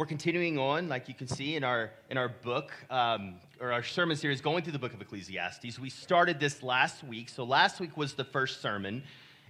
we're 0.00 0.06
continuing 0.06 0.56
on, 0.56 0.88
like 0.88 1.08
you 1.08 1.14
can 1.14 1.28
see 1.28 1.56
in 1.56 1.62
our 1.62 1.90
in 2.08 2.16
our 2.16 2.30
book 2.30 2.72
um, 2.88 3.34
or 3.60 3.70
our 3.70 3.82
sermon 3.82 4.16
series, 4.16 4.40
going 4.40 4.62
through 4.62 4.72
the 4.72 4.78
book 4.78 4.94
of 4.94 5.02
Ecclesiastes. 5.02 5.78
We 5.78 5.90
started 5.90 6.40
this 6.40 6.62
last 6.62 7.04
week, 7.04 7.28
so 7.28 7.44
last 7.44 7.80
week 7.80 7.98
was 7.98 8.14
the 8.14 8.24
first 8.24 8.62
sermon, 8.62 9.02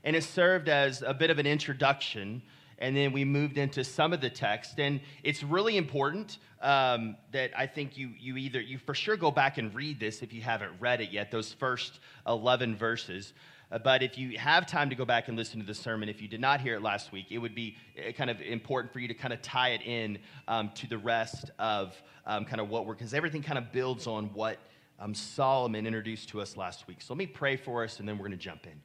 and 0.02 0.16
it 0.16 0.24
served 0.24 0.68
as 0.68 1.02
a 1.02 1.14
bit 1.14 1.30
of 1.30 1.38
an 1.38 1.46
introduction. 1.46 2.42
And 2.80 2.96
then 2.96 3.12
we 3.12 3.24
moved 3.24 3.58
into 3.58 3.84
some 3.84 4.12
of 4.12 4.20
the 4.20 4.28
text, 4.28 4.80
and 4.80 5.00
it's 5.22 5.44
really 5.44 5.76
important 5.76 6.38
um, 6.60 7.16
that 7.30 7.52
I 7.56 7.68
think 7.68 7.96
you 7.96 8.10
you 8.18 8.36
either 8.36 8.60
you 8.60 8.78
for 8.78 8.92
sure 8.92 9.16
go 9.16 9.30
back 9.30 9.56
and 9.56 9.72
read 9.72 10.00
this 10.00 10.20
if 10.20 10.32
you 10.32 10.40
haven't 10.40 10.72
read 10.80 11.00
it 11.00 11.12
yet. 11.12 11.30
Those 11.30 11.52
first 11.52 12.00
eleven 12.26 12.74
verses. 12.74 13.34
Uh, 13.72 13.78
but 13.78 14.02
if 14.02 14.18
you 14.18 14.36
have 14.36 14.66
time 14.66 14.90
to 14.90 14.96
go 14.96 15.04
back 15.04 15.28
and 15.28 15.36
listen 15.36 15.60
to 15.60 15.66
the 15.66 15.74
sermon, 15.74 16.08
if 16.08 16.20
you 16.20 16.26
did 16.26 16.40
not 16.40 16.60
hear 16.60 16.74
it 16.74 16.82
last 16.82 17.12
week, 17.12 17.26
it 17.30 17.38
would 17.38 17.54
be 17.54 17.76
uh, 17.96 18.10
kind 18.12 18.28
of 18.28 18.40
important 18.40 18.92
for 18.92 18.98
you 18.98 19.06
to 19.06 19.14
kind 19.14 19.32
of 19.32 19.40
tie 19.42 19.70
it 19.70 19.82
in 19.82 20.18
um, 20.48 20.70
to 20.74 20.88
the 20.88 20.98
rest 20.98 21.50
of 21.58 21.94
um, 22.26 22.44
kind 22.44 22.60
of 22.60 22.68
what 22.68 22.84
we're, 22.84 22.94
because 22.94 23.14
everything 23.14 23.42
kind 23.42 23.58
of 23.58 23.70
builds 23.70 24.06
on 24.06 24.26
what 24.34 24.58
um, 24.98 25.14
Solomon 25.14 25.86
introduced 25.86 26.30
to 26.30 26.40
us 26.40 26.56
last 26.56 26.88
week. 26.88 27.00
So 27.00 27.14
let 27.14 27.18
me 27.18 27.26
pray 27.26 27.56
for 27.56 27.84
us 27.84 28.00
and 28.00 28.08
then 28.08 28.18
we're 28.18 28.26
going 28.26 28.38
to 28.38 28.44
jump 28.44 28.66
in. 28.66 28.80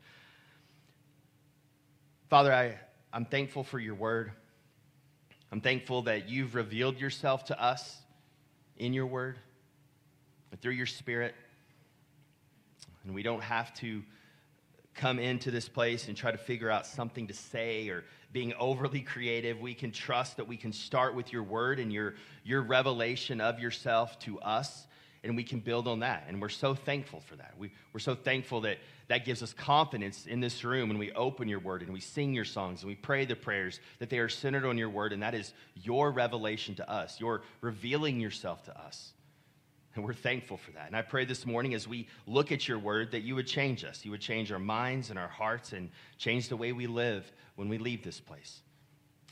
Father, 2.29 2.53
I, 2.53 2.77
I'm 3.11 3.25
thankful 3.25 3.63
for 3.63 3.79
your 3.79 3.95
word. 3.95 4.31
I'm 5.51 5.61
thankful 5.61 6.03
that 6.03 6.29
you've 6.29 6.53
revealed 6.53 6.99
yourself 6.99 7.45
to 7.45 7.61
us 7.61 7.97
in 8.77 8.93
your 8.93 9.05
word 9.07 9.39
and 10.51 10.61
through 10.61 10.73
your 10.73 10.85
spirit. 10.85 11.33
And 13.03 13.15
we 13.15 13.23
don't 13.23 13.43
have 13.43 13.73
to 13.75 14.03
come 14.95 15.19
into 15.19 15.51
this 15.51 15.67
place 15.67 16.07
and 16.07 16.15
try 16.15 16.31
to 16.31 16.37
figure 16.37 16.69
out 16.69 16.87
something 16.87 17.27
to 17.27 17.33
say 17.33 17.89
or 17.89 18.05
being 18.31 18.53
overly 18.59 19.01
creative. 19.01 19.59
We 19.59 19.73
can 19.73 19.91
trust 19.91 20.37
that 20.37 20.47
we 20.47 20.57
can 20.57 20.73
start 20.73 21.15
with 21.15 21.31
your 21.31 21.43
word 21.43 21.79
and 21.79 21.91
your, 21.91 22.15
your 22.43 22.61
revelation 22.61 23.41
of 23.41 23.59
yourself 23.59 24.17
to 24.19 24.39
us, 24.39 24.87
and 25.23 25.35
we 25.35 25.43
can 25.43 25.59
build 25.59 25.87
on 25.87 25.99
that. 25.99 26.25
And 26.27 26.41
we're 26.41 26.49
so 26.49 26.73
thankful 26.73 27.19
for 27.21 27.35
that. 27.35 27.53
We, 27.57 27.71
we're 27.93 27.99
so 27.99 28.15
thankful 28.15 28.61
that 28.61 28.77
that 29.07 29.25
gives 29.25 29.43
us 29.43 29.53
confidence 29.53 30.25
in 30.25 30.39
this 30.39 30.63
room 30.63 30.89
when 30.89 30.97
we 30.97 31.11
open 31.11 31.47
your 31.47 31.59
word 31.59 31.83
and 31.83 31.93
we 31.93 31.99
sing 31.99 32.33
your 32.33 32.45
songs 32.45 32.81
and 32.81 32.89
we 32.89 32.95
pray 32.95 33.25
the 33.25 33.35
prayers, 33.35 33.79
that 33.99 34.09
they 34.09 34.19
are 34.19 34.29
centered 34.29 34.65
on 34.65 34.77
your 34.77 34.89
word, 34.89 35.13
and 35.13 35.21
that 35.21 35.35
is 35.35 35.53
your 35.75 36.11
revelation 36.11 36.73
to 36.75 36.89
us. 36.89 37.19
You're 37.19 37.43
revealing 37.61 38.19
yourself 38.19 38.63
to 38.63 38.79
us. 38.79 39.13
And 39.95 40.03
we're 40.03 40.13
thankful 40.13 40.57
for 40.57 40.71
that. 40.71 40.87
And 40.87 40.95
I 40.95 41.01
pray 41.01 41.23
this 41.23 41.45
morning 41.45 41.73
as 41.73 41.87
we 41.87 42.07
look 42.27 42.51
at 42.51 42.67
your 42.67 42.77
word 42.77 43.11
that 43.11 43.21
you 43.21 43.33
would 43.35 43.47
change 43.47 43.85
us. 43.85 44.03
You 44.03 44.11
would 44.11 44.21
change 44.21 44.51
our 44.51 44.59
minds 44.59 45.09
and 45.09 45.17
our 45.17 45.29
hearts 45.29 45.71
and 45.71 45.89
change 46.17 46.49
the 46.49 46.57
way 46.57 46.73
we 46.73 46.85
live 46.85 47.31
when 47.55 47.69
we 47.69 47.77
leave 47.77 48.03
this 48.03 48.19
place. 48.19 48.61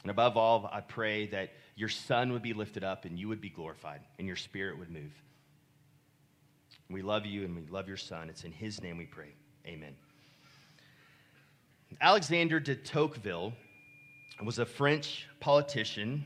And 0.03 0.11
above 0.11 0.37
all, 0.37 0.69
I 0.71 0.79
pray 0.79 1.27
that 1.27 1.51
your 1.75 1.89
son 1.89 2.31
would 2.31 2.41
be 2.41 2.53
lifted 2.53 2.83
up 2.83 3.03
and 3.03 3.19
you 3.19 3.27
would 3.27 3.41
be 3.41 3.49
glorified 3.49 4.01
and 4.17 4.27
your 4.27 4.37
spirit 4.37 4.77
would 4.79 4.89
move. 4.89 5.11
We 6.89 7.01
love 7.01 7.25
you 7.25 7.43
and 7.43 7.55
we 7.55 7.65
love 7.67 7.87
your 7.87 7.97
son. 7.97 8.29
It's 8.29 8.43
in 8.45 8.51
his 8.51 8.81
name 8.81 8.97
we 8.97 9.05
pray. 9.05 9.33
Amen. 9.65 9.95
Alexander 12.01 12.59
de 12.59 12.75
Tocqueville 12.75 13.53
was 14.43 14.59
a 14.59 14.65
French 14.65 15.27
politician, 15.39 16.25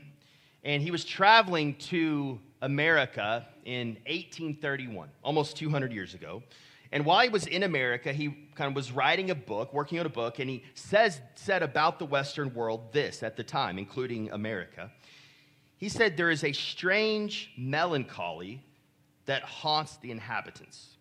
and 0.64 0.82
he 0.82 0.90
was 0.90 1.04
traveling 1.04 1.74
to 1.74 2.40
America 2.60 3.46
in 3.64 3.88
1831, 4.06 5.08
almost 5.22 5.56
200 5.56 5.92
years 5.92 6.14
ago. 6.14 6.42
And 6.90 7.04
while 7.04 7.22
he 7.22 7.28
was 7.28 7.46
in 7.46 7.62
America, 7.62 8.12
he 8.12 8.48
kind 8.54 8.68
of 8.70 8.74
was 8.74 8.90
writing 8.92 9.30
a 9.30 9.34
book, 9.34 9.74
working 9.74 10.00
on 10.00 10.06
a 10.06 10.10
book, 10.10 10.38
and 10.38 10.48
he 10.48 10.64
says, 10.74 11.20
said 11.34 11.62
about 11.62 11.98
the 11.98 12.06
Western 12.06 12.54
world 12.54 12.92
this 12.92 13.22
at 13.22 13.36
the 13.36 13.44
time, 13.44 13.78
including 13.78 14.30
America. 14.30 14.90
He 15.76 15.88
said, 15.88 16.16
There 16.16 16.30
is 16.30 16.44
a 16.44 16.52
strange 16.52 17.52
melancholy 17.56 18.64
that 19.26 19.42
haunts 19.42 19.98
the 19.98 20.10
inhabitants. 20.10 20.96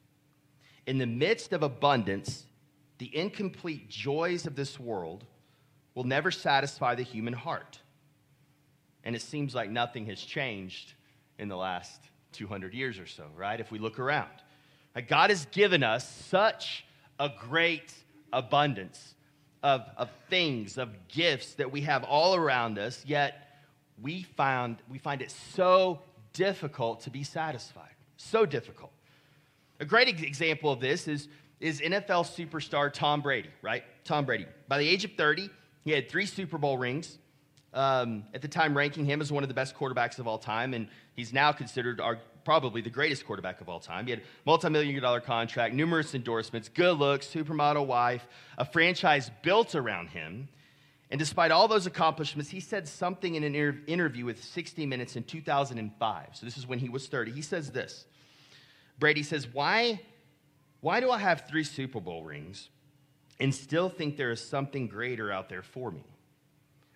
In 0.86 0.98
the 0.98 1.06
midst 1.06 1.54
of 1.54 1.64
abundance, 1.64 2.46
the 2.98 3.16
incomplete 3.16 3.90
joys 3.90 4.46
of 4.46 4.56
this 4.56 4.80
world 4.80 5.26
will 5.96 6.04
never 6.04 6.32
satisfy 6.32 6.96
the 6.96 7.04
human 7.04 7.34
heart. 7.34 7.80
And 9.04 9.16
it 9.16 9.22
seems 9.22 9.56
like 9.56 9.70
nothing 9.70 10.06
has 10.08 10.20
changed 10.20 10.94
in 11.40 11.48
the 11.48 11.58
last 11.58 12.02
200 12.34 12.74
years 12.74 13.00
or 13.00 13.06
so, 13.06 13.26
right? 13.36 13.60
If 13.60 13.72
we 13.72 13.80
look 13.80 14.00
around. 14.00 14.30
God 15.08 15.30
has 15.30 15.46
given 15.48 15.84
us 15.84 16.10
such 16.26 16.86
a 17.20 17.30
great 17.30 17.94
abundance 18.34 19.16
of, 19.64 19.86
of 19.96 20.10
things, 20.30 20.78
of 20.78 20.90
gifts 21.08 21.54
that 21.56 21.72
we 21.72 21.82
have 21.82 22.04
all 22.04 22.36
around 22.36 22.80
us, 22.80 23.04
yet 23.06 23.60
we, 24.02 24.24
found, 24.24 24.78
we 24.90 24.98
find 24.98 25.22
it 25.22 25.32
so 25.32 26.00
difficult 26.34 27.02
to 27.02 27.10
be 27.10 27.24
satisfied. 27.24 27.96
So 28.18 28.46
difficult. 28.46 28.92
A 29.80 29.86
great 29.86 30.08
example 30.08 30.72
of 30.72 30.80
this 30.80 31.08
is, 31.08 31.28
is 31.60 31.82
NFL 31.82 32.26
superstar 32.26 32.92
Tom 32.92 33.22
Brady, 33.22 33.50
right? 33.62 33.84
Tom 34.04 34.26
Brady. 34.26 34.48
By 34.68 34.80
the 34.80 34.88
age 34.88 35.06
of 35.06 35.12
30, 35.14 35.50
he 35.84 35.92
had 35.92 36.10
three 36.10 36.26
Super 36.26 36.58
Bowl 36.58 36.78
rings. 36.78 37.18
Um, 37.78 38.24
at 38.34 38.42
the 38.42 38.48
time, 38.48 38.76
ranking 38.76 39.06
him 39.06 39.22
as 39.22 39.32
one 39.32 39.44
of 39.44 39.50
the 39.50 39.54
best 39.54 39.76
quarterbacks 39.76 40.18
of 40.18 40.28
all 40.28 40.40
time, 40.40 40.74
and 40.74 40.88
he's 41.14 41.32
now 41.32 41.52
considered 41.52 42.02
our, 42.02 42.18
probably 42.44 42.82
the 42.82 42.90
greatest 42.90 43.24
quarterback 43.24 43.62
of 43.62 43.70
all 43.70 43.80
time. 43.80 44.06
He 44.06 44.10
had 44.10 44.22
a 44.22 44.24
multi-million 44.48 45.00
dollar 45.00 45.20
contract, 45.22 45.76
numerous 45.76 46.16
endorsements, 46.16 46.70
good 46.70 46.98
looks, 46.98 47.28
supermodel 47.28 47.86
wife, 47.86 48.26
a 48.58 48.66
franchise 48.66 49.30
built 49.44 49.76
around 49.76 50.08
him. 50.08 50.48
And 51.12 51.20
despite 51.20 51.52
all 51.52 51.68
those 51.68 51.86
accomplishments, 51.86 52.50
he 52.50 52.62
said 52.62 52.88
something 52.88 53.36
in 53.36 53.44
an 53.44 53.54
inter- 53.54 53.78
interview 53.86 54.26
with 54.26 54.44
60 54.44 54.88
Minutes 54.88 55.16
in 55.16 55.24
2005. 55.24 56.28
So 56.34 56.48
this 56.48 56.58
is 56.58 56.66
when 56.66 56.80
he 56.80 56.90
was 56.90 57.08
30. 57.08 57.32
He 57.32 57.44
says 57.44 57.70
this. 57.70 58.08
Brady 58.98 59.22
says, 59.22 59.48
"Why 59.48 60.02
why 60.82 61.00
do 61.00 61.12
I 61.12 61.20
have 61.20 61.48
3 61.48 61.64
Super 61.64 62.00
Bowl 62.00 62.24
rings 62.24 62.70
and 63.40 63.54
still 63.54 63.88
think 63.88 64.18
there 64.18 64.32
is 64.32 64.42
something 64.42 64.88
greater 64.88 65.32
out 65.32 65.48
there 65.48 65.62
for 65.62 65.92
me?" 65.92 66.04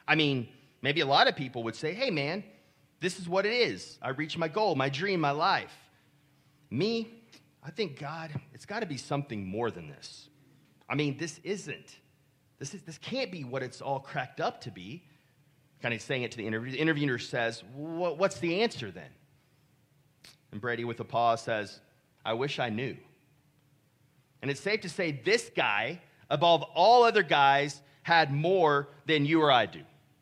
I 0.07 0.15
mean, 0.15 0.49
maybe 0.81 1.01
a 1.01 1.05
lot 1.05 1.27
of 1.27 1.35
people 1.35 1.63
would 1.63 1.75
say, 1.75 1.93
"Hey 1.93 2.09
man, 2.09 2.43
this 3.01 3.19
is 3.19 3.27
what 3.27 3.45
it 3.45 3.53
is. 3.53 3.97
I 4.01 4.09
reached 4.09 4.37
my 4.37 4.47
goal, 4.47 4.75
my 4.75 4.87
dream, 4.87 5.19
my 5.19 5.31
life. 5.31 5.73
Me, 6.69 7.09
I 7.63 7.71
think, 7.71 7.99
God, 7.99 8.31
it's 8.53 8.65
got 8.65 8.79
to 8.79 8.85
be 8.85 8.95
something 8.95 9.45
more 9.45 9.71
than 9.71 9.89
this. 9.89 10.29
I 10.87 10.95
mean, 10.95 11.17
this 11.17 11.39
isn't. 11.43 11.97
This, 12.59 12.75
is, 12.75 12.83
this 12.83 12.99
can't 12.99 13.31
be 13.31 13.43
what 13.43 13.63
it's 13.63 13.81
all 13.81 13.99
cracked 13.99 14.39
up 14.39 14.61
to 14.61 14.71
be. 14.71 15.03
Kind 15.81 15.95
of 15.95 16.01
saying 16.01 16.21
it 16.21 16.31
to 16.31 16.37
the 16.37 16.45
interviewer. 16.45 16.71
The 16.71 16.77
interviewer 16.77 17.17
says, 17.17 17.63
What's 17.73 18.37
the 18.37 18.61
answer 18.61 18.91
then? 18.91 19.09
And 20.51 20.61
Brady, 20.61 20.85
with 20.85 20.99
a 20.99 21.03
pause, 21.03 21.41
says, 21.41 21.79
I 22.23 22.33
wish 22.33 22.59
I 22.59 22.69
knew. 22.69 22.95
And 24.43 24.51
it's 24.51 24.61
safe 24.61 24.81
to 24.81 24.89
say 24.89 25.11
this 25.25 25.49
guy, 25.55 26.01
above 26.29 26.61
all 26.75 27.03
other 27.03 27.23
guys, 27.23 27.81
had 28.03 28.31
more 28.31 28.89
than 29.07 29.25
you 29.25 29.41
or 29.41 29.51
I 29.51 29.65
do 29.65 29.81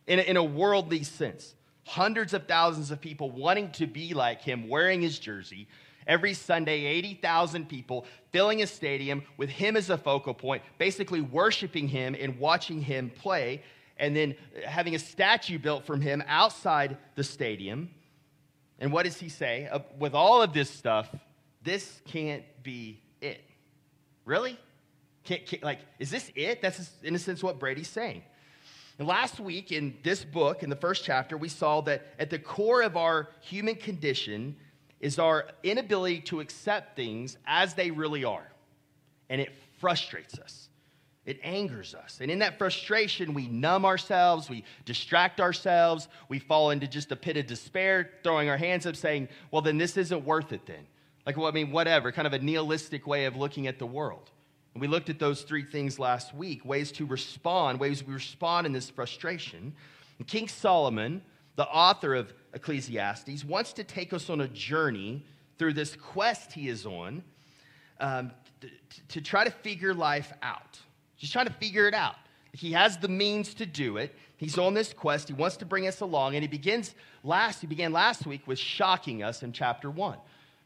in 0.09 0.19
a, 0.19 0.23
in 0.23 0.35
a 0.35 0.43
worldly 0.43 1.03
sense 1.03 1.55
hundreds 1.85 2.35
of 2.35 2.45
thousands 2.45 2.91
of 2.91 3.01
people 3.01 3.31
wanting 3.31 3.71
to 3.71 3.87
be 3.87 4.13
like 4.13 4.41
him, 4.41 4.67
wearing 4.67 5.01
his 5.01 5.17
jersey. 5.17 5.67
Every 6.05 6.35
Sunday, 6.35 6.85
80,000 6.85 7.67
people 7.67 8.05
filling 8.31 8.61
a 8.61 8.67
stadium 8.67 9.23
with 9.37 9.49
him 9.49 9.75
as 9.75 9.89
a 9.89 9.97
focal 9.97 10.35
point, 10.35 10.61
basically 10.77 11.21
worshiping 11.21 11.87
him 11.87 12.15
and 12.19 12.37
watching 12.37 12.81
him 12.81 13.09
play, 13.09 13.63
and 13.97 14.15
then 14.15 14.35
having 14.65 14.93
a 14.93 14.99
statue 14.99 15.57
built 15.57 15.83
from 15.83 15.99
him 15.99 16.23
outside 16.27 16.97
the 17.15 17.23
stadium. 17.23 17.89
And 18.77 18.93
what 18.93 19.05
does 19.05 19.17
he 19.17 19.29
say? 19.29 19.67
Uh, 19.71 19.79
with 19.97 20.13
all 20.13 20.43
of 20.43 20.53
this 20.53 20.69
stuff, 20.69 21.09
this 21.63 22.01
can't 22.05 22.43
be 22.61 23.01
it. 23.19 23.41
Really? 24.25 24.59
Can't, 25.23 25.45
can't, 25.45 25.63
like, 25.63 25.79
is 25.97 26.11
this 26.11 26.31
it? 26.35 26.61
That's 26.61 26.91
in 27.03 27.15
a 27.15 27.19
sense 27.19 27.41
what 27.43 27.59
Brady's 27.59 27.89
saying. 27.89 28.21
And 28.99 29.07
last 29.07 29.39
week 29.39 29.71
in 29.71 29.95
this 30.03 30.25
book, 30.25 30.61
in 30.61 30.69
the 30.69 30.75
first 30.75 31.05
chapter, 31.05 31.37
we 31.37 31.47
saw 31.47 31.79
that 31.81 32.05
at 32.19 32.29
the 32.29 32.37
core 32.37 32.81
of 32.81 32.97
our 32.97 33.29
human 33.39 33.75
condition 33.75 34.57
is 34.99 35.17
our 35.17 35.47
inability 35.63 36.19
to 36.21 36.41
accept 36.41 36.97
things 36.97 37.37
as 37.47 37.73
they 37.73 37.91
really 37.91 38.25
are. 38.25 38.51
And 39.29 39.39
it 39.39 39.53
frustrates 39.79 40.37
us. 40.37 40.67
It 41.25 41.39
angers 41.43 41.95
us. 41.95 42.19
And 42.21 42.29
in 42.29 42.39
that 42.39 42.57
frustration, 42.57 43.33
we 43.33 43.47
numb 43.47 43.85
ourselves, 43.85 44.49
we 44.49 44.65
distract 44.83 45.39
ourselves, 45.39 46.09
we 46.27 46.39
fall 46.39 46.71
into 46.71 46.87
just 46.87 47.11
a 47.11 47.15
pit 47.15 47.37
of 47.37 47.47
despair, 47.47 48.09
throwing 48.23 48.49
our 48.49 48.57
hands 48.57 48.85
up, 48.85 48.95
saying, 48.95 49.29
Well, 49.51 49.61
then 49.61 49.77
this 49.77 49.95
isn't 49.95 50.25
worth 50.25 50.51
it 50.51 50.65
then. 50.65 50.87
Like, 51.25 51.37
well, 51.37 51.47
I 51.47 51.51
mean, 51.51 51.71
whatever, 51.71 52.11
kind 52.11 52.25
of 52.25 52.33
a 52.33 52.39
nihilistic 52.39 53.05
way 53.05 53.25
of 53.25 53.35
looking 53.35 53.67
at 53.67 53.79
the 53.79 53.85
world. 53.85 54.31
We 54.79 54.87
looked 54.87 55.09
at 55.09 55.19
those 55.19 55.41
three 55.41 55.63
things 55.63 55.99
last 55.99 56.33
week 56.33 56.65
ways 56.65 56.91
to 56.93 57.05
respond, 57.05 57.79
ways 57.79 58.05
we 58.05 58.13
respond 58.13 58.65
in 58.65 58.73
this 58.73 58.89
frustration. 58.89 59.73
And 60.17 60.27
King 60.27 60.47
Solomon, 60.47 61.21
the 61.55 61.65
author 61.65 62.15
of 62.15 62.33
Ecclesiastes, 62.53 63.43
wants 63.43 63.73
to 63.73 63.83
take 63.83 64.13
us 64.13 64.29
on 64.29 64.41
a 64.41 64.47
journey 64.47 65.25
through 65.57 65.73
this 65.73 65.95
quest 65.95 66.53
he 66.53 66.69
is 66.69 66.85
on 66.85 67.23
um, 67.99 68.31
to, 68.61 68.69
to 69.09 69.21
try 69.21 69.43
to 69.43 69.51
figure 69.51 69.93
life 69.93 70.31
out. 70.41 70.79
Just 71.17 71.33
trying 71.33 71.47
to 71.47 71.53
figure 71.53 71.87
it 71.87 71.93
out. 71.93 72.15
He 72.53 72.71
has 72.71 72.97
the 72.97 73.07
means 73.07 73.53
to 73.55 73.65
do 73.65 73.97
it. 73.97 74.15
He's 74.37 74.57
on 74.57 74.73
this 74.73 74.93
quest. 74.93 75.27
He 75.27 75.33
wants 75.33 75.57
to 75.57 75.65
bring 75.65 75.85
us 75.85 75.99
along, 75.99 76.35
and 76.35 76.41
he 76.41 76.47
begins 76.47 76.95
last. 77.23 77.61
He 77.61 77.67
began 77.67 77.91
last 77.91 78.25
week 78.25 78.47
with 78.47 78.57
shocking 78.57 79.21
us 79.21 79.43
in 79.43 79.51
chapter 79.51 79.91
one, 79.91 80.17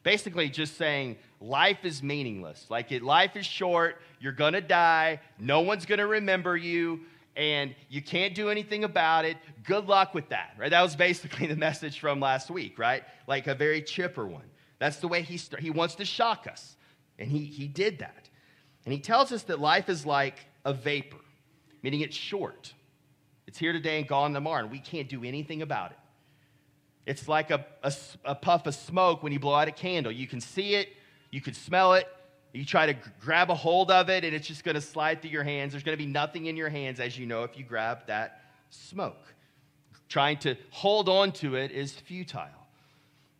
basically 0.03 0.49
just 0.49 0.77
saying 0.77 1.17
life 1.39 1.83
is 1.83 2.03
meaningless. 2.03 2.65
Like 2.69 2.91
it, 2.91 3.01
life 3.01 3.35
is 3.35 3.45
short. 3.45 4.01
You're 4.19 4.33
gonna 4.33 4.61
die. 4.61 5.19
No 5.39 5.61
one's 5.61 5.85
gonna 5.85 6.07
remember 6.07 6.55
you, 6.55 7.01
and 7.35 7.73
you 7.89 8.01
can't 8.01 8.35
do 8.35 8.49
anything 8.49 8.83
about 8.83 9.25
it. 9.25 9.37
Good 9.63 9.87
luck 9.87 10.13
with 10.13 10.29
that. 10.29 10.53
Right? 10.57 10.69
That 10.69 10.81
was 10.81 10.95
basically 10.95 11.47
the 11.53 11.55
message 11.55 11.99
from 11.99 12.19
last 12.19 12.51
week. 12.51 12.77
Right? 12.77 13.03
Like 13.27 13.47
a 13.47 13.55
very 13.55 13.81
chipper 13.81 14.27
one. 14.27 14.49
That's 14.79 14.97
the 14.97 15.07
way 15.07 15.21
he 15.21 15.39
he 15.59 15.69
wants 15.69 15.95
to 15.95 16.05
shock 16.05 16.47
us, 16.47 16.75
and 17.17 17.29
he 17.29 17.45
he 17.45 17.67
did 17.67 17.99
that. 17.99 18.29
And 18.85 18.93
he 18.93 18.99
tells 18.99 19.31
us 19.31 19.43
that 19.43 19.59
life 19.59 19.87
is 19.87 20.05
like 20.05 20.45
a 20.65 20.73
vapor, 20.73 21.17
meaning 21.81 22.01
it's 22.01 22.15
short. 22.15 22.73
It's 23.47 23.57
here 23.57 23.71
today 23.71 23.99
and 23.99 24.07
gone 24.07 24.33
tomorrow, 24.33 24.63
and 24.63 24.71
we 24.71 24.79
can't 24.79 25.07
do 25.07 25.23
anything 25.23 25.61
about 25.61 25.91
it. 25.91 25.97
It's 27.05 27.27
like 27.27 27.51
a, 27.51 27.65
a, 27.83 27.93
a, 28.23 28.35
puff 28.35 28.65
of 28.65 28.75
smoke 28.75 29.23
when 29.23 29.33
you 29.33 29.39
blow 29.39 29.53
out 29.53 29.67
a 29.67 29.71
candle. 29.71 30.11
You 30.11 30.27
can 30.27 30.39
see 30.39 30.75
it, 30.75 30.89
you 31.31 31.41
can 31.41 31.53
smell 31.53 31.93
it, 31.95 32.07
you 32.53 32.63
try 32.63 32.85
to 32.85 32.93
g- 32.93 32.99
grab 33.19 33.49
a 33.49 33.55
hold 33.55 33.91
of 33.91 34.09
it, 34.09 34.23
and 34.23 34.33
it's 34.33 34.47
just 34.47 34.63
going 34.63 34.75
to 34.75 34.81
slide 34.81 35.21
through 35.21 35.31
your 35.31 35.43
hands. 35.43 35.73
There's 35.73 35.83
going 35.83 35.97
to 35.97 36.03
be 36.03 36.09
nothing 36.09 36.45
in 36.45 36.55
your 36.55 36.69
hands, 36.69 36.99
as 36.99 37.17
you 37.17 37.25
know, 37.25 37.43
if 37.43 37.57
you 37.57 37.65
grab 37.65 38.07
that 38.07 38.41
smoke. 38.69 39.33
Trying 40.07 40.37
to 40.39 40.55
hold 40.69 41.09
on 41.09 41.33
to 41.33 41.55
it 41.55 41.71
is 41.71 41.93
futile. 41.93 42.47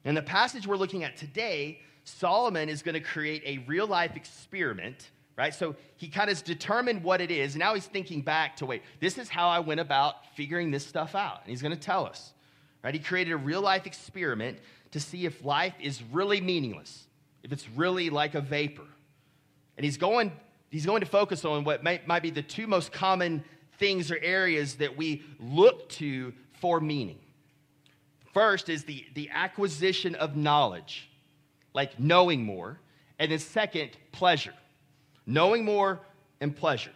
In 0.04 0.16
the 0.16 0.22
passage 0.22 0.68
we're 0.68 0.76
looking 0.76 1.06
at 1.06 1.16
today, 1.16 1.80
Solomon 2.04 2.68
is 2.68 2.82
going 2.82 2.96
to 2.96 3.00
create 3.00 3.44
a 3.46 3.64
real 3.66 3.88
life 3.88 4.18
experiment 4.18 5.10
right? 5.38 5.54
So 5.54 5.76
he 5.98 6.08
kind 6.08 6.30
of 6.30 6.38
has 6.38 6.42
determined 6.42 7.04
what 7.04 7.22
it 7.22 7.32
is. 7.32 7.54
And 7.54 7.60
now 7.60 7.74
he's 7.74 7.86
thinking 7.86 8.22
back 8.22 8.56
to 8.58 8.66
wait, 8.66 8.84
this 9.00 9.18
is 9.18 9.30
how 9.30 9.50
I 9.50 9.60
went 9.60 9.80
about 9.80 10.28
figuring 10.36 10.72
this 10.72 10.86
stuff 10.86 11.16
out. 11.16 11.42
And 11.42 11.50
he's 11.50 11.62
going 11.62 11.74
to 11.74 11.80
tell 11.80 12.06
us, 12.06 12.34
right? 12.84 12.94
He 12.94 13.00
created 13.00 13.32
a 13.32 13.38
real 13.38 13.62
life 13.62 13.86
experiment 13.86 14.60
to 14.92 15.00
see 15.00 15.26
if 15.26 15.44
life 15.44 15.74
is 15.80 16.02
really 16.12 16.42
meaningless, 16.42 17.08
if 17.44 17.52
it's 17.52 17.70
really 17.70 18.10
like 18.10 18.36
a 18.36 18.42
vapor. 18.42 18.86
And 19.78 19.84
he's 19.84 19.98
going, 19.98 20.32
he's 20.70 20.86
going 20.86 21.02
to 21.02 21.08
focus 21.08 21.46
on 21.46 21.64
what 21.64 21.84
might, 21.84 22.08
might 22.08 22.22
be 22.22 22.30
the 22.30 22.44
two 22.44 22.68
most 22.68 22.92
common 22.92 23.44
things 23.80 24.12
or 24.12 24.20
areas 24.22 24.76
that 24.76 24.96
we 24.96 25.24
look 25.40 25.90
to 25.90 26.34
for 26.60 26.80
meaning. 26.80 27.20
First 28.34 28.70
is 28.70 28.84
the, 28.84 29.06
the 29.14 29.30
acquisition 29.32 30.16
of 30.16 30.36
knowledge, 30.36 31.10
like 31.74 32.00
knowing 32.00 32.44
more. 32.44 32.80
And 33.20 33.32
then 33.32 33.40
second, 33.40 33.92
pleasure 34.12 34.54
knowing 35.26 35.66
more 35.66 36.02
and 36.42 36.56
pleasure. 36.56 36.92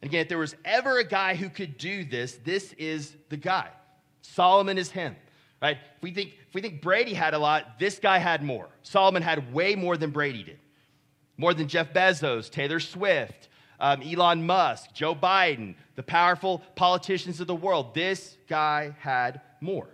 And 0.00 0.10
again, 0.10 0.22
if 0.22 0.28
there 0.28 0.38
was 0.38 0.54
ever 0.64 0.98
a 0.98 1.04
guy 1.04 1.34
who 1.34 1.48
could 1.48 1.78
do 1.78 2.04
this, 2.04 2.38
this 2.44 2.72
is 2.74 3.14
the 3.28 3.36
guy. 3.36 3.68
Solomon 4.32 4.78
is 4.78 4.90
him, 4.90 5.14
right? 5.60 5.76
If 5.96 6.02
we 6.02 6.10
think, 6.10 6.32
if 6.48 6.54
we 6.54 6.62
think 6.62 6.80
Brady 6.80 7.14
had 7.14 7.34
a 7.34 7.38
lot, 7.38 7.78
this 7.78 7.98
guy 7.98 8.18
had 8.18 8.42
more. 8.42 8.68
Solomon 8.82 9.22
had 9.22 9.52
way 9.52 9.74
more 9.74 9.96
than 9.96 10.10
Brady 10.10 10.42
did. 10.42 10.58
More 11.36 11.52
than 11.52 11.68
Jeff 11.68 11.92
Bezos, 11.92 12.50
Taylor 12.50 12.80
Swift, 12.80 13.48
um, 13.78 14.02
Elon 14.02 14.46
Musk, 14.46 14.92
Joe 14.94 15.14
Biden, 15.14 15.74
the 15.94 16.02
powerful 16.02 16.62
politicians 16.74 17.40
of 17.40 17.46
the 17.46 17.54
world. 17.54 17.94
This 17.94 18.36
guy 18.48 18.94
had 18.98 19.40
more. 19.60 19.88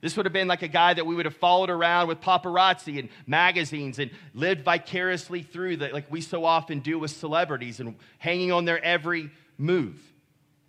This 0.00 0.16
would 0.16 0.26
have 0.26 0.32
been 0.32 0.48
like 0.48 0.62
a 0.62 0.68
guy 0.68 0.94
that 0.94 1.06
we 1.06 1.14
would 1.14 1.24
have 1.24 1.36
followed 1.36 1.70
around 1.70 2.08
with 2.08 2.20
paparazzi 2.20 2.98
and 2.98 3.08
magazines 3.26 3.98
and 3.98 4.10
lived 4.34 4.64
vicariously 4.64 5.42
through 5.42 5.78
that, 5.78 5.92
like 5.92 6.10
we 6.10 6.20
so 6.20 6.44
often 6.44 6.80
do 6.80 6.98
with 6.98 7.10
celebrities 7.10 7.80
and 7.80 7.94
hanging 8.18 8.50
on 8.50 8.64
their 8.64 8.82
every 8.82 9.30
move. 9.56 10.00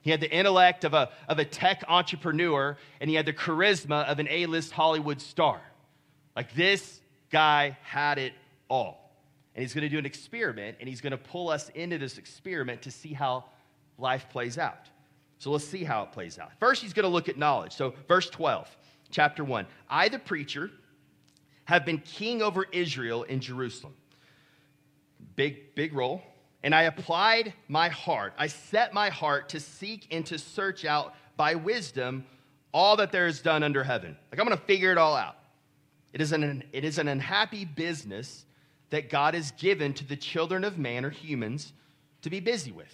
He 0.01 0.11
had 0.11 0.21
the 0.21 0.31
intellect 0.31 0.85
of 0.85 0.93
a, 0.93 1.09
of 1.27 1.39
a 1.39 1.45
tech 1.45 1.83
entrepreneur 1.87 2.77
and 3.01 3.09
he 3.09 3.15
had 3.15 3.25
the 3.25 3.33
charisma 3.33 4.05
of 4.05 4.19
an 4.19 4.27
A 4.29 4.45
list 4.45 4.71
Hollywood 4.71 5.21
star. 5.21 5.61
Like 6.35 6.53
this 6.53 7.01
guy 7.31 7.77
had 7.83 8.17
it 8.17 8.33
all. 8.69 9.11
And 9.55 9.61
he's 9.61 9.73
going 9.73 9.81
to 9.81 9.89
do 9.89 9.97
an 9.97 10.05
experiment 10.05 10.77
and 10.79 10.87
he's 10.87 11.01
going 11.01 11.11
to 11.11 11.17
pull 11.17 11.49
us 11.49 11.69
into 11.69 11.97
this 11.97 12.17
experiment 12.17 12.83
to 12.83 12.91
see 12.91 13.13
how 13.13 13.45
life 13.97 14.27
plays 14.29 14.57
out. 14.57 14.89
So 15.37 15.51
let's 15.51 15.65
see 15.65 15.83
how 15.83 16.03
it 16.03 16.11
plays 16.11 16.37
out. 16.37 16.51
First, 16.59 16.81
he's 16.81 16.93
going 16.93 17.03
to 17.03 17.09
look 17.09 17.29
at 17.29 17.37
knowledge. 17.37 17.73
So, 17.73 17.93
verse 18.07 18.29
12 18.29 18.69
chapter 19.09 19.43
1. 19.43 19.65
I, 19.89 20.09
the 20.09 20.19
preacher, 20.19 20.69
have 21.65 21.85
been 21.85 21.99
king 21.99 22.41
over 22.41 22.65
Israel 22.71 23.23
in 23.23 23.39
Jerusalem. 23.39 23.93
Big, 25.35 25.75
big 25.75 25.93
role. 25.93 26.21
And 26.63 26.75
I 26.75 26.83
applied 26.83 27.53
my 27.67 27.89
heart, 27.89 28.33
I 28.37 28.47
set 28.47 28.93
my 28.93 29.09
heart 29.09 29.49
to 29.49 29.59
seek 29.59 30.07
and 30.11 30.25
to 30.25 30.37
search 30.37 30.83
out 30.83 31.15
by 31.37 31.55
wisdom 31.55 32.25
all 32.73 32.97
that 32.97 33.11
there 33.11 33.27
is 33.27 33.41
done 33.41 33.63
under 33.63 33.83
heaven. 33.83 34.15
Like, 34.31 34.39
I'm 34.39 34.45
going 34.45 34.57
to 34.57 34.63
figure 34.65 34.91
it 34.91 34.97
all 34.97 35.15
out. 35.15 35.37
It 36.11 36.21
is, 36.21 36.31
an, 36.31 36.63
it 36.73 36.83
is 36.83 36.97
an 36.97 37.07
unhappy 37.07 37.65
business 37.65 38.45
that 38.89 39.09
God 39.09 39.35
has 39.35 39.51
given 39.51 39.93
to 39.93 40.05
the 40.05 40.15
children 40.15 40.63
of 40.63 40.77
man 40.77 41.05
or 41.05 41.09
humans 41.09 41.73
to 42.23 42.29
be 42.29 42.39
busy 42.39 42.71
with. 42.71 42.93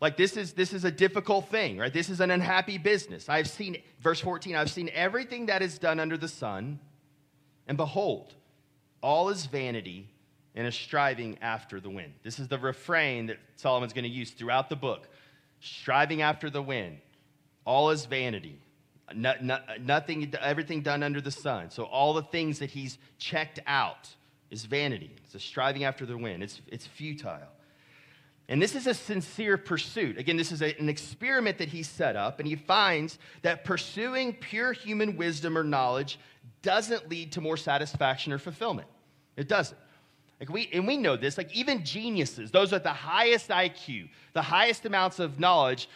Like 0.00 0.16
this 0.16 0.36
is 0.36 0.54
this 0.54 0.72
is 0.72 0.84
a 0.84 0.90
difficult 0.90 1.48
thing, 1.48 1.76
right? 1.76 1.92
This 1.92 2.08
is 2.08 2.20
an 2.20 2.30
unhappy 2.30 2.78
business. 2.78 3.28
I've 3.28 3.48
seen 3.48 3.82
verse 4.00 4.20
14, 4.20 4.56
I've 4.56 4.70
seen 4.70 4.90
everything 4.94 5.46
that 5.46 5.60
is 5.60 5.78
done 5.78 6.00
under 6.00 6.16
the 6.16 6.28
sun, 6.28 6.80
and 7.66 7.76
behold, 7.76 8.34
all 9.02 9.28
is 9.28 9.44
vanity 9.46 10.08
and 10.54 10.66
a 10.66 10.72
striving 10.72 11.38
after 11.40 11.80
the 11.80 11.90
wind. 11.90 12.12
This 12.22 12.38
is 12.38 12.48
the 12.48 12.58
refrain 12.58 13.26
that 13.26 13.38
Solomon's 13.56 13.92
going 13.92 14.04
to 14.04 14.10
use 14.10 14.30
throughout 14.30 14.68
the 14.68 14.76
book. 14.76 15.08
Striving 15.60 16.22
after 16.22 16.50
the 16.50 16.62
wind. 16.62 16.98
All 17.64 17.90
is 17.90 18.06
vanity. 18.06 18.58
No, 19.14 19.34
no, 19.40 19.58
nothing, 19.80 20.32
everything 20.40 20.82
done 20.82 21.02
under 21.02 21.20
the 21.20 21.30
sun. 21.30 21.70
So 21.70 21.84
all 21.84 22.14
the 22.14 22.22
things 22.22 22.58
that 22.60 22.70
he's 22.70 22.98
checked 23.18 23.60
out 23.66 24.08
is 24.50 24.64
vanity. 24.64 25.10
It's 25.24 25.34
a 25.34 25.40
striving 25.40 25.84
after 25.84 26.06
the 26.06 26.16
wind. 26.16 26.42
It's, 26.42 26.60
it's 26.68 26.86
futile. 26.86 27.48
And 28.48 28.60
this 28.60 28.74
is 28.74 28.88
a 28.88 28.94
sincere 28.94 29.56
pursuit. 29.56 30.18
Again, 30.18 30.36
this 30.36 30.50
is 30.50 30.60
a, 30.60 30.76
an 30.80 30.88
experiment 30.88 31.58
that 31.58 31.68
he 31.68 31.84
set 31.84 32.16
up, 32.16 32.40
and 32.40 32.48
he 32.48 32.56
finds 32.56 33.18
that 33.42 33.64
pursuing 33.64 34.32
pure 34.32 34.72
human 34.72 35.16
wisdom 35.16 35.56
or 35.56 35.62
knowledge 35.62 36.18
doesn't 36.62 37.08
lead 37.08 37.30
to 37.32 37.40
more 37.40 37.56
satisfaction 37.56 38.32
or 38.32 38.38
fulfillment. 38.38 38.88
It 39.36 39.46
doesn't. 39.46 39.78
Like 40.40 40.48
we, 40.48 40.70
and 40.72 40.86
we 40.86 40.96
know 40.96 41.16
this, 41.16 41.36
like 41.36 41.54
even 41.54 41.84
geniuses, 41.84 42.50
those 42.50 42.72
with 42.72 42.82
the 42.82 42.88
highest 42.92 43.50
IQ, 43.50 44.08
the 44.32 44.42
highest 44.42 44.86
amounts 44.86 45.18
of 45.18 45.38
knowledge, 45.38 45.88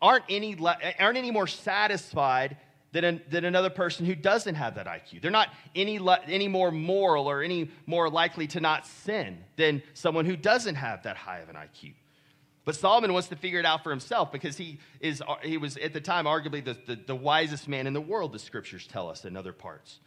aren't 0.00 0.24
any, 0.28 0.56
aren't 0.98 1.18
any 1.18 1.32
more 1.32 1.48
satisfied 1.48 2.56
than, 2.92 3.20
than 3.28 3.44
another 3.44 3.70
person 3.70 4.06
who 4.06 4.14
doesn't 4.14 4.54
have 4.54 4.76
that 4.76 4.86
IQ. 4.86 5.20
They're 5.20 5.30
not 5.30 5.48
any, 5.74 5.98
any 6.26 6.46
more 6.46 6.70
moral 6.70 7.28
or 7.28 7.42
any 7.42 7.70
more 7.86 8.08
likely 8.08 8.46
to 8.48 8.60
not 8.60 8.86
sin 8.86 9.38
than 9.56 9.82
someone 9.94 10.26
who 10.26 10.36
doesn't 10.36 10.76
have 10.76 11.02
that 11.02 11.16
high 11.16 11.38
of 11.38 11.48
an 11.48 11.56
IQ. 11.56 11.94
But 12.64 12.76
Solomon 12.76 13.12
wants 13.12 13.28
to 13.28 13.36
figure 13.36 13.58
it 13.58 13.66
out 13.66 13.82
for 13.82 13.90
himself 13.90 14.30
because 14.30 14.56
he, 14.56 14.78
is, 15.00 15.20
he 15.42 15.56
was, 15.56 15.76
at 15.78 15.92
the 15.92 16.00
time, 16.00 16.26
arguably 16.26 16.64
the, 16.64 16.76
the, 16.86 16.94
the 16.94 17.16
wisest 17.16 17.66
man 17.66 17.88
in 17.88 17.92
the 17.92 18.00
world, 18.00 18.32
the 18.32 18.38
scriptures 18.38 18.86
tell 18.86 19.08
us 19.08 19.24
in 19.24 19.36
other 19.36 19.52
parts. 19.52 19.98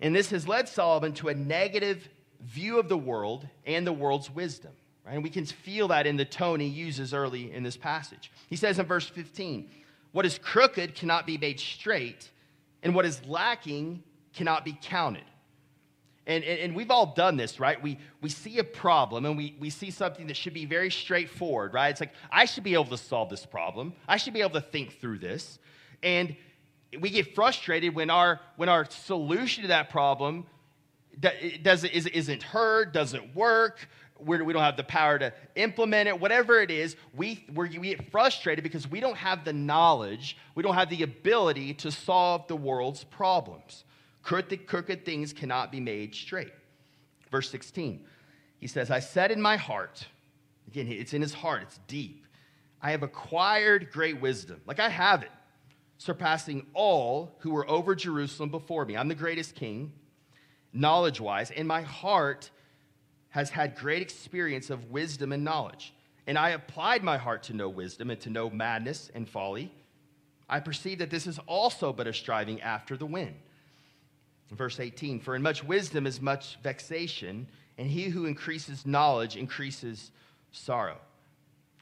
And 0.00 0.14
this 0.14 0.30
has 0.30 0.46
led 0.46 0.68
Solomon 0.68 1.14
to 1.14 1.28
a 1.28 1.34
negative 1.34 2.08
view 2.44 2.78
of 2.78 2.88
the 2.88 2.98
world 2.98 3.48
and 3.66 3.86
the 3.86 3.92
world's 3.92 4.30
wisdom. 4.30 4.72
Right? 5.04 5.14
And 5.14 5.22
we 5.22 5.30
can 5.30 5.44
feel 5.44 5.88
that 5.88 6.06
in 6.06 6.16
the 6.16 6.24
tone 6.24 6.60
he 6.60 6.66
uses 6.66 7.12
early 7.12 7.52
in 7.52 7.62
this 7.62 7.76
passage. 7.76 8.30
He 8.48 8.56
says 8.56 8.78
in 8.78 8.86
verse 8.86 9.08
15, 9.08 9.68
what 10.12 10.24
is 10.24 10.38
crooked 10.38 10.94
cannot 10.94 11.26
be 11.26 11.36
made 11.36 11.58
straight, 11.58 12.30
and 12.82 12.94
what 12.94 13.04
is 13.04 13.20
lacking 13.26 14.02
cannot 14.32 14.64
be 14.64 14.78
counted. 14.80 15.24
And, 16.26 16.42
and, 16.44 16.58
and, 16.60 16.76
we've 16.76 16.90
all 16.90 17.14
done 17.14 17.36
this, 17.36 17.60
right? 17.60 17.82
We, 17.82 17.98
we 18.22 18.30
see 18.30 18.58
a 18.58 18.64
problem 18.64 19.26
and 19.26 19.36
we, 19.36 19.56
we 19.60 19.68
see 19.68 19.90
something 19.90 20.26
that 20.28 20.36
should 20.38 20.54
be 20.54 20.64
very 20.64 20.90
straightforward, 20.90 21.74
right? 21.74 21.88
It's 21.88 22.00
like, 22.00 22.14
I 22.30 22.46
should 22.46 22.64
be 22.64 22.72
able 22.72 22.86
to 22.86 22.96
solve 22.96 23.28
this 23.28 23.44
problem. 23.44 23.92
I 24.08 24.16
should 24.16 24.32
be 24.32 24.40
able 24.40 24.58
to 24.58 24.62
think 24.62 25.00
through 25.00 25.18
this. 25.18 25.58
And 26.02 26.34
we 26.98 27.10
get 27.10 27.34
frustrated 27.34 27.94
when 27.94 28.08
our, 28.08 28.40
when 28.56 28.70
our 28.70 28.86
solution 28.86 29.62
to 29.62 29.68
that 29.68 29.90
problem 29.90 30.46
doesn't, 31.20 31.90
isn't 31.90 32.42
heard, 32.42 32.92
doesn't 32.92 33.34
work, 33.34 33.88
we're, 34.18 34.44
we 34.44 34.52
do 34.52 34.58
not 34.58 34.66
have 34.66 34.76
the 34.76 34.84
power 34.84 35.18
to 35.18 35.32
implement 35.56 36.08
it, 36.08 36.18
whatever 36.18 36.60
it 36.60 36.70
is, 36.70 36.96
we, 37.14 37.44
we 37.54 37.68
get 37.68 38.10
frustrated 38.10 38.62
because 38.62 38.88
we 38.88 39.00
don't 39.00 39.16
have 39.16 39.44
the 39.44 39.52
knowledge, 39.52 40.36
we 40.54 40.62
don't 40.62 40.74
have 40.74 40.90
the 40.90 41.02
ability 41.02 41.74
to 41.74 41.90
solve 41.90 42.46
the 42.46 42.56
world's 42.56 43.04
problems. 43.04 43.84
Crooked, 44.22 44.66
crooked 44.66 45.04
things 45.04 45.32
cannot 45.32 45.70
be 45.70 45.80
made 45.80 46.14
straight. 46.14 46.52
Verse 47.30 47.50
16, 47.50 48.04
he 48.58 48.66
says, 48.66 48.90
I 48.90 49.00
said 49.00 49.30
in 49.30 49.40
my 49.40 49.56
heart, 49.56 50.06
again, 50.68 50.86
it's 50.88 51.12
in 51.12 51.20
his 51.20 51.34
heart, 51.34 51.62
it's 51.62 51.80
deep. 51.88 52.24
I 52.80 52.90
have 52.90 53.02
acquired 53.02 53.90
great 53.90 54.20
wisdom. 54.20 54.60
Like 54.66 54.78
I 54.78 54.88
have 54.88 55.22
it, 55.22 55.30
surpassing 55.98 56.66
all 56.74 57.34
who 57.40 57.50
were 57.50 57.68
over 57.68 57.94
Jerusalem 57.94 58.50
before 58.50 58.84
me. 58.84 58.96
I'm 58.96 59.08
the 59.08 59.14
greatest 59.14 59.54
king, 59.54 59.92
knowledge 60.74 61.20
wise, 61.20 61.50
and 61.50 61.66
my 61.66 61.82
heart 61.82 62.50
has 63.30 63.50
had 63.50 63.76
great 63.76 64.02
experience 64.02 64.70
of 64.70 64.90
wisdom 64.90 65.32
and 65.32 65.42
knowledge. 65.44 65.94
And 66.26 66.36
I 66.38 66.50
applied 66.50 67.02
my 67.02 67.16
heart 67.16 67.44
to 67.44 67.54
know 67.54 67.68
wisdom 67.68 68.10
and 68.10 68.20
to 68.20 68.30
know 68.30 68.50
madness 68.50 69.10
and 69.14 69.28
folly 69.28 69.72
I 70.48 70.60
perceive 70.60 70.98
that 70.98 71.10
this 71.10 71.26
is 71.26 71.38
also 71.46 71.92
but 71.92 72.06
a 72.06 72.12
striving 72.12 72.60
after 72.60 72.96
the 72.96 73.06
wind. 73.06 73.34
Verse 74.50 74.78
18 74.78 75.20
For 75.20 75.34
in 75.34 75.42
much 75.42 75.64
wisdom 75.64 76.06
is 76.06 76.20
much 76.20 76.58
vexation, 76.62 77.48
and 77.78 77.88
he 77.88 78.04
who 78.04 78.26
increases 78.26 78.86
knowledge 78.86 79.36
increases 79.36 80.10
sorrow. 80.52 80.98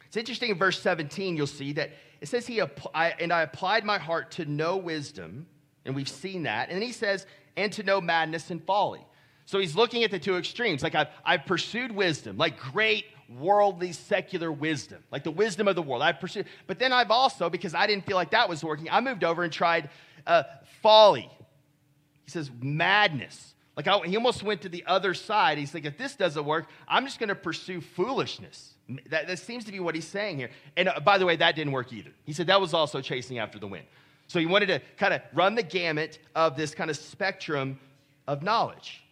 It's 0.07 0.17
interesting 0.17 0.51
in 0.51 0.59
verse 0.59 0.81
17, 0.81 1.37
you'll 1.37 1.47
see 1.47 1.73
that 1.73 1.91
it 2.21 2.29
says, 2.29 2.47
he 2.47 2.63
I, 2.95 3.11
And 3.19 3.33
I 3.33 3.43
applied 3.43 3.85
my 3.85 3.99
heart 3.99 4.31
to 4.33 4.45
know 4.45 4.77
wisdom, 4.77 5.47
and 5.85 5.95
we've 5.95 6.09
seen 6.09 6.45
that. 6.45 6.69
And 6.69 6.77
then 6.77 6.87
he 6.87 6.93
says, 6.93 7.27
And 7.56 7.73
to 7.75 7.82
know 7.82 8.00
madness 8.00 8.50
and 8.50 8.64
folly. 8.64 9.04
So 9.44 9.59
he's 9.59 9.76
looking 9.76 10.04
at 10.04 10.11
the 10.11 10.18
two 10.18 10.37
extremes. 10.37 10.82
Like 10.82 10.94
I've, 10.94 11.09
I've 11.25 11.47
pursued 11.47 11.92
wisdom, 11.92 12.38
like 12.38 12.59
great 12.59 13.06
worldly 13.28 13.92
secular 13.92 14.52
wisdom, 14.52 15.02
like 15.11 15.25
the 15.25 15.30
wisdom 15.30 15.68
of 15.68 15.76
the 15.76 15.82
world. 15.82 16.02
I 16.02 16.12
pursued, 16.12 16.47
but 16.66 16.78
then 16.78 16.92
I've 16.92 17.11
also, 17.11 17.50
because 17.50 17.75
I 17.75 17.87
didn't 17.87 18.06
feel 18.06 18.16
like 18.16 18.30
that 18.30 18.49
was 18.49 18.62
working, 18.62 18.88
I 18.90 19.00
moved 19.00 19.25
over 19.25 19.42
and 19.42 19.52
tried 19.52 19.90
uh, 20.26 20.44
folly. 20.82 21.30
He 22.25 22.30
says 22.30 22.50
madness. 22.61 23.54
Like 23.76 23.88
I, 23.88 23.99
he 24.00 24.16
almost 24.16 24.42
went 24.42 24.62
to 24.62 24.68
the 24.68 24.85
other 24.87 25.14
side. 25.14 25.59
He's 25.59 25.73
like, 25.73 25.85
if 25.85 25.97
this 25.97 26.14
doesn't 26.14 26.44
work, 26.44 26.66
I'm 26.87 27.04
just 27.04 27.18
going 27.18 27.30
to 27.30 27.35
pursue 27.35 27.80
foolishness. 27.80 28.75
That, 29.09 29.26
that, 29.28 29.38
seems 29.38 29.64
to 29.64 29.73
be 29.73 29.80
what 29.80 29.94
he's 29.94 30.06
saying 30.06 30.38
here. 30.38 30.50
And 30.76 30.88
uh, 30.88 31.00
by 31.00 31.16
the 31.16 31.25
way, 31.25 31.37
that 31.37 31.56
didn't 31.56 31.73
work 31.73 31.92
either. 31.92 32.11
He 32.25 32.32
said 32.32 32.49
that 32.49 32.61
was 32.61 32.75
also 32.75 33.00
chasing 33.00 33.38
after 33.38 33.59
the 33.59 33.66
wind. 33.66 33.87
So 34.33 34.41
he 34.41 34.47
wanted 34.47 34.69
to 34.69 34.81
kind 34.97 35.12
of 35.12 35.21
run 35.35 35.55
the 35.55 35.62
gamut 35.62 36.19
of 36.35 36.57
this 36.57 36.75
kind 36.75 36.89
of 36.89 36.97
spectrum 36.97 37.79
of 38.27 38.43
knowledge. 38.43 39.05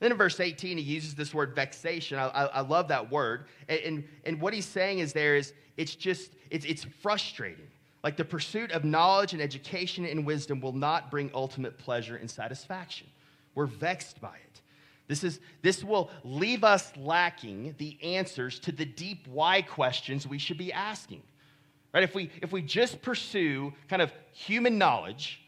Then 0.00 0.10
in 0.10 0.18
verse 0.18 0.40
18, 0.40 0.76
he 0.76 0.82
uses 0.82 1.14
this 1.14 1.32
word 1.32 1.54
vexation. 1.54 2.18
I, 2.18 2.26
I, 2.26 2.44
I 2.46 2.60
love 2.62 2.88
that 2.88 3.08
word. 3.08 3.44
And, 3.68 3.78
and, 3.78 4.04
and, 4.24 4.40
what 4.40 4.52
he's 4.52 4.66
saying 4.66 4.98
is 4.98 5.12
there 5.12 5.36
is, 5.36 5.52
it's 5.76 5.94
just, 5.94 6.32
it's, 6.50 6.66
it's 6.66 6.82
frustrating. 7.00 7.68
Like 8.02 8.16
the 8.16 8.24
pursuit 8.24 8.72
of 8.72 8.82
knowledge 8.82 9.34
and 9.34 9.40
education 9.40 10.04
and 10.04 10.26
wisdom 10.26 10.60
will 10.60 10.72
not 10.72 11.12
bring 11.12 11.30
ultimate 11.32 11.78
pleasure 11.78 12.16
and 12.16 12.28
satisfaction. 12.28 13.06
We're 13.54 13.66
vexed 13.66 14.20
by 14.20 14.34
it. 14.34 14.60
This, 15.06 15.22
is, 15.22 15.38
this 15.62 15.84
will 15.84 16.10
leave 16.24 16.64
us 16.64 16.92
lacking 16.96 17.76
the 17.78 17.96
answers 18.02 18.58
to 18.60 18.72
the 18.72 18.84
deep 18.84 19.28
why 19.28 19.62
questions 19.62 20.26
we 20.26 20.38
should 20.38 20.58
be 20.58 20.72
asking. 20.72 21.22
Right? 21.96 22.04
If 22.04 22.14
we, 22.14 22.30
if 22.42 22.52
we 22.52 22.60
just 22.60 23.00
pursue 23.00 23.72
kind 23.88 24.02
of 24.02 24.12
human 24.30 24.76
knowledge, 24.76 25.40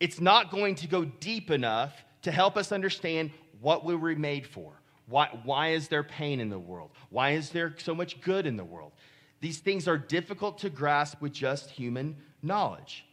it's 0.00 0.18
not 0.18 0.50
going 0.50 0.74
to 0.76 0.88
go 0.88 1.04
deep 1.04 1.50
enough 1.50 1.92
to 2.22 2.32
help 2.32 2.56
us 2.56 2.72
understand 2.72 3.30
what 3.60 3.84
we 3.84 3.94
were 3.94 4.14
made 4.14 4.46
for? 4.46 4.80
Why, 5.08 5.28
why 5.44 5.72
is 5.72 5.88
there 5.88 6.02
pain 6.02 6.40
in 6.40 6.48
the 6.48 6.58
world? 6.58 6.92
Why 7.10 7.32
is 7.32 7.50
there 7.50 7.74
so 7.76 7.94
much 7.94 8.22
good 8.22 8.46
in 8.46 8.56
the 8.56 8.64
world? 8.64 8.92
These 9.42 9.58
things 9.58 9.86
are 9.86 9.98
difficult 9.98 10.56
to 10.60 10.70
grasp 10.70 11.20
with 11.20 11.34
just 11.34 11.68
human 11.68 12.16
knowledge. 12.40 13.04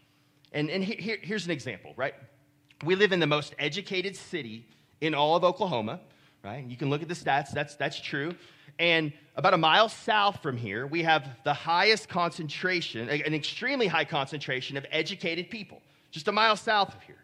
And, 0.53 0.69
and 0.69 0.81
here, 0.81 1.17
here's 1.21 1.43
an 1.43 1.51
example, 1.51 1.91
right? 1.97 2.13
We 2.85 2.95
live 2.95 3.11
in 3.11 3.19
the 3.19 3.27
most 3.27 3.53
educated 3.59 4.15
city 4.15 4.65
in 5.01 5.13
all 5.13 5.35
of 5.35 5.43
Oklahoma, 5.43 5.99
right? 6.43 6.65
You 6.65 6.77
can 6.77 6.89
look 6.89 7.01
at 7.01 7.07
the 7.07 7.13
stats, 7.13 7.51
that's, 7.51 7.75
that's 7.75 7.99
true. 7.99 8.33
And 8.79 9.11
about 9.35 9.53
a 9.53 9.57
mile 9.57 9.89
south 9.89 10.41
from 10.41 10.57
here, 10.57 10.85
we 10.85 11.03
have 11.03 11.27
the 11.43 11.53
highest 11.53 12.09
concentration, 12.09 13.09
an 13.09 13.33
extremely 13.33 13.87
high 13.87 14.05
concentration 14.05 14.77
of 14.77 14.85
educated 14.91 15.49
people, 15.49 15.81
just 16.11 16.27
a 16.27 16.31
mile 16.31 16.55
south 16.55 16.95
of 16.95 17.01
here. 17.03 17.23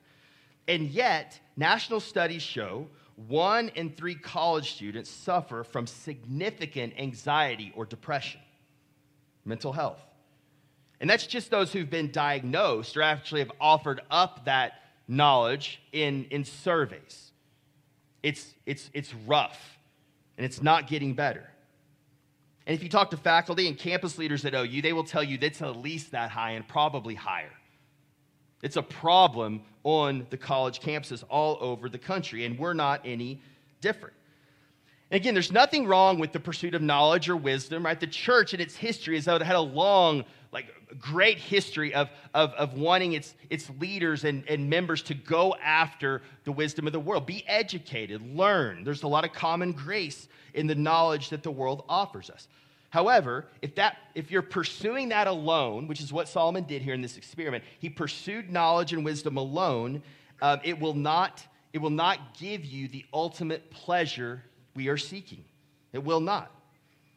And 0.68 0.88
yet, 0.88 1.40
national 1.56 2.00
studies 2.00 2.42
show 2.42 2.88
one 3.28 3.70
in 3.70 3.92
three 3.92 4.16
college 4.16 4.74
students 4.74 5.10
suffer 5.10 5.64
from 5.64 5.86
significant 5.86 6.94
anxiety 6.98 7.72
or 7.76 7.86
depression, 7.86 8.42
mental 9.46 9.72
health. 9.74 10.02
And 11.00 11.10
that's 11.10 11.28
just 11.28 11.52
those 11.52 11.72
who've 11.72 11.90
been 11.90 12.12
diagnosed 12.12 12.96
or 12.96 13.02
actually 13.02 13.42
have 13.42 13.52
offered 13.60 14.02
up 14.10 14.46
that 14.46 14.74
knowledge 15.08 15.82
in, 15.92 16.26
in 16.32 16.46
surveys. 16.46 17.33
It's, 18.24 18.54
it's, 18.66 18.90
it's 18.94 19.14
rough 19.28 19.78
and 20.38 20.46
it's 20.46 20.62
not 20.62 20.88
getting 20.88 21.14
better. 21.14 21.48
And 22.66 22.74
if 22.74 22.82
you 22.82 22.90
talk 22.90 23.12
to 23.12 23.18
faculty 23.18 23.68
and 23.68 23.78
campus 23.78 24.18
leaders 24.18 24.46
at 24.46 24.56
OU, 24.56 24.82
they 24.82 24.94
will 24.94 25.04
tell 25.04 25.24
you 25.24 25.38
that's 25.38 25.62
at 25.62 25.76
least 25.76 26.12
that 26.12 26.32
high 26.32 26.52
and 26.52 26.68
probably 26.68 27.14
higher. 27.14 27.52
It's 28.62 28.78
a 28.78 28.82
problem 28.82 29.62
on 29.84 30.26
the 30.30 30.38
college 30.38 30.80
campuses 30.80 31.24
all 31.30 31.58
over 31.60 31.90
the 31.90 31.98
country, 31.98 32.46
and 32.46 32.58
we're 32.58 32.74
not 32.74 33.02
any 33.04 33.42
different. 33.82 34.16
And 35.12 35.20
again, 35.20 35.34
there's 35.34 35.52
nothing 35.52 35.86
wrong 35.86 36.18
with 36.18 36.32
the 36.32 36.40
pursuit 36.40 36.74
of 36.74 36.82
knowledge 36.82 37.28
or 37.28 37.36
wisdom, 37.36 37.86
right? 37.86 38.00
The 38.00 38.08
church 38.08 38.54
in 38.54 38.62
its 38.62 38.76
history 38.76 39.16
has 39.16 39.26
had 39.26 39.42
a 39.42 39.60
long, 39.60 40.24
like, 40.54 40.68
a 40.92 40.96
great 40.96 41.38
history 41.38 41.94
of, 41.94 42.10
of, 42.34 42.52
of 42.52 42.74
wanting 42.74 43.14
its, 43.14 43.34
its 43.50 43.70
leaders 43.80 44.24
and, 44.24 44.48
and 44.48 44.70
members 44.70 45.02
to 45.04 45.14
go 45.14 45.56
after 45.56 46.22
the 46.44 46.52
wisdom 46.52 46.86
of 46.88 46.94
the 46.94 47.00
world. 47.00 47.26
Be 47.26 47.44
educated, 47.48 48.22
learn. 48.22 48.84
There's 48.84 49.04
a 49.04 49.08
lot 49.08 49.26
of 49.26 49.34
common 49.34 49.72
grace 49.72 50.28
in 50.54 50.68
the 50.68 50.76
knowledge 50.76 51.30
that 51.30 51.44
the 51.44 51.52
world 51.52 51.84
offers 51.90 52.30
us. 52.30 52.48
However, 52.90 53.48
if, 53.64 53.74
that, 53.76 53.98
if 54.14 54.30
you're 54.30 54.44
pursuing 54.44 55.10
that 55.10 55.26
alone, 55.26 55.88
which 55.88 56.00
is 56.00 56.14
what 56.14 56.28
Solomon 56.28 56.64
did 56.66 56.84
here 56.84 56.94
in 56.94 57.02
this 57.02 57.18
experiment, 57.18 57.64
he 57.80 57.90
pursued 57.90 58.52
knowledge 58.52 58.94
and 58.94 59.04
wisdom 59.04 59.38
alone, 59.38 60.04
um, 60.44 60.60
it, 60.64 60.80
will 60.80 60.94
not, 60.94 61.44
it 61.74 61.80
will 61.80 61.90
not 61.90 62.38
give 62.38 62.64
you 62.64 62.88
the 62.88 63.04
ultimate 63.12 63.72
pleasure 63.72 64.44
we 64.76 64.90
are 64.90 64.98
seeking. 64.98 65.44
It 65.92 66.04
will 66.04 66.20
not. 66.20 66.52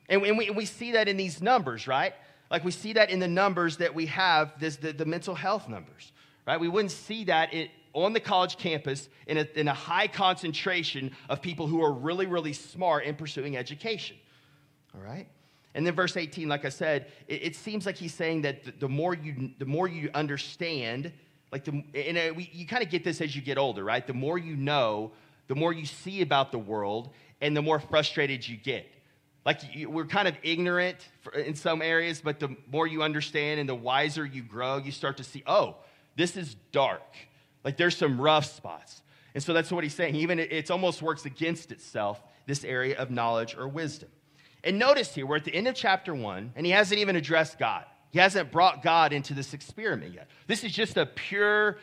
And, 0.08 0.22
and, 0.24 0.38
we, 0.38 0.46
and 0.46 0.56
we 0.56 0.64
see 0.64 0.92
that 0.92 1.08
in 1.08 1.18
these 1.18 1.42
numbers, 1.42 1.86
right? 1.86 2.14
Like 2.50 2.64
we 2.64 2.70
see 2.70 2.92
that 2.94 3.10
in 3.10 3.18
the 3.18 3.28
numbers 3.28 3.76
that 3.78 3.94
we 3.94 4.06
have, 4.06 4.58
this, 4.60 4.76
the, 4.76 4.92
the 4.92 5.04
mental 5.04 5.34
health 5.34 5.68
numbers, 5.68 6.12
right? 6.46 6.60
We 6.60 6.68
wouldn't 6.68 6.92
see 6.92 7.24
that 7.24 7.52
it, 7.52 7.70
on 7.92 8.12
the 8.12 8.20
college 8.20 8.58
campus 8.58 9.08
in 9.26 9.38
a, 9.38 9.46
in 9.54 9.68
a 9.68 9.74
high 9.74 10.06
concentration 10.06 11.10
of 11.28 11.40
people 11.40 11.66
who 11.66 11.82
are 11.82 11.92
really, 11.92 12.26
really 12.26 12.52
smart 12.52 13.04
in 13.04 13.14
pursuing 13.14 13.56
education, 13.56 14.16
all 14.94 15.00
right? 15.00 15.26
And 15.74 15.86
then 15.86 15.94
verse 15.94 16.16
18, 16.16 16.48
like 16.48 16.64
I 16.64 16.70
said, 16.70 17.06
it, 17.28 17.42
it 17.42 17.56
seems 17.56 17.84
like 17.84 17.96
he's 17.96 18.14
saying 18.14 18.42
that 18.42 18.64
the, 18.64 18.72
the, 18.80 18.88
more 18.88 19.14
you 19.14 19.50
the 19.58 19.66
more 19.66 19.88
you 19.88 20.10
understand, 20.14 21.12
like 21.52 21.64
the 21.64 21.84
and 21.94 22.16
uh, 22.16 22.34
we, 22.34 22.50
you 22.52 22.66
kind 22.66 22.82
of 22.82 22.88
get 22.88 23.04
this 23.04 23.20
as 23.20 23.36
you 23.36 23.42
get 23.42 23.58
older, 23.58 23.84
right? 23.84 24.06
The 24.06 24.14
more 24.14 24.38
you 24.38 24.56
know, 24.56 25.12
the 25.48 25.54
more 25.54 25.74
you 25.74 25.84
see 25.84 26.22
about 26.22 26.50
the 26.50 26.58
world, 26.58 27.10
and 27.42 27.54
the 27.54 27.60
more 27.60 27.78
frustrated 27.78 28.46
you 28.48 28.56
get. 28.56 28.86
Like 29.46 29.60
we're 29.86 30.06
kind 30.06 30.26
of 30.26 30.36
ignorant 30.42 30.96
in 31.32 31.54
some 31.54 31.80
areas, 31.80 32.20
but 32.20 32.40
the 32.40 32.56
more 32.70 32.88
you 32.88 33.04
understand 33.04 33.60
and 33.60 33.68
the 33.68 33.76
wiser 33.76 34.26
you 34.26 34.42
grow, 34.42 34.78
you 34.78 34.90
start 34.90 35.18
to 35.18 35.24
see, 35.24 35.44
oh, 35.46 35.76
this 36.16 36.36
is 36.36 36.56
dark. 36.72 37.14
Like 37.62 37.76
there's 37.76 37.96
some 37.96 38.20
rough 38.20 38.44
spots. 38.44 39.02
And 39.34 39.42
so 39.42 39.52
that's 39.52 39.70
what 39.70 39.84
he's 39.84 39.94
saying. 39.94 40.16
Even 40.16 40.40
it, 40.40 40.68
almost 40.68 41.00
works 41.00 41.26
against 41.26 41.70
itself, 41.70 42.20
this 42.46 42.64
area 42.64 42.98
of 42.98 43.12
knowledge 43.12 43.54
or 43.56 43.68
wisdom. 43.68 44.08
And 44.64 44.80
notice 44.80 45.14
here, 45.14 45.26
we're 45.26 45.36
at 45.36 45.44
the 45.44 45.54
end 45.54 45.68
of 45.68 45.76
chapter 45.76 46.12
one, 46.12 46.52
and 46.56 46.66
he 46.66 46.72
hasn't 46.72 46.98
even 46.98 47.14
addressed 47.14 47.56
God. 47.56 47.84
He 48.10 48.18
hasn't 48.18 48.50
brought 48.50 48.82
God 48.82 49.12
into 49.12 49.32
this 49.32 49.54
experiment 49.54 50.12
yet. 50.12 50.28
This 50.48 50.64
is 50.64 50.72
just 50.72 50.96
a 50.96 51.06
pure 51.06 51.78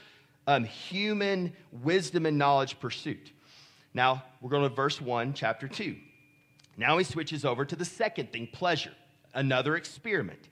um, 0.47 0.65
human 0.65 1.53
wisdom 1.71 2.25
and 2.25 2.37
knowledge 2.37 2.77
pursuit. 2.81 3.31
Now, 3.93 4.23
we're 4.41 4.49
going 4.49 4.67
to 4.67 4.75
verse 4.75 4.99
1, 4.99 5.33
chapter 5.33 5.69
2. 5.69 5.95
Now 6.77 6.97
he 6.97 7.03
switches 7.03 7.45
over 7.45 7.65
to 7.65 7.75
the 7.75 7.85
second 7.85 8.31
thing 8.31 8.47
pleasure, 8.47 8.93
another 9.33 9.75
experiment. 9.75 10.49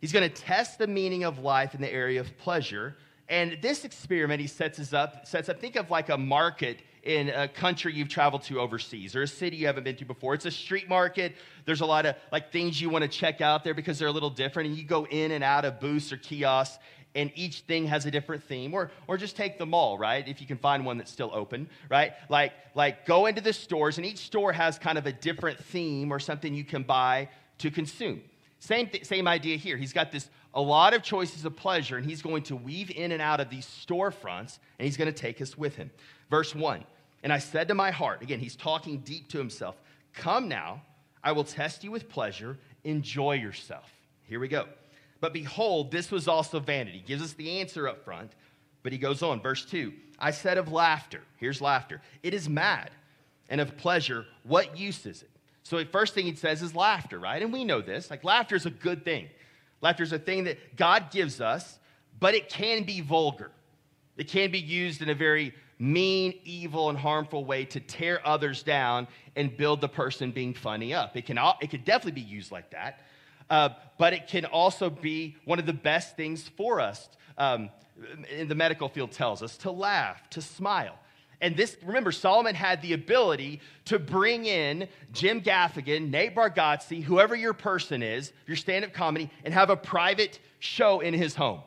He's 0.00 0.12
going 0.12 0.28
to 0.28 0.34
test 0.34 0.78
the 0.78 0.86
meaning 0.86 1.24
of 1.24 1.38
life 1.38 1.74
in 1.74 1.80
the 1.80 1.92
area 1.92 2.20
of 2.20 2.36
pleasure. 2.38 2.96
And 3.28 3.58
this 3.62 3.84
experiment 3.84 4.40
he 4.40 4.46
sets 4.46 4.78
us 4.78 4.92
up, 4.92 5.26
sets 5.26 5.48
up, 5.48 5.60
think 5.60 5.76
of 5.76 5.90
like 5.90 6.08
a 6.08 6.18
market 6.18 6.80
in 7.02 7.30
a 7.30 7.48
country 7.48 7.92
you've 7.92 8.08
traveled 8.08 8.42
to 8.42 8.60
overseas 8.60 9.16
or 9.16 9.22
a 9.22 9.26
city 9.26 9.56
you 9.56 9.66
haven't 9.66 9.84
been 9.84 9.96
to 9.96 10.04
before. 10.04 10.34
It's 10.34 10.44
a 10.44 10.50
street 10.50 10.88
market. 10.88 11.34
There's 11.64 11.80
a 11.80 11.86
lot 11.86 12.06
of 12.06 12.16
like 12.30 12.52
things 12.52 12.80
you 12.80 12.90
want 12.90 13.02
to 13.02 13.08
check 13.08 13.40
out 13.40 13.64
there 13.64 13.74
because 13.74 13.98
they're 13.98 14.08
a 14.08 14.12
little 14.12 14.30
different. 14.30 14.68
And 14.68 14.78
you 14.78 14.84
go 14.84 15.06
in 15.06 15.32
and 15.32 15.42
out 15.42 15.64
of 15.64 15.80
booths 15.80 16.12
or 16.12 16.16
kiosks, 16.16 16.78
and 17.14 17.30
each 17.34 17.60
thing 17.60 17.86
has 17.86 18.06
a 18.06 18.10
different 18.10 18.42
theme. 18.44 18.74
Or, 18.74 18.90
or 19.06 19.16
just 19.16 19.36
take 19.36 19.58
the 19.58 19.66
mall, 19.66 19.98
right? 19.98 20.26
If 20.26 20.40
you 20.40 20.46
can 20.46 20.58
find 20.58 20.84
one 20.84 20.98
that's 20.98 21.10
still 21.10 21.30
open, 21.32 21.68
right? 21.90 22.12
Like, 22.28 22.52
like 22.74 23.06
go 23.06 23.26
into 23.26 23.40
the 23.40 23.52
stores, 23.52 23.98
and 23.98 24.06
each 24.06 24.18
store 24.18 24.52
has 24.52 24.78
kind 24.78 24.98
of 24.98 25.06
a 25.06 25.12
different 25.12 25.58
theme 25.58 26.12
or 26.12 26.18
something 26.18 26.54
you 26.54 26.64
can 26.64 26.82
buy 26.82 27.28
to 27.58 27.70
consume. 27.70 28.22
Same, 28.58 28.86
th- 28.86 29.04
same 29.04 29.26
idea 29.26 29.56
here. 29.56 29.76
He's 29.76 29.92
got 29.92 30.12
this 30.12 30.28
a 30.54 30.60
lot 30.60 30.94
of 30.94 31.02
choices 31.02 31.44
of 31.44 31.56
pleasure, 31.56 31.96
and 31.96 32.04
he's 32.04 32.22
going 32.22 32.42
to 32.44 32.56
weave 32.56 32.90
in 32.90 33.12
and 33.12 33.22
out 33.22 33.40
of 33.40 33.50
these 33.50 33.66
storefronts, 33.66 34.58
and 34.78 34.86
he's 34.86 34.96
going 34.96 35.12
to 35.12 35.18
take 35.18 35.40
us 35.40 35.56
with 35.56 35.76
him. 35.76 35.90
Verse 36.30 36.54
1 36.54 36.84
And 37.22 37.32
I 37.32 37.38
said 37.38 37.68
to 37.68 37.74
my 37.74 37.90
heart, 37.90 38.22
again, 38.22 38.38
he's 38.38 38.56
talking 38.56 38.98
deep 38.98 39.28
to 39.28 39.38
himself, 39.38 39.76
Come 40.14 40.48
now, 40.48 40.82
I 41.24 41.32
will 41.32 41.44
test 41.44 41.84
you 41.84 41.90
with 41.90 42.08
pleasure, 42.08 42.58
enjoy 42.84 43.34
yourself. 43.34 43.90
Here 44.24 44.40
we 44.40 44.48
go. 44.48 44.66
But 45.22 45.32
behold, 45.32 45.90
this 45.90 46.10
was 46.10 46.28
also 46.28 46.60
vanity. 46.60 46.98
He 46.98 47.04
gives 47.04 47.22
us 47.22 47.32
the 47.32 47.60
answer 47.60 47.88
up 47.88 48.04
front, 48.04 48.32
but 48.82 48.92
he 48.92 48.98
goes 48.98 49.22
on. 49.22 49.40
Verse 49.40 49.64
2 49.64 49.90
I 50.18 50.32
said 50.32 50.58
of 50.58 50.70
laughter, 50.70 51.22
here's 51.38 51.62
laughter, 51.62 52.02
it 52.22 52.34
is 52.34 52.46
mad, 52.46 52.90
and 53.48 53.62
of 53.62 53.78
pleasure, 53.78 54.26
what 54.42 54.76
use 54.76 55.06
is 55.06 55.22
it? 55.22 55.30
So 55.62 55.78
the 55.78 55.86
first 55.86 56.12
thing 56.12 56.26
he 56.26 56.34
says 56.34 56.60
is 56.60 56.74
laughter, 56.74 57.18
right? 57.18 57.40
And 57.40 57.50
we 57.50 57.64
know 57.64 57.80
this. 57.80 58.10
Like 58.10 58.22
laughter 58.22 58.56
is 58.56 58.66
a 58.66 58.70
good 58.70 59.04
thing. 59.04 59.30
Laughter 59.80 60.02
is 60.02 60.12
a 60.12 60.18
thing 60.18 60.44
that 60.44 60.76
God 60.76 61.10
gives 61.10 61.40
us 61.40 61.78
but 62.22 62.36
it 62.36 62.48
can 62.48 62.84
be 62.84 63.00
vulgar. 63.00 63.50
It 64.16 64.28
can 64.28 64.52
be 64.52 64.60
used 64.60 65.02
in 65.02 65.10
a 65.10 65.14
very 65.14 65.52
mean, 65.80 66.34
evil, 66.44 66.88
and 66.88 66.96
harmful 66.96 67.44
way 67.44 67.64
to 67.64 67.80
tear 67.80 68.24
others 68.24 68.62
down 68.62 69.08
and 69.34 69.56
build 69.56 69.80
the 69.80 69.88
person 69.88 70.30
being 70.30 70.54
funny 70.54 70.94
up. 70.94 71.16
It 71.16 71.26
can, 71.26 71.36
it 71.60 71.70
can 71.70 71.82
definitely 71.82 72.22
be 72.22 72.28
used 72.28 72.52
like 72.52 72.70
that, 72.70 73.00
uh, 73.52 73.68
but 73.98 74.14
it 74.14 74.26
can 74.26 74.46
also 74.46 74.88
be 74.88 75.36
one 75.44 75.58
of 75.58 75.66
the 75.66 75.74
best 75.74 76.16
things 76.16 76.48
for 76.56 76.80
us. 76.80 77.08
Um, 77.36 77.68
in 78.30 78.48
the 78.48 78.54
medical 78.54 78.88
field 78.88 79.12
tells 79.12 79.42
us 79.42 79.58
to 79.58 79.70
laugh, 79.70 80.28
to 80.30 80.40
smile. 80.40 80.98
And 81.42 81.54
this, 81.54 81.76
remember, 81.84 82.12
Solomon 82.12 82.54
had 82.54 82.80
the 82.80 82.94
ability 82.94 83.60
to 83.84 83.98
bring 83.98 84.46
in 84.46 84.88
Jim 85.12 85.42
Gaffigan, 85.42 86.08
Nate 86.08 86.34
Bargatze, 86.34 87.02
whoever 87.02 87.36
your 87.36 87.52
person 87.52 88.02
is, 88.02 88.32
your 88.46 88.56
stand 88.56 88.86
up 88.86 88.94
comedy, 88.94 89.30
and 89.44 89.52
have 89.52 89.68
a 89.68 89.76
private 89.76 90.40
show 90.58 91.00
in 91.00 91.12
his 91.12 91.34
home. 91.34 91.60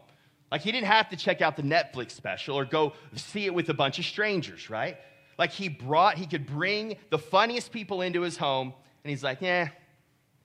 Like 0.51 0.61
he 0.61 0.71
didn't 0.71 0.87
have 0.87 1.09
to 1.09 1.17
check 1.17 1.41
out 1.41 1.55
the 1.55 1.63
Netflix 1.63 2.11
special 2.11 2.57
or 2.57 2.65
go 2.65 2.93
see 3.15 3.45
it 3.45 3.53
with 3.53 3.69
a 3.69 3.73
bunch 3.75 3.99
of 3.99 4.05
strangers, 4.05 4.71
right? 4.71 4.97
Like 5.37 5.51
he 5.51 5.69
brought, 5.69 6.17
he 6.17 6.25
could 6.25 6.47
bring 6.47 6.97
the 7.11 7.19
funniest 7.19 7.71
people 7.71 8.01
into 8.01 8.21
his 8.21 8.37
home, 8.37 8.73
and 9.03 9.09
he's 9.11 9.23
like, 9.23 9.39
yeah, 9.41 9.69